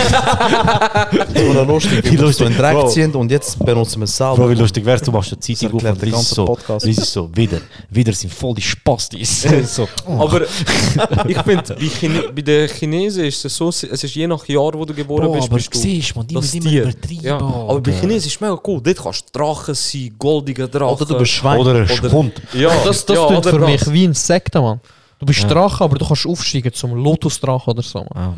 Es 1.33 1.43
wurde 1.43 1.63
lustig, 1.63 2.03
wie 2.05 2.11
wir 2.11 2.21
lustig, 2.21 2.55
Dreck 2.55 2.73
Bro. 2.73 2.87
ziehen 2.87 3.13
und 3.13 3.29
jetzt 3.29 3.59
benutzen 3.59 3.99
wir 3.99 4.05
es 4.05 4.15
selber. 4.15 4.35
Bro, 4.37 4.49
wie 4.51 4.53
lustig 4.55 4.85
wär's, 4.85 5.01
du 5.01 5.11
machst 5.11 5.33
eine 5.33 5.39
Zeitung 5.41 5.67
auf 5.67 5.73
und 5.73 5.83
den 5.83 5.95
liest 6.01 6.11
ganzen 6.13 6.35
so, 6.35 6.45
Podcast. 6.45 6.85
liest 6.85 7.05
so, 7.11 7.29
wieder, 7.35 7.59
wieder 7.89 8.13
sind 8.13 8.33
voll 8.33 8.55
die 8.55 8.61
Spastis. 8.61 9.41
so. 9.65 9.87
Aber 10.05 10.41
ich 11.27 11.37
finde, 11.39 11.75
bei, 11.75 12.31
bei 12.31 12.41
den 12.41 12.69
Chinesen 12.69 13.25
ist 13.25 13.43
es 13.43 13.55
so, 13.55 13.67
es 13.67 13.83
ist 13.83 14.15
je 14.15 14.27
nach 14.27 14.47
Jahr, 14.47 14.73
wo 14.75 14.85
du 14.85 14.93
geboren 14.93 15.25
Bro, 15.25 15.33
bist, 15.33 15.47
aber 15.47 15.55
bist 15.57 15.73
du 15.75 15.79
siehst 15.79 16.15
man, 16.15 16.25
die 16.25 16.35
müssen 16.35 16.61
immer 16.61 16.71
übertrieben. 16.71 17.25
Ja. 17.25 17.37
Aber 17.37 17.81
bei. 17.81 17.91
Chinesen 17.91 18.27
ist 18.29 18.35
es 18.35 18.39
mega 18.39 18.57
cool. 18.65 18.79
Dort 18.81 18.97
kannst 19.03 19.25
du 19.33 19.39
Drachen 19.39 19.75
sein, 19.75 20.15
goldiger 20.17 20.69
Drache. 20.69 20.93
Oder 20.93 21.05
du 21.05 21.17
bist 21.17 21.31
Schwein. 21.31 21.59
Oder 21.59 21.75
ein 21.81 22.11
Hund. 22.11 22.33
Ja, 22.53 22.69
Das, 22.85 23.05
das 23.05 23.17
ja, 23.17 23.41
für 23.41 23.59
mich 23.59 23.91
wie 23.91 24.05
ein 24.05 24.13
Sekte, 24.13 24.61
Mann. 24.61 24.79
Du 25.19 25.25
bist 25.25 25.41
Ja. 25.43 25.47
Drache, 25.49 25.83
aber 25.83 25.97
du 25.97 26.05
kannst 26.05 26.25
aufsteigen 26.25 26.73
zum 26.73 26.93
Lotusdrache 26.95 27.69
oder 27.71 27.81
so, 27.81 28.05
Mann. 28.13 28.37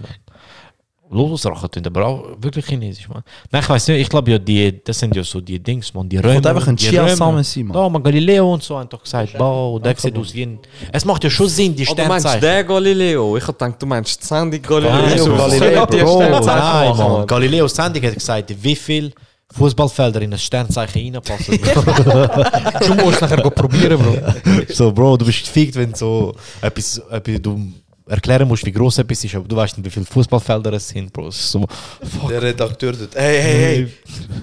Lotusrache 1.09 1.69
tun, 1.71 1.84
aber 1.86 2.05
auch 2.05 2.23
wirklich 2.38 2.65
chinesisch, 2.65 3.07
man. 3.07 3.23
Nein, 3.49 3.61
ich 3.63 3.69
weiß 3.69 3.88
nicht, 3.88 4.01
ich 4.01 4.09
glaube 4.09 4.30
ja, 4.30 4.38
die, 4.38 4.84
das 4.84 4.99
sind 4.99 5.15
ja 5.15 5.23
so 5.23 5.39
die 5.39 5.57
Dings, 5.57 5.93
man. 5.93 6.09
Die 6.09 6.17
Römer. 6.17 6.36
Und 6.36 6.45
einfach 6.47 6.67
ein 6.67 6.75
die 6.75 6.86
Chia 6.86 7.03
Römer. 7.03 7.15
Samen 7.15 7.43
sein, 7.45 7.65
Mann. 7.67 7.78
Ja, 7.78 7.88
man, 7.88 8.03
Galileo 8.03 8.53
und 8.53 8.61
so 8.61 8.78
haben 8.78 8.89
doch 8.89 9.01
gesagt, 9.01 9.34
wow, 9.39 9.82
der 9.82 9.95
sieht 9.95 10.17
aus 10.17 10.34
wie 10.34 10.43
ein. 10.43 10.59
Es 10.91 11.05
macht 11.05 11.23
ja 11.23 11.30
schon 11.30 11.47
Sinn, 11.47 11.73
die 11.73 11.88
Oh, 11.88 11.93
du 11.95 12.03
meinst 12.03 12.28
Sternzeichen. 12.28 12.41
der 12.41 12.63
Galileo? 12.65 13.38
Ich 13.38 13.47
hab 13.47 13.57
gedacht, 13.57 13.82
du 13.82 13.86
meinst 13.86 14.21
Sandy 14.21 14.59
Galileo. 14.59 14.91
Galileo, 14.91 15.38
Galileo, 15.38 15.86
die 15.86 15.97
Bro, 15.97 16.15
Sternzeichen 16.21 16.59
nein, 16.59 16.89
machen, 16.89 16.97
Mann. 16.99 17.11
Mann. 17.13 17.28
Galileo 17.28 17.67
Sandig 17.69 18.03
hat 18.05 18.13
gesagt, 18.13 18.53
wie 18.61 18.75
viel 18.75 19.13
Fußballfelder 19.54 20.22
in 20.22 20.34
ein 20.34 20.39
Sternzeichen 20.39 21.16
reinpassen. 21.16 21.58
Du 21.58 22.93
musst 22.95 23.22
nachher 23.22 23.38
probieren, 23.50 23.98
Bro. 23.98 24.64
so, 24.74 24.91
Bro, 24.91 25.18
du 25.18 25.26
bist 25.26 25.45
gefickt, 25.45 25.76
wenn 25.76 25.93
so 25.93 26.36
etwas, 26.62 26.98
etwas 27.10 27.41
du 27.41 27.74
erklären 28.06 28.48
musst, 28.48 28.66
wie 28.66 28.72
groß 28.72 29.00
etwas 29.00 29.24
ist, 29.24 29.36
aber 29.36 29.48
du 29.48 29.56
weißt 29.56 29.78
nicht, 29.78 29.86
wie 29.86 29.89
viele 29.89 30.06
Fußballfelder 30.06 30.74
es 30.74 30.89
sind, 30.89 31.12
Bro. 31.12 31.32
So, 31.32 31.66
fuck. 32.02 32.30
Der 32.30 32.41
Redakteur 32.41 32.93
dort. 32.93 33.16
Hey, 33.16 33.41
hey, 33.41 33.58
hey. 33.60 33.93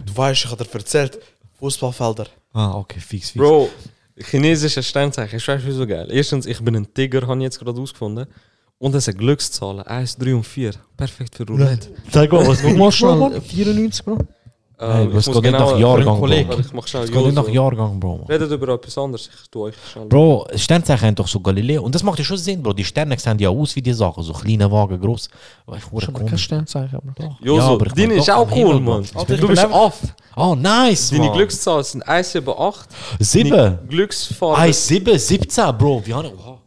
Du 0.06 0.16
weißt, 0.16 0.44
ich 0.44 0.50
habe 0.50 0.64
dir 0.64 0.74
erzählt. 0.74 1.18
Fußballfelder. 1.58 2.26
Ah, 2.52 2.74
okay, 2.74 3.00
fix, 3.00 3.30
fix. 3.30 3.42
Bro, 3.42 3.68
chinesische 4.16 4.82
Sternzeichen, 4.82 5.36
ich 5.36 5.46
weiß 5.46 5.62
wieso 5.64 5.86
geil. 5.86 6.08
Erstens, 6.10 6.46
ich 6.46 6.60
bin 6.60 6.76
ein 6.76 6.92
Tiger, 6.92 7.26
habe 7.26 7.36
ich 7.38 7.44
jetzt 7.44 7.58
gerade 7.58 7.74
herausgefunden. 7.74 8.26
Und 8.78 8.94
es 8.94 9.04
sind 9.04 9.18
Glückszahlen. 9.18 9.82
1, 9.82 10.16
3 10.16 10.34
und 10.34 10.44
4. 10.44 10.72
Perfekt 10.96 11.36
für 11.36 11.46
Roulette. 11.46 11.88
Sag 12.10 12.30
mal, 12.32 12.46
was 12.46 12.62
mal 12.62 12.92
schnell, 12.92 13.40
94, 13.40 14.04
Bro. 14.04 14.18
Ähm, 14.76 14.92
Hey, 14.92 15.06
es 15.18 15.26
muss 15.28 15.36
geht 15.36 15.42
nicht 15.44 15.52
nach 15.52 15.72
genau- 15.74 15.76
Jahrgang, 15.96 16.18
Bro. 16.20 16.30
Warte, 16.48 16.60
Ich 16.60 16.72
mach 16.72 16.86
schnell 16.88 17.04
Es 17.04 17.12
geht 17.12 17.24
nicht 17.24 17.34
nach. 17.34 17.48
Jahrgang, 17.48 18.00
Bro. 18.00 18.26
Redet 18.28 18.50
über 18.50 18.68
etwas 18.74 18.98
anderes. 18.98 19.30
Ich 19.42 19.48
tue 19.50 19.68
euch 19.68 19.74
schnell. 19.92 20.06
Bro, 20.06 20.48
Sternzeichen 20.56 21.06
haben 21.06 21.14
doch 21.14 21.28
so 21.28 21.38
Galileo. 21.38 21.82
Und 21.84 21.94
das 21.94 22.02
macht 22.02 22.18
ja 22.18 22.24
schon 22.24 22.36
Sinn, 22.38 22.60
Bro. 22.60 22.72
Die 22.72 22.84
Sterne 22.84 23.16
sehen 23.16 23.38
ja 23.38 23.48
aus 23.50 23.76
wie 23.76 23.82
die 23.82 23.92
Sachen. 23.92 24.24
So 24.24 24.32
kleine 24.32 24.70
Wagen, 24.70 25.00
groß. 25.00 25.28
Aber 25.66 25.76
ich 25.76 25.92
wurde 25.92 26.06
Schon 26.06 26.14
kein 26.14 26.26
komisch. 26.26 26.42
Sternzeichen, 26.42 26.96
aber 26.96 27.12
doch. 27.16 27.40
Joso, 27.40 27.60
Ja, 27.60 27.68
aber 27.68 27.86
ich 27.86 27.92
deine 27.92 28.14
ist 28.14 28.30
auch 28.30 28.50
cool, 28.50 28.56
Himmel, 28.56 28.80
Mann. 28.80 29.04
Bro. 29.14 29.24
Du 29.36 29.46
bist 29.48 29.64
off. 29.70 29.98
Oh, 30.36 30.56
nice, 30.56 31.10
Deine 31.10 31.24
Mann. 31.26 31.32
Glückszahlen 31.36 31.84
sind 31.84 32.02
1, 32.08 32.32
7, 32.32 32.52
8. 32.58 32.88
Sieben. 33.20 33.50
Deine 33.50 33.78
Glücksfarbe. 33.88 34.58
1, 34.58 34.86
7, 34.88 35.16
17, 35.18 35.78
Bro. 35.78 36.02
Wie 36.04 36.12
haben 36.14 36.30
wow. 36.36 36.58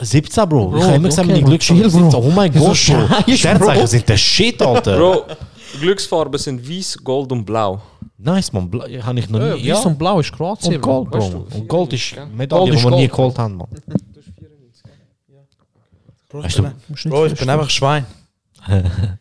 17, 0.00 0.48
Bro. 0.48 0.68
Bro, 0.70 0.78
ich 0.78 0.84
habe 0.84 0.94
immer 0.96 1.08
gesagt, 1.08 1.28
meine 1.28 1.42
Glückszahl 1.42 1.76
chill, 1.76 1.86
ist 1.86 1.92
Bro. 1.92 2.10
17. 2.10 2.20
Oh 2.24 2.30
mein 2.34 2.52
Gott, 2.52 2.62
Bro. 2.62 3.34
Sternzeichen 3.36 3.86
sind 3.86 4.08
der 4.08 4.16
Shit, 4.16 4.62
Alter. 4.62 4.96
Bro, 4.98 5.22
Glücksfarben 5.80 6.38
sind 6.38 6.68
weiß, 6.68 6.98
gold 7.02 7.32
und 7.32 7.44
blau. 7.44 7.80
Nice, 8.18 8.52
man. 8.52 8.70
Bla 8.70 8.86
habe 9.04 9.18
ich 9.18 9.28
noch 9.28 9.40
Ja, 9.40 9.54
nie. 9.54 9.62
Ja, 9.62 9.76
Weiß 9.76 9.86
und 9.86 9.98
Blau 9.98 10.20
ist 10.20 10.32
Kroatien. 10.32 10.76
Und 10.76 10.80
Gold, 10.80 11.12
Weißt 11.12 11.32
Bro. 11.32 11.46
du, 11.50 11.58
Und 11.58 11.68
Gold 11.68 11.92
ist 11.92 12.02
94, 12.04 12.36
Medaille, 12.36 12.60
Gold 12.60 12.72
die 12.72 12.76
ist 12.76 12.84
wir 12.84 12.90
nie 12.90 13.08
Gold, 13.08 13.10
geholt 13.10 13.38
haben, 13.38 13.56
man. 13.56 13.68
Weißt 16.32 16.62
Bro, 17.04 17.26
ich 17.26 17.34
bin 17.38 17.50
einfach 17.50 17.70
Schwein. 17.70 18.06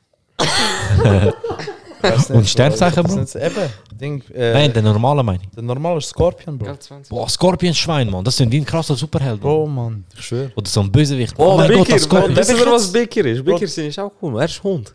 Nicht, 2.11 2.29
Und 2.29 2.47
Sternzeichen, 2.49 3.03
Bro? 3.03 3.13
Bro? 3.13 3.21
Das 3.21 3.31
sind 3.31 3.43
Eben, 3.43 3.69
Ding, 3.99 4.23
äh, 4.33 4.53
Nein, 4.53 4.73
der 4.73 4.81
normale 4.83 5.23
meine 5.23 5.39
ich. 5.43 5.49
der 5.55 5.63
normale 5.63 6.01
Skorpion, 6.01 6.57
Bro. 6.57 6.65
Gell, 6.67 6.79
20. 6.79 7.09
Boah, 7.09 7.29
Scorpion 7.29 7.73
Schwein, 7.73 8.09
man. 8.09 8.23
Das 8.23 8.35
sind 8.37 8.51
wie 8.51 8.57
ein 8.57 8.65
krasser 8.65 8.95
Superheld. 8.95 9.41
Mann. 9.41 9.51
Bro, 9.51 9.67
Mann, 9.67 10.05
ich 10.17 10.25
schwöre. 10.25 10.51
Oder 10.55 10.67
so 10.69 10.81
ein 10.81 10.91
Bösewicht. 10.91 11.33
Oh, 11.37 11.57
mein 11.57 11.71
Gott, 11.71 11.91
das 11.91 12.03
Scorpion. 12.03 12.35
Darf 12.35 12.49
ich 12.49 12.65
was 12.65 12.91
Bekir 12.91 13.25
ist? 13.25 13.43
Bekir 13.45 13.67
sind 13.67 13.87
ist 13.87 13.99
auch 13.99 14.11
cool. 14.21 14.39
Er 14.39 14.45
ist 14.45 14.61
Hund. 14.63 14.93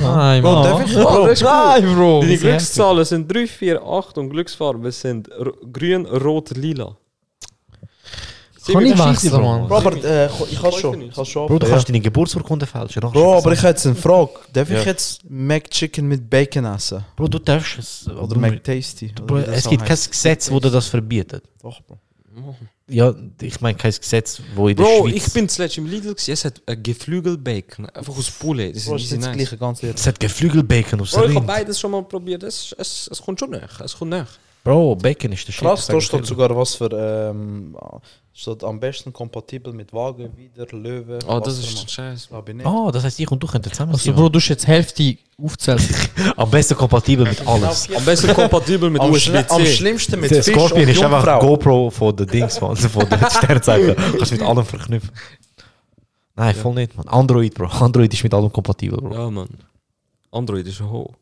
Nein, 0.00 0.42
Bro, 0.42 0.52
Mann. 0.52 0.64
darf 0.64 0.86
ich? 0.86 0.96
Oh, 0.96 1.02
Bro, 1.02 1.26
das 1.26 1.40
ist 1.40 1.42
cool. 1.42 1.50
Nein, 1.50 1.94
Bro. 1.96 2.22
Sie 2.22 2.36
Glückszahlen 2.36 3.04
sind 3.04 3.32
3, 3.32 3.46
4, 3.46 3.82
8 3.82 4.18
und 4.18 4.30
Glücksfarben 4.30 4.90
sind 4.92 5.28
grün, 5.72 6.06
rot, 6.06 6.50
lila. 6.56 6.96
Kann 8.72 8.86
ich 8.86 8.98
wechseln, 8.98 9.42
Mann. 9.42 9.68
Bro, 9.68 9.76
aber 9.76 10.04
äh, 10.04 10.26
ich 10.50 10.60
kann 10.60 10.72
schon. 10.72 11.00
Ich 11.02 11.14
kann 11.14 11.24
schon. 11.24 11.46
Bro, 11.46 11.58
du 11.58 11.66
ja. 11.66 11.72
kannst 11.72 11.88
deine 11.88 12.00
Geburtsurkunde 12.00 12.66
fälschen. 12.66 13.00
Bro, 13.00 13.38
aber 13.38 13.52
ich 13.52 13.58
habe 13.60 13.68
jetzt 13.68 13.86
eine 13.86 13.94
Frage. 13.94 14.30
Darf 14.52 14.70
Ja. 14.70 14.80
ich 14.80 14.86
jetzt 14.86 15.20
McChicken 15.28 16.06
mit 16.06 16.28
Bacon 16.28 16.64
essen? 16.64 17.04
Bro, 17.16 17.28
du 17.28 17.38
darfst 17.38 17.78
es. 17.78 18.08
Oder 18.08 18.38
McTasty? 18.38 19.12
Bro, 19.26 19.38
das 19.40 19.58
es 19.58 19.68
gibt 19.68 19.84
kein. 19.84 19.96
Gesetz, 19.96 20.50
wo 20.50 20.60
dir 20.60 20.70
das 20.70 20.86
verbietet. 20.86 21.44
Doch, 21.62 21.80
Bro. 21.82 21.98
Ja, 22.88 23.12
ich 23.40 23.60
meine 23.60 23.76
kein 23.76 23.92
Gesetz, 23.92 24.40
wo 24.54 24.68
in 24.68 24.76
der 24.76 24.84
Bro, 24.84 25.08
Schweiz... 25.08 25.26
ich 25.26 25.32
bin 25.32 25.48
zuletzt 25.48 25.78
im 25.78 25.86
Lidl 25.86 26.10
gewesen. 26.14 26.32
Es 26.32 26.44
hat 26.44 26.62
ein 26.66 26.82
Geflügelbacon. 26.82 27.86
Einfach 27.86 28.16
aus 28.16 28.30
Poulet. 28.30 28.74
Das 28.76 28.82
ist 28.82 28.88
Bro, 28.88 28.96
ist 28.96 29.10
das 29.12 29.18
nice. 29.18 29.36
gleiche, 29.36 29.56
ganz 29.56 29.82
ehrlich. 29.82 29.98
Es 29.98 30.06
hat 30.06 30.20
Geflügelbacon 30.20 31.00
aus 31.00 31.12
Bro, 31.12 31.24
ich 31.24 31.34
habe 31.34 31.46
beides 31.46 31.80
schon 31.80 31.90
mal 31.90 32.02
probiert. 32.02 32.42
Es, 32.42 32.74
es, 32.78 33.08
es 33.10 33.22
kommt 33.22 33.40
schon 33.40 33.50
nach. 33.50 33.80
Es 33.80 33.96
kommt 33.96 34.10
nach. 34.10 34.28
Bro, 34.66 34.96
Bacon 34.96 35.30
ist 35.30 35.46
der 35.46 35.52
Shit. 35.52 35.62
Krass, 35.62 35.86
da 35.86 36.00
steht 36.00 36.26
sogar 36.26 36.50
was 36.56 36.74
für. 36.74 36.90
Ähm, 36.90 37.76
steht 38.32 38.64
am 38.64 38.80
besten 38.80 39.12
kompatibel 39.12 39.72
mit 39.72 39.92
Wagen, 39.92 40.36
Wider, 40.36 40.66
Löwe. 40.72 41.20
Oh, 41.28 41.38
das 41.38 41.58
ist 41.60 41.72
nicht. 41.72 42.66
Oh, 42.66 42.90
das 42.90 43.04
heißt, 43.04 43.20
ich 43.20 43.30
und 43.30 43.40
du 43.40 43.46
könnten 43.46 43.70
zusammen 43.70 43.92
Also. 43.92 44.12
Bro, 44.12 44.28
du 44.28 44.40
hast 44.40 44.48
jetzt 44.48 44.66
Hälfte 44.66 45.18
aufzählt. 45.40 45.82
Am 46.36 46.50
besten 46.50 46.74
kompatibel 46.74 47.28
mit 47.28 47.46
alles. 47.46 47.88
Am 47.94 48.04
besten 48.04 48.34
kompatibel 48.34 48.90
mit 48.90 49.00
Am, 49.00 49.14
schli 49.14 49.38
am 49.48 49.64
schlimmsten 49.64 50.18
mit 50.18 50.30
Fisch 50.30 50.46
Scorpion 50.46 50.82
und 50.82 50.88
ist 50.88 51.00
einfach 51.00 51.24
Jungfrau. 51.24 51.38
GoPro 51.38 51.90
von 51.90 52.16
den 52.16 52.26
Dings, 52.26 52.60
man. 52.60 52.70
Also 52.76 52.88
von 52.88 53.08
den 53.08 53.20
Sternzeichen. 53.30 53.94
Kannst 53.94 54.32
mit 54.32 54.42
allem 54.42 54.64
verknüpfen. 54.64 55.10
Nein, 56.34 56.54
voll 56.56 56.74
nicht, 56.74 56.96
man. 56.96 57.06
Android, 57.06 57.54
Bro. 57.54 57.66
Android 57.66 58.12
ist 58.12 58.24
mit 58.24 58.34
allem 58.34 58.52
kompatibel, 58.52 59.00
Bro. 59.00 59.14
Ja, 59.14 59.30
man. 59.30 59.48
Android 60.32 60.66
ist 60.66 60.80
ein 60.80 60.90
Ho. 60.90 61.14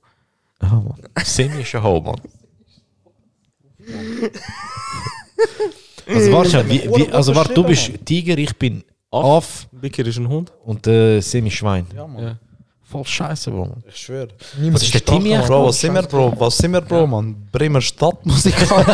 Ja, 0.62 0.68
man. 0.70 0.94
Semi 1.22 1.60
ist 1.60 1.74
ein 1.74 1.82
Ho, 1.82 2.00
man. 2.00 2.16
Also 6.06 6.32
warte 6.32 6.50
schon, 6.50 6.68
wie, 6.68 6.82
wie, 6.94 7.10
also 7.12 7.34
warte, 7.34 7.54
du 7.54 7.64
bist 7.64 7.90
Tiger, 8.04 8.36
ich 8.38 8.54
bin 8.56 8.84
Aff 9.10 9.66
Bicker 9.72 10.04
ist 10.04 10.18
ein 10.18 10.28
Hund. 10.28 10.52
und 10.64 10.86
äh, 10.86 11.20
Semi 11.20 11.50
Schwein. 11.50 11.86
Ja, 11.94 12.06
Mann. 12.06 12.22
Ja. 12.22 12.36
Voll 12.82 13.04
scheiße, 13.06 13.50
Bro. 13.50 13.76
Ich 13.88 13.96
schwöre. 13.96 14.28
Was 14.70 14.82
ist 14.82 14.92
der 14.94 15.02
Timmy? 15.04 15.32
echt? 15.32 15.46
Bro, 15.48 15.66
was 15.68 15.80
sind 15.80 15.94
wir, 15.94 16.02
Bro? 16.02 16.34
Was 16.38 16.58
sind 16.58 16.72
wir, 16.72 16.82
Bro, 16.82 17.06
Mann? 17.06 17.48
Bremer 17.50 17.80
Stadtmusikant. 17.80 18.70
Was 18.70 18.86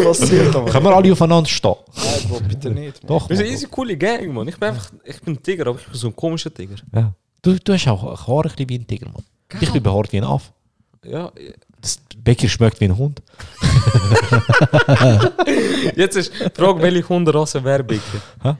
passiert, 0.04 0.54
Mann? 0.54 0.66
Können 0.66 0.84
wir 0.84 0.96
alle 0.96 1.12
aufeinander 1.12 1.50
stehen? 1.50 1.74
Nein, 1.96 2.28
Bro, 2.28 2.40
bitte 2.48 2.70
nicht. 2.70 3.02
Mann. 3.02 3.08
Doch, 3.08 3.28
Wir 3.28 3.36
sind 3.36 3.46
man. 3.46 3.54
easy 3.54 3.66
coole 3.66 3.96
Gang, 3.96 4.32
man. 4.32 4.46
Ich 4.48 4.56
bin 4.58 4.68
einfach, 4.68 4.90
ich 5.04 5.20
bin 5.20 5.34
ein 5.34 5.42
Tiger, 5.42 5.66
aber 5.66 5.78
ich 5.80 5.86
bin 5.86 5.94
so 5.94 6.06
ein 6.06 6.14
komischer 6.16 6.54
Tiger. 6.54 6.76
Ja. 6.94 7.12
Du, 7.42 7.58
du 7.58 7.72
hast 7.72 7.88
auch 7.88 8.02
Haare 8.26 8.48
ein 8.48 8.54
bisschen 8.54 8.68
wie 8.68 8.78
ein 8.78 8.86
Tiger, 8.86 9.06
man. 9.12 9.24
Ich 9.60 9.70
bin 9.72 9.82
behaart 9.82 10.12
wie 10.12 10.18
ein 10.18 10.24
Aff. 10.24 10.52
Ja, 11.04 11.32
Das 11.82 11.98
Becker 12.16 12.48
schmeckt 12.48 12.80
wie 12.80 12.86
ein 12.86 12.96
Hund. 12.96 13.20
jetzt 15.96 16.16
ist 16.16 16.32
die 16.32 16.50
Frage, 16.54 16.82
welche 16.82 17.08
Hunderasse 17.08 17.62
wäre 17.62 17.84
Bicker? 17.84 18.56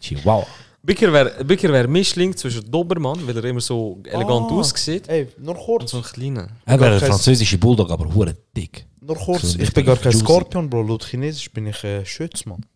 Chihuahua. 0.00 0.46
Bicker 0.82 1.12
wäre 1.12 1.72
wär 1.72 1.88
Mischling 1.88 2.36
zwischen 2.36 2.70
Dobermann, 2.70 3.26
weil 3.26 3.36
er 3.38 3.44
immer 3.44 3.60
so 3.60 3.98
elegant 4.04 4.50
Ah. 4.50 4.54
aussieht, 4.54 5.08
Ey, 5.08 5.28
nur 5.38 5.56
und 5.56 5.64
kurz. 5.64 5.90
so 5.92 5.98
ein 5.98 6.02
kleiner. 6.02 6.48
Er 6.66 6.78
wäre 6.78 6.94
ein 6.94 7.00
kein- 7.00 7.08
französischer 7.08 7.56
Bulldog, 7.56 7.90
aber 7.90 8.12
hure 8.12 8.36
dick. 8.54 8.84
Nur 9.00 9.16
kurz. 9.16 9.42
So 9.52 9.58
Ich 9.58 9.72
bin 9.72 9.86
gar 9.86 9.96
kein 9.96 10.12
juicy. 10.12 10.24
Skorpion, 10.24 10.68
Bro. 10.68 10.82
Laut 10.82 11.04
Chinesisch 11.04 11.50
bin 11.50 11.66
ich 11.66 11.82
äh, 11.84 12.04
Schütz, 12.04 12.44
Mann. 12.44 12.66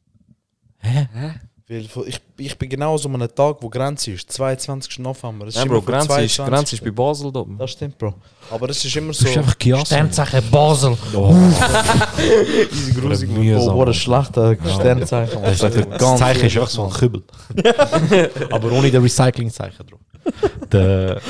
Hä? 0.79 1.07
Weil 1.71 1.87
ich, 2.07 2.21
ich 2.39 2.57
bin 2.57 2.71
genau 2.71 2.97
so 2.97 3.11
an 3.11 3.17
einem 3.17 3.35
Tag, 3.35 3.59
wo 3.61 3.69
Grenze 3.69 4.13
ist. 4.13 4.33
22. 4.33 5.01
November. 5.01 5.47
Ist 5.49 5.57
Nein, 5.57 5.69
Bro, 5.69 5.83
Grenze 5.83 6.23
ist, 6.23 6.37
22.. 6.37 6.47
Grenze 6.47 6.77
ist 6.77 6.85
bei 6.85 6.91
Basel 6.91 7.31
da. 7.31 7.45
Das 7.59 7.71
stimmt, 7.73 7.99
Bro. 7.99 8.15
Aber 8.51 8.71
es 8.71 8.83
ist 8.83 8.97
immer 8.97 9.13
so. 9.13 9.29
einfach 9.29 9.55
Chiasso. 9.59 9.85
Sternzeichen 9.85 10.51
Basel. 10.51 10.97
Oh, 11.15 11.35
Easy 12.73 12.99
grusig. 12.99 13.29
Oh, 13.31 13.39
mühsam. 13.39 13.77
what 13.77 13.89
a 13.89 13.93
schlechter 13.93 14.57
Sternzeichen. 14.57 15.43
Das, 15.43 15.59
das, 15.59 15.75
das 15.75 16.19
Zeichen 16.19 16.47
ist 16.47 16.57
einfach 16.57 16.71
so 16.71 16.85
ein 16.85 16.91
Kübel. 16.91 17.23
aber 18.51 18.73
ohne 18.73 18.91
das 18.91 19.03
Recycling-Zeichen 19.03 19.87
drauf. 19.87 20.01
Der- 20.73 21.21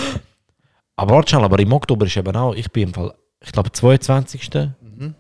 aber 0.95 1.15
warte 1.15 1.37
aber 1.37 1.59
im 1.59 1.73
Oktober 1.73 2.07
ist 2.07 2.17
eben 2.17 2.35
auch, 2.37 2.55
ich 2.55 2.71
bin 2.71 2.89
im 2.89 2.95
Fall, 2.95 3.15
ich 3.41 3.53
glaube 3.53 3.71
22. 3.73 4.51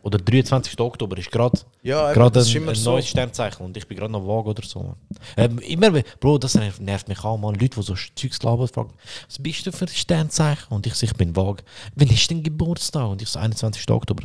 oder 0.02 0.18
23. 0.18 0.78
Oktober 0.80 1.16
ist 1.18 1.30
gerade 1.30 1.58
Ja, 1.82 2.12
gerade 2.12 2.40
ein, 2.40 2.68
ein 2.68 2.74
so. 2.74 2.92
neues 2.92 3.08
Sternzeichen 3.08 3.64
und 3.64 3.76
ich 3.76 3.86
bin 3.86 3.96
gerade 3.96 4.12
noch 4.12 4.26
vage 4.26 4.50
oder 4.50 4.62
so. 4.64 4.94
Ähm, 5.36 5.58
immer, 5.60 5.90
Bro, 6.20 6.38
das 6.38 6.54
nervt, 6.54 7.08
mich 7.08 7.24
auch, 7.24 7.38
man. 7.38 7.54
Leute, 7.54 7.80
die 7.80 7.82
so 7.82 7.94
Zeugs 8.14 8.42
labern, 8.42 8.68
fragen, 8.68 8.90
was 9.28 9.38
bist 9.38 9.66
du 9.66 9.72
für 9.72 9.84
ein 9.84 9.88
Sternzeichen? 9.88 10.66
Und 10.70 10.86
ich 10.86 10.94
sage, 10.94 11.12
ich 11.12 11.16
bin 11.16 11.34
vage. 11.34 11.62
Wann 11.96 12.08
ist 12.08 12.30
dein 12.30 12.42
Geburtstag? 12.42 13.08
Und 13.08 13.22
ich 13.22 13.28
so, 13.28 13.38
21. 13.38 13.90
Oktober. 13.90 14.24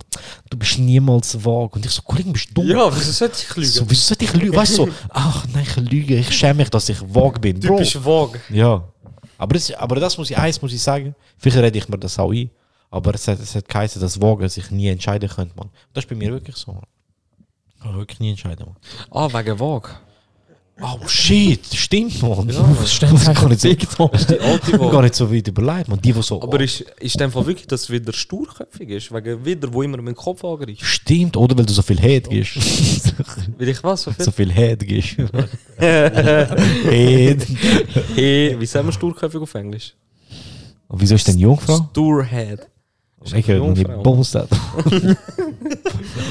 Du 0.50 0.58
bist 0.58 0.80
niemals 0.80 1.36
vage. 1.44 1.76
Und 1.76 1.86
ich 1.86 1.92
so, 1.92 2.02
Kollege, 2.02 2.32
bist 2.32 2.50
du 2.50 2.56
dumm? 2.56 2.68
Ja, 2.68 2.96
wieso 2.96 3.12
sollte 3.12 3.38
ich 3.42 3.56
lügen? 3.56 3.70
So, 3.70 3.90
wieso 3.90 4.02
sollte 4.02 4.26
ich 4.26 4.34
lügen? 4.34 4.56
Weißt 4.56 4.78
du, 4.78 4.86
so, 4.86 4.92
ach 5.10 5.46
nein, 5.54 5.66
ich 5.68 5.76
lüge, 5.78 6.16
ich 6.18 6.32
schäme 6.32 6.56
mich, 6.56 6.70
dass 6.70 6.90
ich 6.90 7.00
vage 7.02 7.40
bin. 7.40 7.60
Bro. 7.60 7.78
Typisch 7.78 8.04
vage. 8.04 8.40
Ja. 8.50 8.84
Aber 9.38 9.54
das, 9.56 9.72
aber 9.74 9.96
das 9.98 10.18
muss 10.18 10.30
ich, 10.30 10.38
eins 10.38 10.62
muss 10.62 10.72
ich 10.74 10.82
sagen, 10.82 11.16
vielleicht 11.38 11.58
rede 11.58 11.78
ich 11.78 11.90
mir 11.90 11.98
das 11.98 12.18
auch 12.18 12.32
ein, 12.32 12.50
aber 12.94 13.16
es 13.16 13.28
hat, 13.28 13.40
es 13.40 13.56
hat 13.56 13.68
geheißen, 13.68 14.00
dass 14.00 14.22
Wagen 14.22 14.48
sich 14.50 14.70
nie 14.70 14.88
entscheiden 14.88 15.28
könnte, 15.28 15.56
man. 15.58 15.70
Das 15.94 16.04
ist 16.04 16.10
bei 16.10 16.16
mir 16.16 16.32
wirklich 16.32 16.56
so. 16.56 16.80
Ich 17.76 17.82
kann 17.82 17.96
wirklich 17.98 18.20
nie 18.20 18.30
entscheiden, 18.30 18.68
man. 18.68 18.76
Ah, 19.10 19.28
wegen 19.34 19.60
vage. 19.60 19.90
Oh 20.80 21.08
shit, 21.08 21.66
stimmt, 21.74 22.22
man. 22.22 22.48
Ja, 22.50 22.68
Das 22.80 22.94
Sternzeichen 22.94 23.34
gar 23.42 23.50
nicht 23.50 23.62
so, 23.62 24.04
Mann. 24.04 24.26
Die 24.30 24.40
alte 24.40 24.72
gar 24.72 24.80
Vage. 24.92 25.02
nicht 25.04 25.16
so 25.16 25.34
weit 25.34 25.48
überlegt, 25.48 25.88
man. 25.88 26.00
Die, 26.02 26.14
die 26.14 26.22
so, 26.22 26.40
Aber 26.42 26.60
ist, 26.60 26.82
ist 27.00 27.20
dem 27.20 27.32
Fall 27.32 27.48
wirklich, 27.48 27.66
dass 27.66 27.82
es 27.82 27.90
wieder 27.90 28.14
sturköpfig 28.14 28.90
ist? 28.90 29.12
Wegen 29.12 29.44
wieder, 29.44 29.74
wo 29.74 29.82
immer 29.82 30.00
mein 30.00 30.16
Kopf 30.16 30.46
angreift? 30.46 30.82
stimmt, 30.84 31.36
oder 31.36 31.58
weil 31.58 31.66
du 31.66 31.74
so 31.74 31.82
viel 31.82 32.00
Head 32.00 32.30
gibst. 32.30 32.56
Will 33.58 33.70
ich 33.70 33.84
was? 33.84 34.04
So 34.04 34.12
viel? 34.12 34.26
so 34.26 34.32
viel 34.32 34.52
Head 34.54 34.88
gibst. 34.88 35.16
Head. 35.78 37.48
Hey, 38.16 38.56
wie 38.60 38.66
sagen 38.68 38.88
wir 38.88 38.94
sturköpfig 38.94 39.42
auf 39.42 39.54
Englisch? 39.56 39.96
Und 40.88 41.02
wieso 41.02 41.16
ist 41.16 41.28
denn 41.28 41.40
Jungfrau? 41.40 41.88
Stourhead. 41.92 42.68
Ist 43.24 43.34
Ich 43.34 43.50
eine 43.50 43.60
habe 43.62 43.70
nicht 43.72 43.88
Jungfrau. 43.88 44.04
Bums 44.04 44.36
hat. 44.36 44.50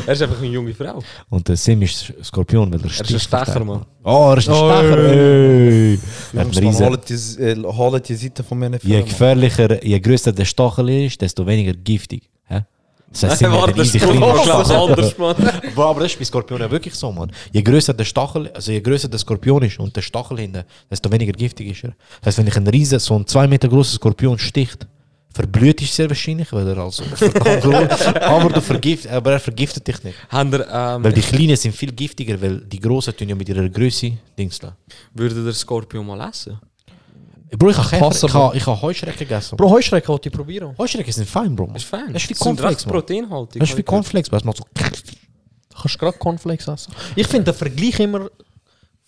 Er 0.07 0.13
ist 0.13 0.23
einfach 0.23 0.39
eine 0.39 0.47
junge 0.49 0.75
Frau. 0.75 0.99
Und 1.31 1.49
der 1.49 1.57
Sim 1.57 1.81
ist 1.83 2.13
Skorpion, 2.23 2.73
weil 2.73 2.81
er 2.81 2.87
Er 2.87 2.91
ist 2.91 3.13
ein. 3.13 3.21
Stecher, 3.21 3.65
Mann. 3.65 3.85
Oh, 4.05 4.31
er 4.33 4.39
ist 4.39 4.49
ein 4.49 4.55
Stecher. 4.55 4.99
Er 4.99 6.41
hat 6.41 6.55
Jungs, 6.55 6.57
einen 6.57 6.65
man, 6.65 6.75
riesen- 6.75 6.87
holt 6.87 7.09
die, 7.09 7.43
äh, 7.43 7.63
holt 7.65 8.09
die 8.09 8.15
Seite 8.15 8.43
von 8.45 8.59
mir 8.59 8.79
Je 8.83 9.03
gefährlicher, 9.03 9.83
je 9.85 9.99
größer 10.01 10.33
der 10.33 10.45
Stachel 10.45 10.89
ist, 10.91 11.21
desto 11.21 11.47
weniger 11.47 11.73
giftig. 11.73 12.29
Hä? 12.47 12.63
Das 13.11 13.23
heißt, 13.25 13.43
Nein, 13.43 13.51
sind 13.53 13.61
warte, 13.61 13.75
wir 13.77 13.85
das 13.85 13.95
easy 13.95 13.99
ist 13.99 14.05
klein. 14.05 14.21
ganz 14.21 14.71
anders, 14.71 15.19
Mann. 15.19 15.37
Bro, 15.75 15.83
aber 15.91 16.01
das 16.01 16.13
ist 16.13 16.19
bei 16.19 16.25
Skorpionen 16.25 16.71
wirklich 16.71 16.95
so, 16.95 17.13
man. 17.13 17.31
Je 17.53 17.63
größer 17.63 17.95
der 17.95 18.05
Stachel, 18.05 18.51
also 18.55 18.73
je 18.73 18.81
größer 18.81 19.09
der 19.09 19.19
Skorpion 19.19 19.63
ist 19.63 19.79
und 19.79 19.95
der 19.97 20.03
Stachel 20.03 20.39
hinten, 20.41 20.65
desto 20.91 21.11
weniger 21.13 21.33
giftig 21.33 21.69
ist 21.71 21.85
er. 21.85 21.93
Das 22.21 22.27
heißt, 22.29 22.39
wenn 22.39 22.47
ich 22.49 22.57
einen 22.57 22.67
riesen, 22.69 22.99
so 22.99 23.15
einen 23.15 23.27
2 23.27 23.47
Meter 23.49 23.69
großen 23.69 23.97
Skorpion 23.97 24.39
sticht, 24.39 24.87
Verblüht 25.35 25.81
ist 25.81 25.95
sehr 25.95 26.09
wahrscheinlich, 26.09 26.53
weil 26.53 26.69
er 26.69 26.79
also 26.79 27.03
aber, 28.21 28.51
du 28.51 28.61
vergift, 28.61 29.07
aber 29.07 29.33
er 29.33 29.41
vergiftet 29.41 29.87
dich 29.87 30.03
nicht. 30.05 30.17
Ihr, 30.31 30.69
ähm, 30.71 31.05
Weil 31.05 31.13
die 31.13 31.23
Kleinen 31.23 31.57
sind 31.57 31.75
viel 31.75 31.93
giftiger, 31.93 32.41
weil 32.41 32.59
die 32.61 32.79
Großen 32.79 33.17
tun 33.17 33.29
ja 33.29 33.35
mit 33.35 33.49
ihrer 33.49 33.69
Größe 33.69 34.13
Dings 34.39 34.59
da. 34.59 34.77
würde 35.15 35.43
der 35.43 35.53
Skorpion 35.55 36.07
mal 36.07 36.29
essen? 36.29 36.59
Bro, 37.57 37.71
ich 37.71 37.77
habe 37.77 38.15
ich 38.15 38.35
habe, 38.35 38.57
ich 38.57 38.67
habe 38.67 38.83
Heuschrecken 38.83 39.19
gegessen. 39.19 39.57
Bro, 39.57 39.71
Heuschrecken 39.71 40.09
wollte 40.09 40.29
ich 40.29 40.35
probieren. 40.35 40.75
Heuschrecken 40.79 41.13
sind 41.13 41.29
fein, 41.29 41.55
Bro. 41.55 41.73
Ist 41.75 41.85
fein. 41.85 42.13
Das 42.13 42.23
ist 42.23 42.31
wie 42.31 42.35
Cornflakes, 42.35 42.85
proteinhaltig. 42.85 43.61
Das 43.61 43.71
ist 43.71 43.77
wie 43.77 43.83
Cornflakes, 43.83 44.33
weil 44.33 44.39
es 44.39 44.45
macht 44.45 44.57
so... 44.59 44.65
Du 44.75 45.79
kannst 45.81 45.99
gerade 45.99 46.19
Cornflakes 46.19 46.69
essen. 46.69 46.93
Ich 47.17 47.27
finde 47.27 47.53
den 47.53 47.55
Vergleich 47.55 47.99
immer 48.01 48.31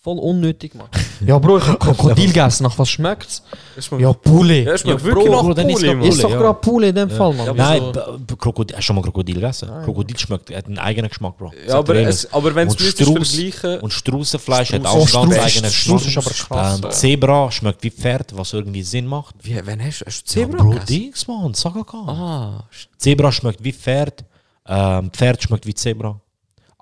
voll 0.05 0.19
unnötig, 0.19 0.75
Mann. 0.75 0.87
ja, 1.25 1.39
Bro, 1.39 1.57
ich 1.57 1.65
habe 1.65 1.79
Krokodil 1.79 2.27
gegessen. 2.27 2.61
Nach 2.63 2.77
was 2.77 2.87
schmeckt's? 2.89 3.41
Ja, 3.97 4.13
Poulet. 4.13 4.65
Ja, 4.67 4.73
es 4.73 4.81
schmeckt 4.81 4.99
Ja, 4.99 5.05
wirklich 5.05 5.25
Bro, 5.25 5.35
nach 5.35 5.41
Bro, 5.41 5.51
es 5.73 5.81
Mann. 5.81 6.01
Ist 6.03 6.23
doch 6.23 6.29
ja. 6.29 6.37
gerade 6.37 6.59
Poulet 6.59 6.89
in 6.89 6.95
dem 6.95 7.09
Fall, 7.09 7.33
Mann. 7.33 7.47
Ja, 7.47 7.53
Nein, 7.53 7.91
b- 7.91 8.35
Krokodil, 8.37 8.75
hast 8.75 8.83
du 8.83 8.85
schon 8.85 8.95
mal 8.97 9.01
Krokodil 9.01 9.35
gegessen? 9.35 9.67
Krokodil 9.83 10.17
schmeckt, 10.19 10.55
hat 10.55 10.67
einen 10.67 10.77
eigenen 10.77 11.09
Geschmack, 11.09 11.35
Bro. 11.39 11.51
Ja, 11.67 11.79
aber, 11.79 11.95
es, 11.95 12.31
aber 12.31 12.53
wenn 12.53 12.67
es 12.67 12.75
Strauß- 12.77 13.51
vergleichen... 13.51 13.79
Und 13.81 13.91
Straußenfleisch 13.93 14.73
hat 14.73 14.81
Strauß- 14.83 14.85
auch 14.85 14.93
einen 15.23 15.29
ganz 15.31 15.41
Strauß- 15.41 15.45
eigenen 15.57 15.71
Strauß 15.71 16.03
Geschmack. 16.05 16.25
ist 16.27 16.45
aber 16.51 16.59
krass, 16.61 16.77
Ähm, 16.77 16.83
ja. 16.83 16.89
Zebra 16.91 17.51
schmeckt 17.51 17.83
wie 17.83 17.89
Pferd, 17.91 18.37
was 18.37 18.53
irgendwie 18.53 18.83
Sinn 18.83 19.07
macht. 19.07 19.35
Wie, 19.41 19.59
wenn 19.65 19.83
hast, 19.83 20.03
hast 20.05 20.35
du 20.35 20.39
Ja, 20.39 20.45
Zebra 20.45 20.57
Bro, 20.63 20.69
gegessen? 20.69 20.85
Dings, 20.87 21.27
Mann, 21.27 21.53
Sagaka. 21.55 21.97
Ah, 21.97 22.63
Zebra 22.97 23.31
schmeckt 23.31 23.63
wie 23.63 23.73
Pferd, 23.73 24.23
ähm, 24.67 25.09
Pferd 25.11 25.41
schmeckt 25.41 25.65
wie 25.65 25.73
Zebra. 25.73 26.19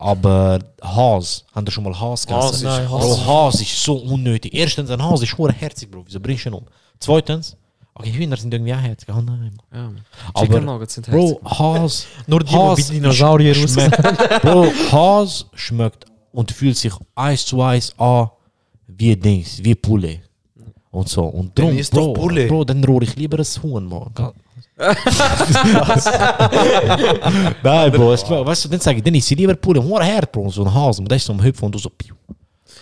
Aber 0.04 0.60
Has, 0.82 1.45
haben 1.56 1.66
ihr 1.66 1.72
schon 1.72 1.86
mal 1.86 1.97
Has 1.97 2.28
gegessen? 2.28 2.45
Has 2.45 2.56
ist- 2.58 2.64
Nein, 2.64 2.88
Bro, 2.88 3.26
Has 3.26 3.62
ist 3.62 3.82
so 3.84 3.95
unnötig. 3.95 4.54
Erstens, 4.54 4.89
ein 4.89 5.01
Has 5.01 5.22
ist 5.22 5.38
hure 5.38 5.54
herzig, 5.54 5.89
Bro. 5.89 6.04
Wieso 6.06 6.20
bringst 6.20 6.43
du 6.43 6.49
ihn 6.49 6.56
um? 6.56 6.66
Zweitens, 6.99 7.56
okay, 7.95 8.12
Hühner 8.12 8.36
sind 8.36 8.54
irgendwie 8.54 8.74
auch 8.74 8.82
herzig. 8.82 9.08
Oh 9.10 9.22
nein. 9.22 9.58
Ja. 9.74 9.91
Aber, 10.34 10.60
Nuggets 10.60 10.95
sind 10.95 11.10
Bro, 11.10 11.39
herzig. 11.45 11.60
Has. 11.60 12.06
Nur 12.28 12.41
die, 12.41 12.47
die 12.47 12.56
Has 12.58 12.89
wie 12.91 12.95
Dinosaurier 12.95 13.56
schmeckt, 13.56 14.01
Bro, 14.41 14.66
Has 14.91 15.45
schmeckt 15.54 16.06
und 16.34 16.51
fühlt 16.51 16.76
sich 16.76 16.91
eins 17.16 17.45
zu 17.45 17.62
eins 17.62 17.97
an 17.97 18.30
wie 18.88 19.16
Dings, 19.16 19.64
wie 19.64 19.74
Poulet. 19.74 20.20
Und 20.91 21.08
so. 21.08 21.24
Und 21.24 21.58
drum, 21.58 21.78
Dann 21.78 21.86
doch 21.93 22.14
Bro. 22.14 22.28
Bro, 22.47 22.66
dann 22.66 22.84
rohr 22.84 23.01
ich 23.04 23.16
lieber 23.16 23.39
ein 23.39 23.45
Huhn, 23.64 23.86
Mann. 23.86 24.12
Nein, 27.63 27.91
Bro, 27.91 28.11
weißt 28.11 28.65
du, 28.65 28.69
dann 28.69 28.80
sage 28.80 28.97
ich, 28.97 29.03
dann 29.03 29.13
ist 29.15 29.28
sie 29.28 29.36
lieber 29.36 29.53
Poulet. 29.55 29.84
Hure 29.84 30.05
hart, 30.05 30.32
Bro, 30.32 30.49
so 30.49 30.63
ein 30.65 30.74
Hase. 30.74 31.01
Und 31.01 31.11
das 31.11 31.17
ist 31.17 31.26
so 31.26 31.34
ein 31.34 31.43
Hüpfen 31.43 31.65
und 31.65 31.80
so, 31.80 31.89
piu. 31.89 32.15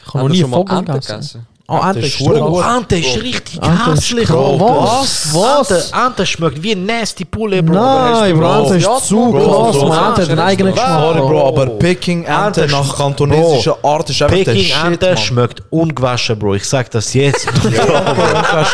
Ich 0.06 0.14
habe 0.14 0.24
noch 0.24 0.30
nie 0.30 0.44
Vogel 0.44 0.84
gegessen. 0.84 1.48
Ah, 1.72 1.90
Ente 1.92 2.00
ist 2.00 2.20
ist 2.20 2.28
gut. 2.28 2.64
Ante 2.64 2.98
ist 2.98 3.22
richtig 3.22 3.62
Ante 3.64 3.92
ist 3.92 3.98
hässlich, 3.98 4.26
krass. 4.26 4.36
Bro. 4.36 4.84
Was? 4.84 5.34
Was? 5.34 5.72
Ante, 5.72 5.94
Ante 5.94 6.26
schmeckt 6.26 6.62
wie 6.64 6.72
ein 6.74 6.86
nasty 6.86 7.26
Poulet, 7.26 7.66
Bro. 7.66 7.76
Nein, 7.76 8.38
Bro, 8.38 8.60
Ente 8.64 8.76
ist 8.78 9.08
zu 9.08 9.32
krass. 9.32 9.76
Man 9.78 10.08
Ente 10.10 10.22
hat 10.24 10.30
einen 10.30 10.40
eigenen 10.40 10.74
Geschmack. 10.74 11.00
Sorry, 11.00 11.20
Bro, 11.20 11.48
aber 11.48 11.66
Peking 11.68 12.24
Ente 12.26 12.62
Ente 12.64 12.68
nach 12.68 12.94
sch- 12.94 12.98
kantonesischer 12.98 13.78
Art 13.84 14.10
ist 14.10 14.22
einfach 14.22 14.36
der 14.36 14.44
Peking 14.44 14.72
Ente 14.86 15.18
schmeckt 15.18 15.64
ungewaschen, 15.70 16.38
Bro. 16.38 16.56
Ich 16.56 16.66
sag 16.66 16.90
das 16.92 17.14
jetzt. 17.14 17.48
Ist 17.72 18.74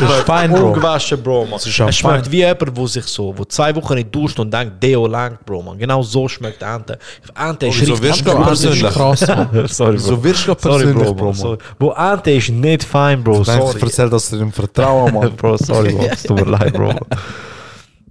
Bro. 0.49 0.67
Ungewaschen, 0.67 1.21
Bro, 1.21 1.45
man. 1.45 1.59
ist 1.59 1.67
Es 1.79 1.95
schmeckt 1.95 2.31
wie 2.31 2.37
jemand, 2.37 2.75
wo 2.75 2.87
sich 2.87 3.05
so, 3.05 3.33
wo 3.35 3.43
zwei 3.45 3.75
Wochen 3.75 3.95
nicht 3.95 4.13
duscht 4.13 4.39
und 4.39 4.51
denkt, 4.53 4.81
Deo 4.81 5.07
langt, 5.07 5.45
Bro, 5.45 5.61
man. 5.61 5.77
Genau 5.77 6.01
so 6.01 6.27
schmeckt 6.27 6.61
Ente. 6.61 6.97
Ente 7.35 7.67
ist 7.67 7.79
richtig 7.79 8.27
Ente 8.27 8.67
ist? 8.69 8.83
Krass. 8.93 9.19
Sorry, 9.67 9.97
Bro. 9.97 10.03
So 10.03 10.23
wirst 10.23 10.47
du 10.47 10.55
persönlich, 10.55 11.13
Bro. 11.15 11.57
Bro, 11.79 11.93
Ente 11.93 12.31
ist 12.31 12.49
nicht 12.49 12.83
fein, 12.87 13.23
Bro. 13.23 13.41
Ich 13.41 13.47
Sorry. 13.47 13.79
erzähl 13.81 14.09
das 14.09 14.29
dir 14.29 14.39
im 14.39 14.51
Vertrauen, 14.51 15.13
Mann. 15.13 15.35
Bro, 15.35 15.57
sorry, 15.57 15.93
Bro. 15.93 16.05
Es 16.11 16.23
tut 16.23 16.37
mir 16.39 16.49
leid, 16.51 16.73
Bro. 16.73 16.93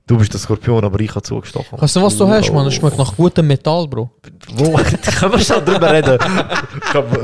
Du 0.09 0.17
bist 0.17 0.33
der 0.33 0.39
Skorpion, 0.39 0.85
aber 0.85 1.01
ich 1.01 1.11
habe 1.11 1.23
zugestochen. 1.23 1.81
Weißt 1.81 1.97
du, 1.97 2.03
was 2.03 2.17
du 2.17 2.29
hast, 2.29 2.53
Mann? 2.53 2.65
Es 2.69 2.75
schmeckt 2.75 2.97
nach 2.97 3.17
gutem 3.17 3.45
Metall, 3.49 3.89
Bro. 3.89 4.09
Bro, 4.57 4.79
können 5.19 5.33
wir 5.33 5.39
schon 5.41 5.65
drüber 5.65 5.93
reden? 5.93 6.17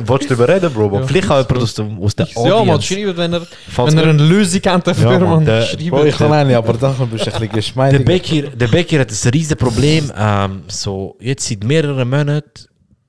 Willst 0.05 0.24
du 0.30 0.34
drüber 0.34 0.48
reden, 0.48 0.72
Bro? 0.72 0.88
Man, 0.88 1.07
Vielleicht 1.07 1.30
auch 1.30 1.38
jemand 1.48 1.62
aus, 1.62 1.74
dem, 1.74 2.03
aus 2.03 2.16
der 2.16 2.26
Ja, 2.26 2.40
man, 2.42 2.53
Audience. 2.70 2.82
schreibt, 2.94 3.16
wenn 3.18 3.32
er, 3.34 3.42
wenn 3.76 3.98
er 3.98 4.03
eine 4.09 4.22
Lösung 4.24 4.61
kennt 4.62 4.84
dafür, 4.88 5.12
Ja, 5.12 5.18
man. 5.20 5.44
der- 5.44 5.62
Schreibt 5.62 5.90
Bro, 5.90 6.05
ich 6.07 6.16
kann 6.16 6.32
eine, 6.32 6.57
aber 6.57 6.72
dann 6.72 6.90
bist 6.96 6.98
du 6.98 7.05
ein 7.05 7.11
bisschen 7.11 7.38
Der 7.38 7.48
geschmeidig. 7.48 8.05
Becker, 8.05 8.48
der 8.48 8.66
Becker 8.66 8.98
hat 8.98 9.11
ein 9.12 9.30
riesiges 9.30 9.57
Problem. 9.57 10.11
Ähm, 10.18 10.62
so, 10.66 11.16
jetzt 11.20 11.46
seit 11.48 11.62
mehreren 11.62 12.11
Monaten 12.11 12.50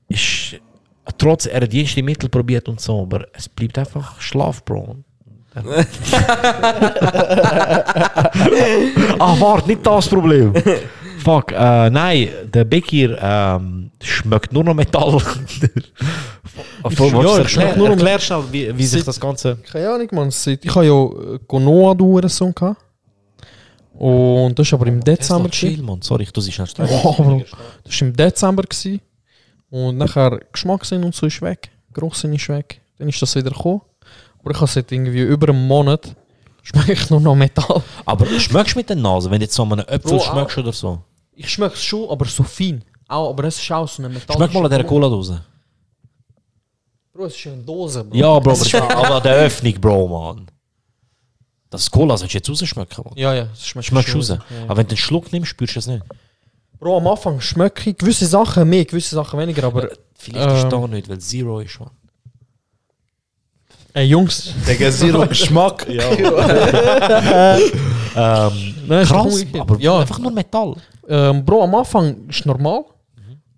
ist 0.07 0.57
trotz 1.17 1.45
er 1.45 1.61
hat 1.61 1.73
jegliche 1.73 2.03
Mittel 2.03 2.29
probiert 2.29 2.67
und 2.69 2.79
so, 2.79 3.01
aber 3.01 3.27
es 3.33 3.49
bleibt 3.49 3.77
einfach 3.77 4.19
Schlaf, 4.21 4.63
Bro. 4.63 4.97
ah, 9.19 9.35
warte, 9.39 9.67
nicht 9.67 9.85
das 9.85 10.07
Problem. 10.09 10.51
Fuck, 11.23 11.51
äh, 11.51 11.89
nein, 11.89 12.29
der 12.51 12.63
Becker 12.65 13.55
ähm, 13.57 13.91
schmeckt 14.01 14.51
nur 14.51 14.63
noch 14.63 14.73
Metall. 14.73 15.17
Ja, 16.99 17.39
ich 17.39 17.49
schmeck 17.49 17.77
nur 17.77 17.87
noch- 17.87 17.95
Erklär 17.95 18.19
schnell, 18.19 18.43
wie, 18.51 18.77
wie 18.77 18.85
sich 18.85 19.03
das 19.03 19.19
Ganze. 19.19 19.57
Keine 19.71 19.89
Ahnung, 19.89 20.07
man. 20.11 20.29
Ich 20.29 20.75
habe 20.75 20.85
ja 20.85 21.03
äh, 21.03 21.39
Gonoa 21.47 21.95
du 21.95 22.19
so 22.27 22.51
gehabt. 22.51 22.79
Und 23.93 24.57
das 24.59 24.71
war 24.71 24.79
aber 24.79 24.87
im 24.89 25.03
Dezember. 25.03 25.49
chill, 25.49 25.71
gewesen. 25.71 25.85
man. 25.85 26.01
Sorry, 26.01 26.27
du 26.31 26.41
siehst 26.41 26.59
nicht 26.59 26.79
Oh. 26.79 27.41
Das 27.83 28.01
war 28.01 28.07
im 28.07 28.15
Dezember. 28.15 28.63
Gewesen. 28.63 29.01
Und 29.73 29.97
nachher 29.97 30.39
Geschmackssinn 30.51 31.03
und 31.03 31.15
so 31.15 31.25
ist 31.25 31.41
weg. 31.41 31.71
Geruchssinn 31.93 32.31
ist 32.33 32.47
weg. 32.47 32.79
Dann 32.99 33.09
ist 33.09 33.19
das 33.19 33.33
wieder 33.33 33.49
gekommen. 33.49 33.81
Aber 34.39 34.51
ich 34.51 34.57
habe 34.57 34.67
seit 34.67 34.91
irgendwie 34.91 35.21
über 35.21 35.49
einem 35.49 35.65
Monat 35.65 36.15
schmecke 36.61 36.93
ich 36.93 37.09
nur 37.09 37.19
noch 37.19 37.33
Metall. 37.33 37.81
Aber 38.05 38.27
schmeckst 38.39 38.75
du 38.75 38.79
mit 38.79 38.89
der 38.89 38.97
Nase, 38.97 39.31
wenn 39.31 39.39
du 39.39 39.45
jetzt 39.45 39.55
so 39.55 39.63
einen 39.63 39.79
Äpfel 39.79 40.11
Bro, 40.11 40.19
schmeckst 40.19 40.57
oder 40.59 40.71
so? 40.71 41.01
Ich 41.31 41.49
schmecke 41.49 41.73
es 41.73 41.83
schon, 41.83 42.07
aber 42.07 42.25
so 42.25 42.43
fein. 42.43 42.83
Auch, 43.07 43.31
aber 43.31 43.45
es 43.45 43.57
ist 43.57 43.71
auch 43.71 43.87
so 43.87 44.03
eine 44.03 44.13
Metall. 44.13 44.37
Schmeck 44.37 44.53
mal 44.53 44.63
an 44.63 44.69
dieser 44.69 44.83
Cola-Dose. 44.83 45.43
Bro, 47.11 47.25
es 47.25 47.35
ist 47.35 47.47
eine 47.47 47.63
Dose, 47.63 48.03
Bro. 48.03 48.15
Ja, 48.15 48.37
Bro, 48.37 48.51
Es 48.51 48.75
aber, 48.75 48.95
aber 48.95 49.15
an 49.15 49.23
der 49.23 49.35
Öffnung, 49.37 49.73
Bro, 49.81 50.07
man. 50.07 50.51
Das 51.71 51.89
Cola 51.89 52.15
sollst 52.15 52.35
du 52.35 52.37
jetzt 52.37 52.47
rausschmecken, 52.47 53.03
man. 53.05 53.13
Ja, 53.17 53.33
ja, 53.33 53.47
es 53.51 53.65
schmeckt 53.65 53.87
Schmeckst 53.87 54.15
raus. 54.15 54.27
Ja, 54.29 54.35
ja. 54.35 54.65
Aber 54.65 54.77
wenn 54.77 54.85
du 54.85 54.91
einen 54.91 54.97
Schluck 54.97 55.33
nimmst, 55.33 55.49
spürst 55.49 55.75
du 55.75 55.79
es 55.79 55.87
nicht. 55.87 56.03
Bro, 56.79 56.97
am 56.97 57.07
Anfang 57.07 57.39
schmecke 57.39 57.89
ich 57.91 57.97
gewisse 57.97 58.25
Sachen 58.25 58.69
mehr, 58.69 58.85
gewisse 58.85 59.15
Sachen 59.15 59.39
weniger, 59.39 59.63
aber... 59.65 59.89
Vielleicht 60.15 60.49
ist 60.57 60.63
Ähm. 60.63 60.69
da 60.69 60.87
nicht, 60.87 61.09
weil 61.09 61.19
Zero 61.19 61.59
ist, 61.59 61.79
man. 61.79 61.89
Ey, 63.93 64.05
Jungs. 64.07 64.53
Digga, 64.67 64.89
Zero 64.91 65.27
Geschmack. 65.27 65.85
Ja. 65.89 66.09
ähm, 68.15 68.75
Nein, 68.87 69.05
krass, 69.05 69.45
aber 69.59 69.77
Ja. 69.79 69.99
einfach 69.99 70.19
nur 70.19 70.31
Metall. 70.31 70.75
Ähm, 71.07 71.43
Bro, 71.45 71.63
am 71.63 71.75
Anfang 71.75 72.27
ist 72.29 72.45
normal. 72.45 72.85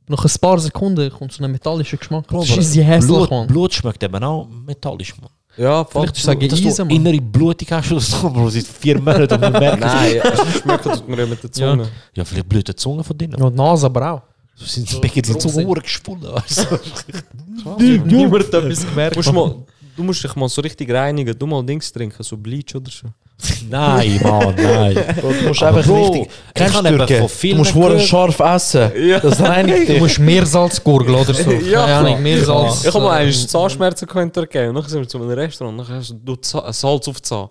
Nach 0.08 0.24
ein 0.24 0.32
paar 0.40 0.60
Sekunden 0.60 1.10
kommt 1.10 1.32
so 1.32 1.44
ein 1.44 1.52
metallischer 1.52 1.98
Geschmack. 1.98 2.28
Bro, 2.28 2.42
das 2.42 2.50
ist 2.50 2.58
easy 2.58 2.84
hässlich, 2.84 3.08
Blut, 3.16 3.32
man. 3.32 3.48
Blut 3.48 3.74
schmeckt 3.74 4.04
eben 4.04 4.24
auch 4.24 4.48
metallisch, 4.48 5.16
man. 5.20 5.30
Ja. 5.58 5.86
Vielleicht 5.86 6.18
ist 6.18 6.28
es 6.28 6.50
Dass 6.50 6.66
Eisen, 6.66 6.90
du 6.90 6.96
innere 6.96 7.22
Blutung 7.22 7.68
hast 7.72 7.92
oder 7.92 8.02
so, 8.02 8.30
Bro, 8.30 8.50
seit 8.50 8.66
vier 8.66 9.00
Monaten 9.00 9.34
und 9.34 9.42
du 9.42 9.50
merkst 9.52 9.80
Nein, 9.80 10.22
schmecken 10.62 10.92
tut 10.92 11.10
man 11.10 11.20
ja 11.20 11.26
mit 11.26 11.44
der 11.44 11.52
Zunge. 11.52 11.88
Ja, 12.14 12.26
vielleicht 12.26 12.50
blüht 12.50 12.68
die 12.68 12.76
Zunge 12.76 13.04
von 13.04 13.18
denen. 13.18 13.40
Ja, 13.40 13.50
die 13.50 13.56
Nase 13.56 13.86
aber 13.86 14.12
auch. 14.12 14.22
So 14.56 14.66
sind 14.66 14.92
die 14.92 15.00
Bäcker, 15.00 15.22
die 15.22 15.38
Zunge 15.38 15.68
weißt 15.68 16.68
du. 16.70 17.80
Niemand 18.06 18.46
hat 18.46 18.54
etwas 18.54 18.86
gemerkt. 18.86 19.16
Du 19.16 19.20
musst, 19.20 19.34
mal, 19.34 19.56
du 19.96 20.04
musst 20.04 20.24
dich 20.24 20.36
mal 20.36 20.50
so 20.50 20.62
richtig 20.62 20.90
reinigen. 20.92 21.38
Du 21.38 21.46
mal 21.46 21.64
Dings 21.66 21.92
trinken, 21.92 22.24
so 22.24 22.38
Bleach 22.38 22.76
oder 22.76 22.92
so. 22.92 23.08
Nein, 23.70 24.20
Mann, 24.24 24.56
nein. 24.56 24.96
Bro, 25.20 25.34
du 25.42 25.48
musst 25.48 25.62
Aber 25.62 25.78
einfach 25.78 25.90
Bro, 25.92 26.08
richtig. 26.08 26.22
ich 26.24 26.54
Kennst 26.54 26.74
kann 26.74 26.86
du 26.86 26.94
eben 26.94 27.30
von 27.30 27.50
Du 27.50 27.56
musst 27.58 27.76
hure 27.76 28.00
scharf 28.00 28.40
essen. 28.40 28.92
Das 29.22 29.42
reinigt 29.42 29.90
Du 29.90 29.98
musst 29.98 30.20
Meersalz 30.20 30.84
gurgeln 30.84 31.16
oder 31.16 31.34
so. 31.34 31.52
Ja, 31.52 31.86
Keine 31.86 31.96
Ahnung, 31.96 32.24
Meersalz. 32.24 32.86
Ich 32.86 32.94
habe 32.94 33.04
mal 33.04 33.18
äh, 33.18 33.24
einen 33.24 33.34
Zahnschmerzen 33.34 34.08
in 34.08 34.32
Türkei. 34.32 34.70
Und 34.70 34.76
dann 34.76 34.86
sind 34.86 35.02
wir 35.02 35.08
zu 35.08 35.18
einem 35.18 35.30
Restaurant. 35.32 35.80
Und 35.80 35.88
dann 35.88 35.98
hast 35.98 36.16
du 36.24 36.38
Salz 36.42 37.08
auf 37.08 37.18
die 37.18 37.22
Zahn. 37.22 37.50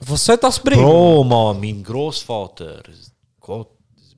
Was 0.00 0.24
soll 0.24 0.36
das 0.38 0.58
bringen? 0.58 0.82
Bro, 0.82 1.24
Mann, 1.24 1.60
mein 1.60 1.82
Großvater, 1.82 2.82
Gott, 3.38 3.68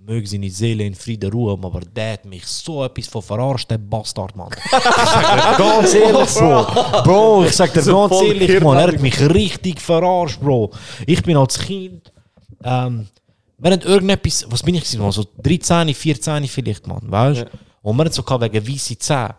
möge 0.06 0.26
seine 0.26 0.50
Seele 0.50 0.84
in 0.84 0.94
Frieden 0.94 1.32
ruhen, 1.32 1.64
aber 1.64 1.80
der 1.80 2.14
hat 2.14 2.24
mich 2.24 2.46
so 2.46 2.84
etwas 2.84 3.06
von 3.06 3.22
verarscht, 3.22 3.70
der 3.70 3.78
Bastard, 3.78 4.36
Mann. 4.36 4.50
Ich 4.64 4.82
sag 4.82 5.56
dir 5.56 5.64
ganz 5.64 5.94
ehrlich, 5.94 6.34
Bro. 6.34 7.02
Bro, 7.02 7.44
ich 7.44 7.52
sag 7.52 7.72
dir 7.72 7.82
So 7.82 8.08
ganz 8.08 8.22
ehrlich, 8.22 8.60
Mann, 8.60 8.76
er 8.76 8.88
hat 8.88 9.00
mich 9.00 9.18
richtig 9.20 9.80
verarscht, 9.80 10.40
Bro. 10.40 10.70
Ich 11.06 11.22
bin 11.22 11.36
als 11.36 11.58
Kind, 11.58 12.12
ähm, 12.62 13.06
haben 13.62 13.80
irgendetwas, 13.80 14.44
was 14.48 14.62
bin 14.62 14.74
ich 14.74 14.82
gewesen, 14.82 15.00
Mann? 15.00 15.12
So 15.12 15.24
13, 15.42 15.94
14 15.94 16.48
vielleicht, 16.48 16.86
Mann, 16.86 17.10
weißt 17.10 17.42
du? 17.42 17.50
Und 17.82 17.96
wir 17.96 18.04
haben 18.04 18.12
so 18.12 18.22
wegen 18.22 18.68
weiße 18.68 18.98
Zähne. 18.98 19.34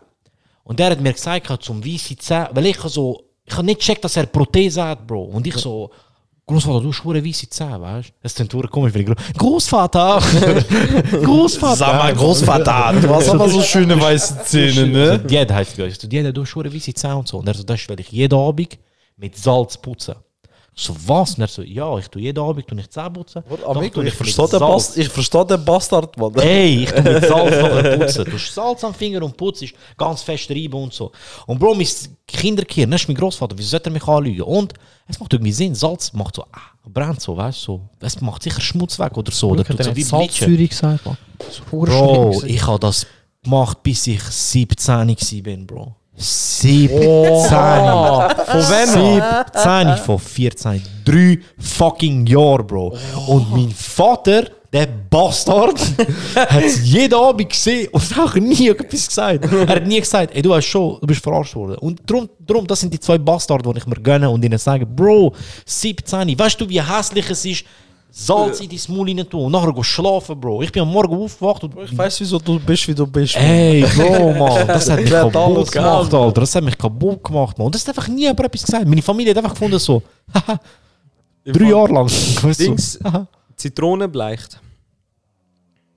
Und 0.64 0.80
der 0.80 0.90
hat 0.90 1.00
mir 1.00 1.12
gesagt, 1.12 1.62
zum 1.62 1.84
weiße 1.84 2.16
Zähne, 2.16 2.50
weil 2.52 2.66
ich 2.66 2.78
so, 2.78 3.22
ich 3.44 3.54
habe 3.54 3.66
nicht 3.66 3.78
gecheckt, 3.78 4.04
dass 4.04 4.16
er 4.16 4.26
Prothese 4.26 4.82
hat, 4.82 5.06
Bro. 5.06 5.22
Und 5.24 5.46
ich 5.46 5.56
so, 5.56 5.90
Großvater, 6.48 6.80
du 6.80 6.88
hast 6.90 7.02
hure 7.02 7.24
weiße 7.24 7.48
Zähne, 7.50 7.80
weißt 7.80 8.08
du? 8.08 8.12
Das 8.22 8.38
ist 8.38 8.54
hure 8.54 8.68
komisch, 8.68 8.94
wenn 8.94 9.00
ich 9.02 9.06
Gro- 9.08 9.14
Großvater! 9.36 10.20
Großvater! 11.24 11.76
Sag 11.76 11.92
mal, 11.98 12.14
Großvater, 12.14 12.94
du 13.00 13.08
hast 13.14 13.28
aber 13.30 13.48
so 13.48 13.60
schöne 13.62 14.00
weiße 14.00 14.44
Zähne, 14.44 14.86
ne? 14.86 15.18
Dad 15.18 15.52
heißt 15.52 15.74
gleich. 15.74 15.98
So, 15.98 16.06
Dad, 16.06 16.36
du 16.36 16.42
hast 16.42 16.54
hure 16.54 16.72
weiße 16.72 16.94
Zähne 16.94 17.16
und 17.16 17.26
so. 17.26 17.38
Und 17.38 17.48
er 17.48 17.54
so, 17.54 17.64
das 17.64 17.88
weil 17.88 17.98
ich 17.98 18.12
jeden 18.12 18.38
Abend 18.38 18.78
mit 19.16 19.36
Salz 19.36 19.76
putze. 19.76 20.14
So, 20.78 20.94
was? 21.06 21.34
Und 21.34 21.40
er 21.40 21.48
so, 21.48 21.62
ja, 21.62 21.96
ich 21.96 22.06
tue 22.08 22.20
jeden 22.20 22.38
Abend 22.38 22.68
tue 22.68 22.78
ich 22.78 22.90
Zähne 22.90 23.10
putzen. 23.10 23.42
Amigo, 23.66 23.94
tue 23.94 24.08
ich 24.08 24.10
mit 24.10 24.12
verstehe 24.12 24.46
den. 24.46 24.60
Bast 24.60 24.98
ich 24.98 25.08
verstehe 25.08 25.46
den 25.46 25.64
Bastard, 25.64 26.14
Mann. 26.18 26.34
Ey, 26.36 26.82
ich 26.82 26.92
tu 26.92 27.02
mit 27.02 27.24
Salz 27.24 27.56
nachher 27.62 27.98
putzen. 27.98 28.24
Du 28.26 28.32
hast 28.32 28.54
Salz 28.54 28.84
am 28.84 28.92
Finger 28.92 29.22
und 29.22 29.34
putzt 29.38 29.64
ganz 29.96 30.20
fest 30.22 30.50
reiben 30.50 30.74
und 30.74 30.92
so. 30.92 31.10
Und 31.46 31.58
Bro, 31.58 31.76
mein 31.76 31.88
Kinderkind, 32.26 32.92
das 32.92 33.00
ist 33.00 33.08
mein 33.08 33.16
Großvater, 33.16 33.56
wieso 33.56 33.70
sollte 33.70 33.88
er 33.88 33.92
mich 33.94 34.06
anlügen? 34.06 34.42
Und 34.42 34.74
es 35.08 35.18
macht 35.18 35.32
irgendwie 35.32 35.52
Sinn, 35.52 35.74
Salz 35.74 36.12
macht 36.12 36.36
so, 36.36 36.42
ah, 36.52 36.60
brennt 36.84 37.22
so, 37.22 37.34
weißt 37.34 37.58
du, 37.62 37.64
so. 37.64 37.88
Es 38.00 38.20
macht 38.20 38.42
sicher 38.42 38.60
Schmutz 38.60 38.98
weg 38.98 39.16
oder 39.16 39.32
so. 39.32 39.48
Oder 39.48 39.62
Ich 39.62 39.68
tut 39.68 39.82
so 39.82 39.90
wie 39.92 39.96
wie. 39.96 40.02
Salzsäure 40.02 40.68
gesagt, 40.68 41.06
man. 41.06 41.16
So 41.50 41.62
hure 41.72 41.90
Bro, 41.90 42.42
ich 42.44 42.66
habe 42.66 42.78
das 42.80 43.06
gemacht, 43.42 43.82
bis 43.82 44.06
ich 44.08 44.22
17 44.22 45.08
war, 45.08 45.56
Bro. 45.66 45.94
17. 46.16 46.98
Von 46.98 47.50
wann? 48.70 49.44
17 49.52 50.04
von 50.04 50.18
14. 50.18 50.82
Drei 51.04 51.38
fucking 51.58 52.26
Jahre, 52.26 52.64
Bro. 52.64 52.96
Und 53.28 53.52
mein 53.52 53.70
Vater, 53.70 54.44
der 54.72 54.88
Bastard, 55.10 55.78
hat 56.34 56.64
es 56.64 56.84
jeden 56.84 57.14
Abend 57.14 57.50
gesehen 57.50 57.88
und 57.92 58.18
auch 58.18 58.34
nie 58.34 58.68
etwas 58.68 59.08
gesagt. 59.08 59.44
Er 59.52 59.68
hat 59.68 59.86
nie 59.86 60.00
gesagt, 60.00 60.34
ey, 60.34 60.42
du 60.42 60.54
hast 60.54 60.66
schon, 60.66 60.98
du 61.00 61.06
bist 61.06 61.22
verarscht 61.22 61.54
worden. 61.54 61.76
Und 61.78 62.00
darum, 62.06 62.28
darum 62.40 62.66
das 62.66 62.80
sind 62.80 62.92
die 62.92 63.00
zwei 63.00 63.18
Bastarde, 63.18 63.70
die 63.70 63.78
ich 63.78 63.86
mir 63.86 63.96
gönne 63.96 64.28
und 64.30 64.44
ihnen 64.44 64.58
sage, 64.58 64.86
Bro, 64.86 65.34
17, 65.64 66.38
weißt 66.38 66.60
du, 66.60 66.68
wie 66.68 66.82
hässlich 66.82 67.30
es 67.30 67.44
ist, 67.44 67.64
Salz 68.18 68.60
in 68.60 68.68
dein 68.70 68.96
Maul 68.96 69.08
rein 69.08 69.28
tun 69.28 69.44
und 69.44 69.52
nachher 69.52 69.72
gehen 69.74 69.84
schlafen, 69.84 70.40
Bro. 70.40 70.62
Ich 70.62 70.72
bin 70.72 70.80
am 70.82 70.90
Morgen 70.90 71.14
aufgewacht 71.14 71.62
und 71.64 71.76
Ich 71.84 71.96
weiß, 71.96 72.18
wieso 72.20 72.38
du 72.38 72.58
bist, 72.58 72.88
wie 72.88 72.94
du 72.94 73.06
bist. 73.06 73.34
Mann. 73.36 73.44
Ey, 73.44 73.82
Bro, 73.94 74.32
Mann, 74.32 74.66
das 74.66 74.88
hat 74.88 75.00
mich 75.00 75.10
kaputt 75.10 75.36
alles 75.36 75.70
gemacht, 75.70 76.14
Alter. 76.14 76.40
Das 76.40 76.54
hat 76.54 76.64
mich 76.64 76.78
kaputt 76.78 77.22
gemacht, 77.22 77.58
Mann. 77.58 77.66
Und 77.66 77.74
das 77.74 77.82
hat 77.86 77.94
einfach 77.94 78.08
nie 78.08 78.22
jemand 78.22 78.40
etwas 78.40 78.62
gesagt. 78.64 78.86
Meine 78.86 79.02
Familie 79.02 79.32
hat 79.32 79.36
einfach 79.38 79.52
gefunden 79.52 79.78
so, 79.78 80.02
haha, 80.32 80.58
drei 81.44 81.64
Jahre 81.68 81.92
lang. 81.92 82.06
Weißt 82.06 82.60
du? 82.60 82.64
Dings, 82.64 82.98
Zitrone 83.54 84.08
bleicht. 84.08 84.60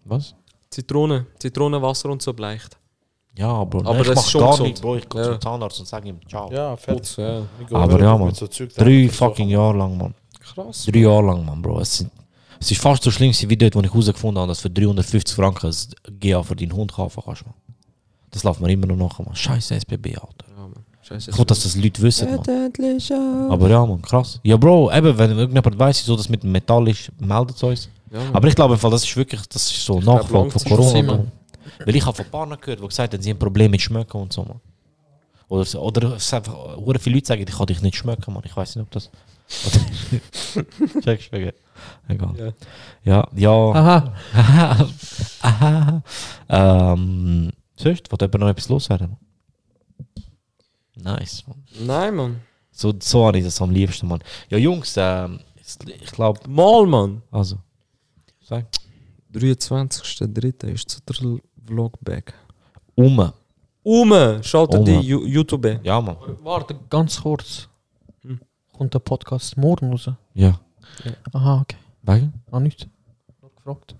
Was? 0.03 0.35
Zitrone, 0.69 1.25
Zitronenwasser 1.39 2.09
und 2.09 2.21
so 2.21 2.33
bleicht. 2.33 2.75
Ja, 3.37 3.63
Bro. 3.63 3.79
Aber 3.85 4.01
ich 4.01 4.07
das 4.07 4.15
mach 4.17 4.23
ist 4.25 4.31
schon 4.31 4.41
gar 4.41 4.61
nicht, 4.61 4.81
Bro. 4.81 4.95
Ich 4.97 5.07
gehe 5.07 5.21
Ja. 5.21 5.31
zum 5.31 5.39
Zahnarzt 5.41 5.79
und 5.79 5.85
sage 5.87 6.09
ihm 6.09 6.19
ciao. 6.27 6.51
Ja, 6.51 6.75
fertig. 6.75 7.01
Putz, 7.01 7.15
ja. 7.15 7.43
Aber 7.71 7.97
ja, 7.97 8.17
Mann. 8.17 8.33
So 8.33 8.45
Drei 8.75 9.07
fucking 9.07 9.47
Jahre 9.47 9.77
lang, 9.77 9.97
Mann. 9.97 10.13
Krass. 10.59 10.85
Drei 10.85 10.99
Jahre 10.99 11.25
lang, 11.25 11.45
Mann, 11.45 11.61
Bro. 11.61 11.79
Es, 11.79 11.97
sind, 11.97 12.11
es 12.59 12.71
ist 12.71 12.81
fast 12.81 13.03
so 13.03 13.11
schlimm 13.11 13.31
wie 13.33 13.57
dort, 13.57 13.75
wo 13.75 13.81
ich 13.81 13.91
herausgefunden 13.91 14.41
habe, 14.41 14.49
dass 14.49 14.59
für 14.59 14.69
350 14.69 15.35
Franken 15.35 15.67
ein 15.67 16.19
GA 16.19 16.43
für 16.43 16.55
deinen 16.55 16.73
Hund 16.73 16.93
kaufen 16.93 17.21
kannst, 17.23 17.45
Mann. 17.45 17.55
Das 18.31 18.43
läuft 18.43 18.59
mir 18.59 18.71
immer 18.71 18.87
noch 18.87 18.97
nach, 18.97 19.19
Mann. 19.19 19.35
Scheiße 19.35 19.75
SBB, 19.75 20.17
Alter. 20.17 20.45
Ja, 20.55 20.61
Mann. 20.63 20.85
Scheiße. 21.01 21.31
Ich 21.31 21.37
hoffe, 21.37 21.45
dass 21.45 21.63
das 21.63 21.75
Leute 21.75 22.01
wissen, 22.01 22.29
Mann. 22.29 23.51
Aber 23.51 23.69
ja, 23.69 23.85
man, 23.85 24.01
krass. 24.01 24.39
Ja, 24.43 24.57
Bro, 24.57 24.91
eben, 24.91 25.17
wenn 25.17 25.31
irgendjemand 25.31 25.79
weiß, 25.79 26.05
so 26.05 26.15
das 26.15 26.29
mit 26.29 26.43
dem 26.43 26.51
Metall 26.51 26.87
ist, 26.89 27.11
meldet 27.19 27.55
es 27.55 27.63
uns. 27.63 27.89
Ja. 28.11 28.19
Aber 28.33 28.47
ich 28.47 28.55
glaube, 28.55 28.73
im 28.73 28.79
Fall, 28.79 28.91
das 28.91 29.03
ist 29.03 29.15
wirklich 29.15 29.41
das 29.47 29.71
ist 29.71 29.85
so 29.85 29.99
Nachfolge 29.99 30.51
von 30.51 30.63
Corona. 30.63 30.89
sein. 30.89 31.31
Weil 31.85 31.95
ich 31.95 32.05
habe 32.05 32.15
von 32.15 32.25
Paaren 32.25 32.57
gehört, 32.59 32.81
die 32.81 32.87
gesagt 32.87 33.13
haben, 33.13 33.21
sie 33.21 33.29
haben 33.29 33.39
Probleme 33.39 33.69
mit 33.69 33.81
Schmecken 33.81 34.19
und 34.19 34.33
so. 34.33 34.43
Man. 34.43 34.59
Oder, 35.47 35.81
oder 35.81 36.15
es 36.15 36.33
einfach, 36.33 36.75
hure 36.75 36.99
viele 36.99 37.15
Leute 37.15 37.27
sagen, 37.27 37.45
ich 37.47 37.55
kann 37.55 37.67
dich 37.67 37.81
nicht 37.81 37.95
schmecken, 37.95 38.33
man. 38.33 38.43
Ich 38.45 38.55
weiß 38.55 38.75
nicht, 38.75 38.83
ob 38.83 38.91
das. 38.91 39.09
Oder- 39.65 41.01
Checkst 41.01 41.31
du? 41.33 41.53
Egal. 42.07 42.53
Ja, 43.03 43.27
ja. 43.35 43.71
Aha. 43.71 44.13
Aha. 45.41 46.03
Ähm, 46.49 47.51
sonst, 47.75 48.11
wollte 48.11 48.25
jemand 48.25 48.41
noch 48.41 48.49
etwas 48.49 48.69
loswerden? 48.69 49.15
Nice, 50.95 51.43
man. 51.47 51.63
Nein, 51.85 52.15
Mann. 52.15 52.41
So, 52.71 52.93
so 52.99 53.25
habe 53.27 53.37
ich 53.37 53.43
das 53.45 53.61
am 53.61 53.71
liebsten, 53.71 54.07
Mann. 54.07 54.19
Ja, 54.49 54.57
Jungs, 54.57 54.95
ähm, 54.97 55.39
ich 55.55 56.11
glaube, 56.11 56.39
Mal, 56.49 56.85
Mann. 56.87 57.21
also. 57.31 57.57
Sag. 58.41 58.65
23.03. 59.33 60.67
ist 60.73 61.01
der 61.07 61.15
Vlog 61.65 61.93
back. 62.01 62.33
Um. 62.95 63.31
Um, 63.83 64.43
schaltet 64.43 64.79
Um. 64.79 64.85
die 64.85 64.99
YouTube. 64.99 65.79
Ja, 65.83 66.01
Mann. 66.01 66.17
Warte, 66.41 66.75
ganz 66.89 67.21
kurz. 67.21 67.69
Kommt 68.79 68.93
der 68.93 68.99
Podcast 68.99 69.57
morgen 69.57 69.91
raus? 69.91 70.09
Ja. 70.33 70.57
Aha, 71.33 71.59
okay. 71.59 71.75
Wegen? 72.03 72.31
Ah, 72.49 72.61
nicht. 72.61 72.87
Nur 73.41 73.51
gefragt. 73.53 73.93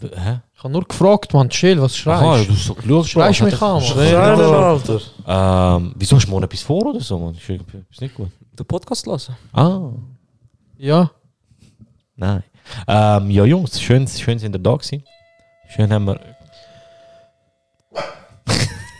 Hä? 0.00 0.42
Ich 0.54 0.62
habe 0.62 0.72
nur 0.72 0.84
gefragt, 0.84 1.34
man. 1.34 1.50
Chill, 1.50 1.82
was 1.82 2.06
Aha, 2.06 2.36
schreist 2.36 2.48
du 2.48 2.52
hast 2.52 2.64
so 2.66 2.74
geschaut. 2.74 3.08
Schreist 3.08 3.42
mich 3.42 3.60
an, 3.60 3.72
Mann. 3.72 3.82
Schreiner, 3.82 4.38
Alter. 4.38 5.00
Ähm, 5.26 5.92
wieso 5.96 6.14
hast 6.14 6.26
du 6.26 6.30
morgen 6.30 6.44
etwas 6.44 6.62
vor 6.62 6.86
oder 6.86 7.00
so, 7.00 7.18
Mann? 7.18 7.34
Ist, 7.34 7.50
ist 7.50 8.00
nicht 8.00 8.14
gut. 8.14 8.30
Den 8.56 8.64
Podcast 8.64 9.04
lassen. 9.08 9.36
Ah. 9.52 9.90
Ja. 10.78 11.10
Nein. 12.14 12.44
Ähm, 12.86 13.28
ja, 13.28 13.44
Jungs, 13.44 13.80
schön, 13.80 14.06
schön 14.06 14.38
sind 14.38 14.54
ihr 14.54 14.60
da 14.60 14.76
gewesen. 14.76 15.02
Schön 15.66 15.92
haben 15.92 16.04
wir. 16.06 16.20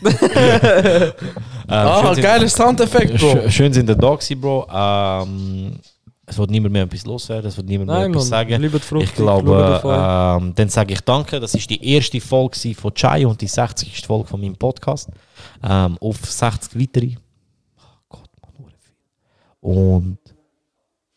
ähm, 1.69 1.75
Ah, 1.75 2.15
sind- 2.15 2.23
geiler 2.23 2.49
Soundeffekt, 2.49 3.19
Bro. 3.19 3.27
Sch- 3.33 3.51
Schön 3.51 3.73
sind 3.73 3.89
ihr 3.89 3.95
da 3.97 4.11
gewesen, 4.15 4.41
Bro. 4.41 4.67
Ähm, 4.73 5.79
es 6.27 6.39
wird 6.39 6.51
niemand 6.51 6.73
mehr 6.73 6.85
etwas 6.85 7.05
loswerden, 7.05 7.47
es 7.49 7.57
wird 7.57 7.67
niemand 7.69 7.91
mehr 7.91 8.07
etwas 8.07 8.29
sagen. 8.29 8.71
Fruchtig. 8.81 9.09
Ich 9.11 9.15
glaube, 9.15 9.81
ähm, 9.85 10.55
dann 10.55 10.69
sage 10.69 10.95
ich 10.95 11.01
danke. 11.03 11.39
Das 11.41 11.55
ist 11.55 11.69
die 11.69 11.93
erste 11.95 12.21
Folge 12.21 12.75
von 12.75 12.95
Chai 12.95 13.27
und 13.27 13.41
die 13.41 13.47
60. 13.47 14.07
Folge 14.07 14.27
von 14.29 14.41
meinem 14.41 14.57
Podcast. 14.57 15.09
Ähm, 15.63 15.99
auf 16.01 16.17
60 16.25 16.81
weitere. 16.81 17.17
Oh 17.79 17.83
Gott, 18.09 18.31
Mann. 18.59 18.73
Und 19.61 20.19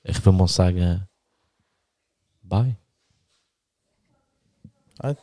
ich 0.03 0.25
würde 0.25 0.37
mal 0.37 0.47
sagen, 0.47 1.03
bye. 2.43 2.75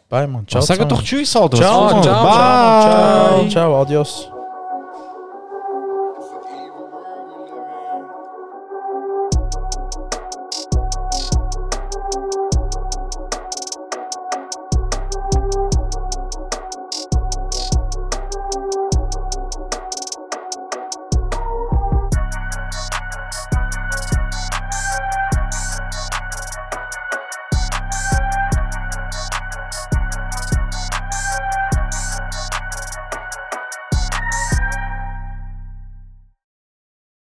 Bye, 0.09 0.27
Mann. 0.29 0.47
Ciao. 0.47 0.63
Sag 0.63 0.89
doch 0.89 1.03
Tschüss, 1.03 1.35
Alter. 1.37 1.57
Ciao, 1.57 1.89
ciao, 1.89 1.95
man? 1.95 2.03
ciao, 2.03 2.25
Bye. 2.25 2.31
ciao, 3.41 3.49
ciao, 3.51 3.83
adios. 3.83 4.34